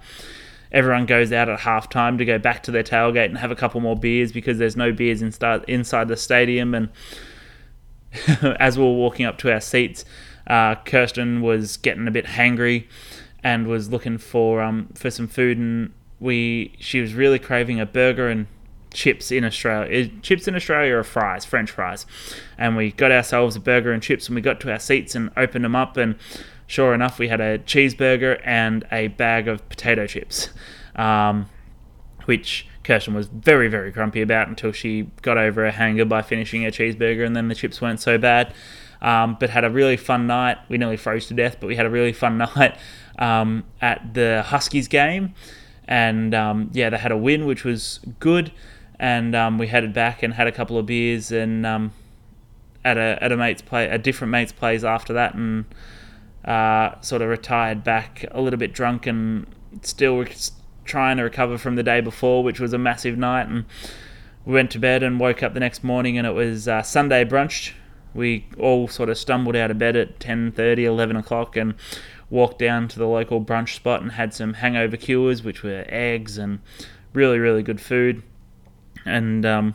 [0.74, 3.80] everyone goes out at halftime to go back to their tailgate and have a couple
[3.80, 6.74] more beers because there's no beers in start, inside the stadium.
[6.74, 6.90] And
[8.60, 10.04] as we were walking up to our seats,
[10.48, 12.86] uh, Kirsten was getting a bit hangry
[13.44, 17.86] and was looking for um, for some food, and we she was really craving a
[17.86, 18.48] burger and
[18.94, 20.10] chips in Australia.
[20.22, 22.06] Chips in Australia are fries, French fries,
[22.58, 25.32] and we got ourselves a burger and chips, and we got to our seats and
[25.36, 26.16] opened them up and
[26.68, 30.50] sure enough, we had a cheeseburger and a bag of potato chips,
[30.96, 31.48] um,
[32.26, 36.64] which Kirsten was very, very grumpy about until she got over her hanger by finishing
[36.64, 38.54] her cheeseburger, and then the chips weren't so bad.
[39.04, 40.58] Um, but had a really fun night.
[40.70, 42.78] We nearly froze to death, but we had a really fun night
[43.20, 45.34] um, at the Huskies game,
[45.88, 48.52] and um, yeah, they had a win, which was good.
[49.00, 51.92] And um, we headed back and had a couple of beers and um,
[52.86, 55.66] at a at a mate's play, a different mate's place after that, and
[56.46, 59.46] uh, sort of retired back a little bit drunk and
[59.82, 60.26] still
[60.86, 63.48] trying to recover from the day before, which was a massive night.
[63.48, 63.66] And
[64.46, 67.24] we went to bed and woke up the next morning, and it was uh, Sunday
[67.26, 67.74] brunch.
[68.14, 71.76] We all sort of stumbled out of bed at 10:30, 11 o'clock, and
[72.30, 76.38] walked down to the local brunch spot and had some hangover cures, which were eggs
[76.38, 76.60] and
[77.14, 78.24] really, really good food.
[79.06, 79.74] And um,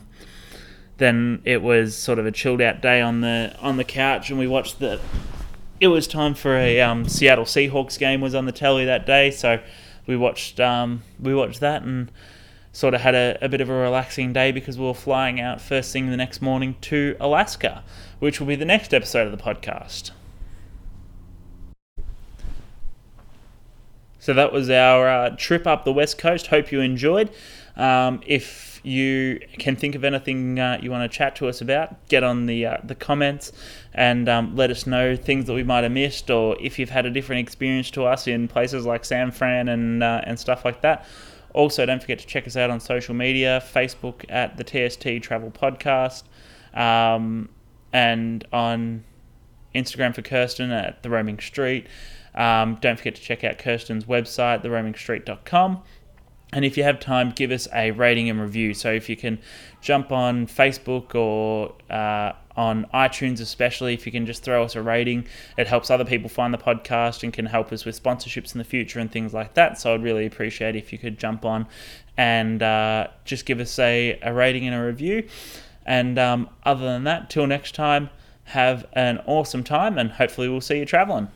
[0.99, 4.39] then it was sort of a chilled out day on the on the couch, and
[4.39, 5.01] we watched the
[5.81, 9.31] it was time for a um, Seattle Seahawks game was on the telly that day,
[9.31, 9.61] so
[10.07, 12.11] we watched um, we watched that and
[12.79, 15.61] sort of had a, a, bit of a relaxing day because we were flying out
[15.61, 17.83] first thing the next morning to Alaska,
[18.21, 20.13] which will be the next episode of the podcast.
[24.21, 26.47] So that was our uh, trip up the west coast.
[26.47, 27.31] Hope you enjoyed.
[27.75, 32.07] Um, if you can think of anything uh, you want to chat to us about,
[32.09, 33.51] get on the uh, the comments
[33.93, 37.07] and um, let us know things that we might have missed, or if you've had
[37.07, 40.81] a different experience to us in places like San Fran and uh, and stuff like
[40.83, 41.05] that.
[41.55, 45.51] Also, don't forget to check us out on social media: Facebook at the TST Travel
[45.51, 46.25] Podcast,
[46.75, 47.49] um,
[47.93, 49.05] and on
[49.75, 51.87] Instagram for Kirsten at the Roaming Street.
[52.35, 55.83] Um, don't forget to check out Kirsten's website, theroamingstreet.com.
[56.53, 58.73] And if you have time, give us a rating and review.
[58.73, 59.39] So if you can
[59.83, 64.83] jump on Facebook or uh, on iTunes, especially, if you can just throw us a
[64.83, 65.27] rating,
[65.57, 68.65] it helps other people find the podcast and can help us with sponsorships in the
[68.65, 69.81] future and things like that.
[69.81, 71.69] So I'd really appreciate if you could jump on
[72.17, 75.29] and uh, just give us a, a rating and a review.
[75.87, 78.11] And um, other than that, till next time,
[78.47, 81.29] have an awesome time and hopefully we'll see you traveling.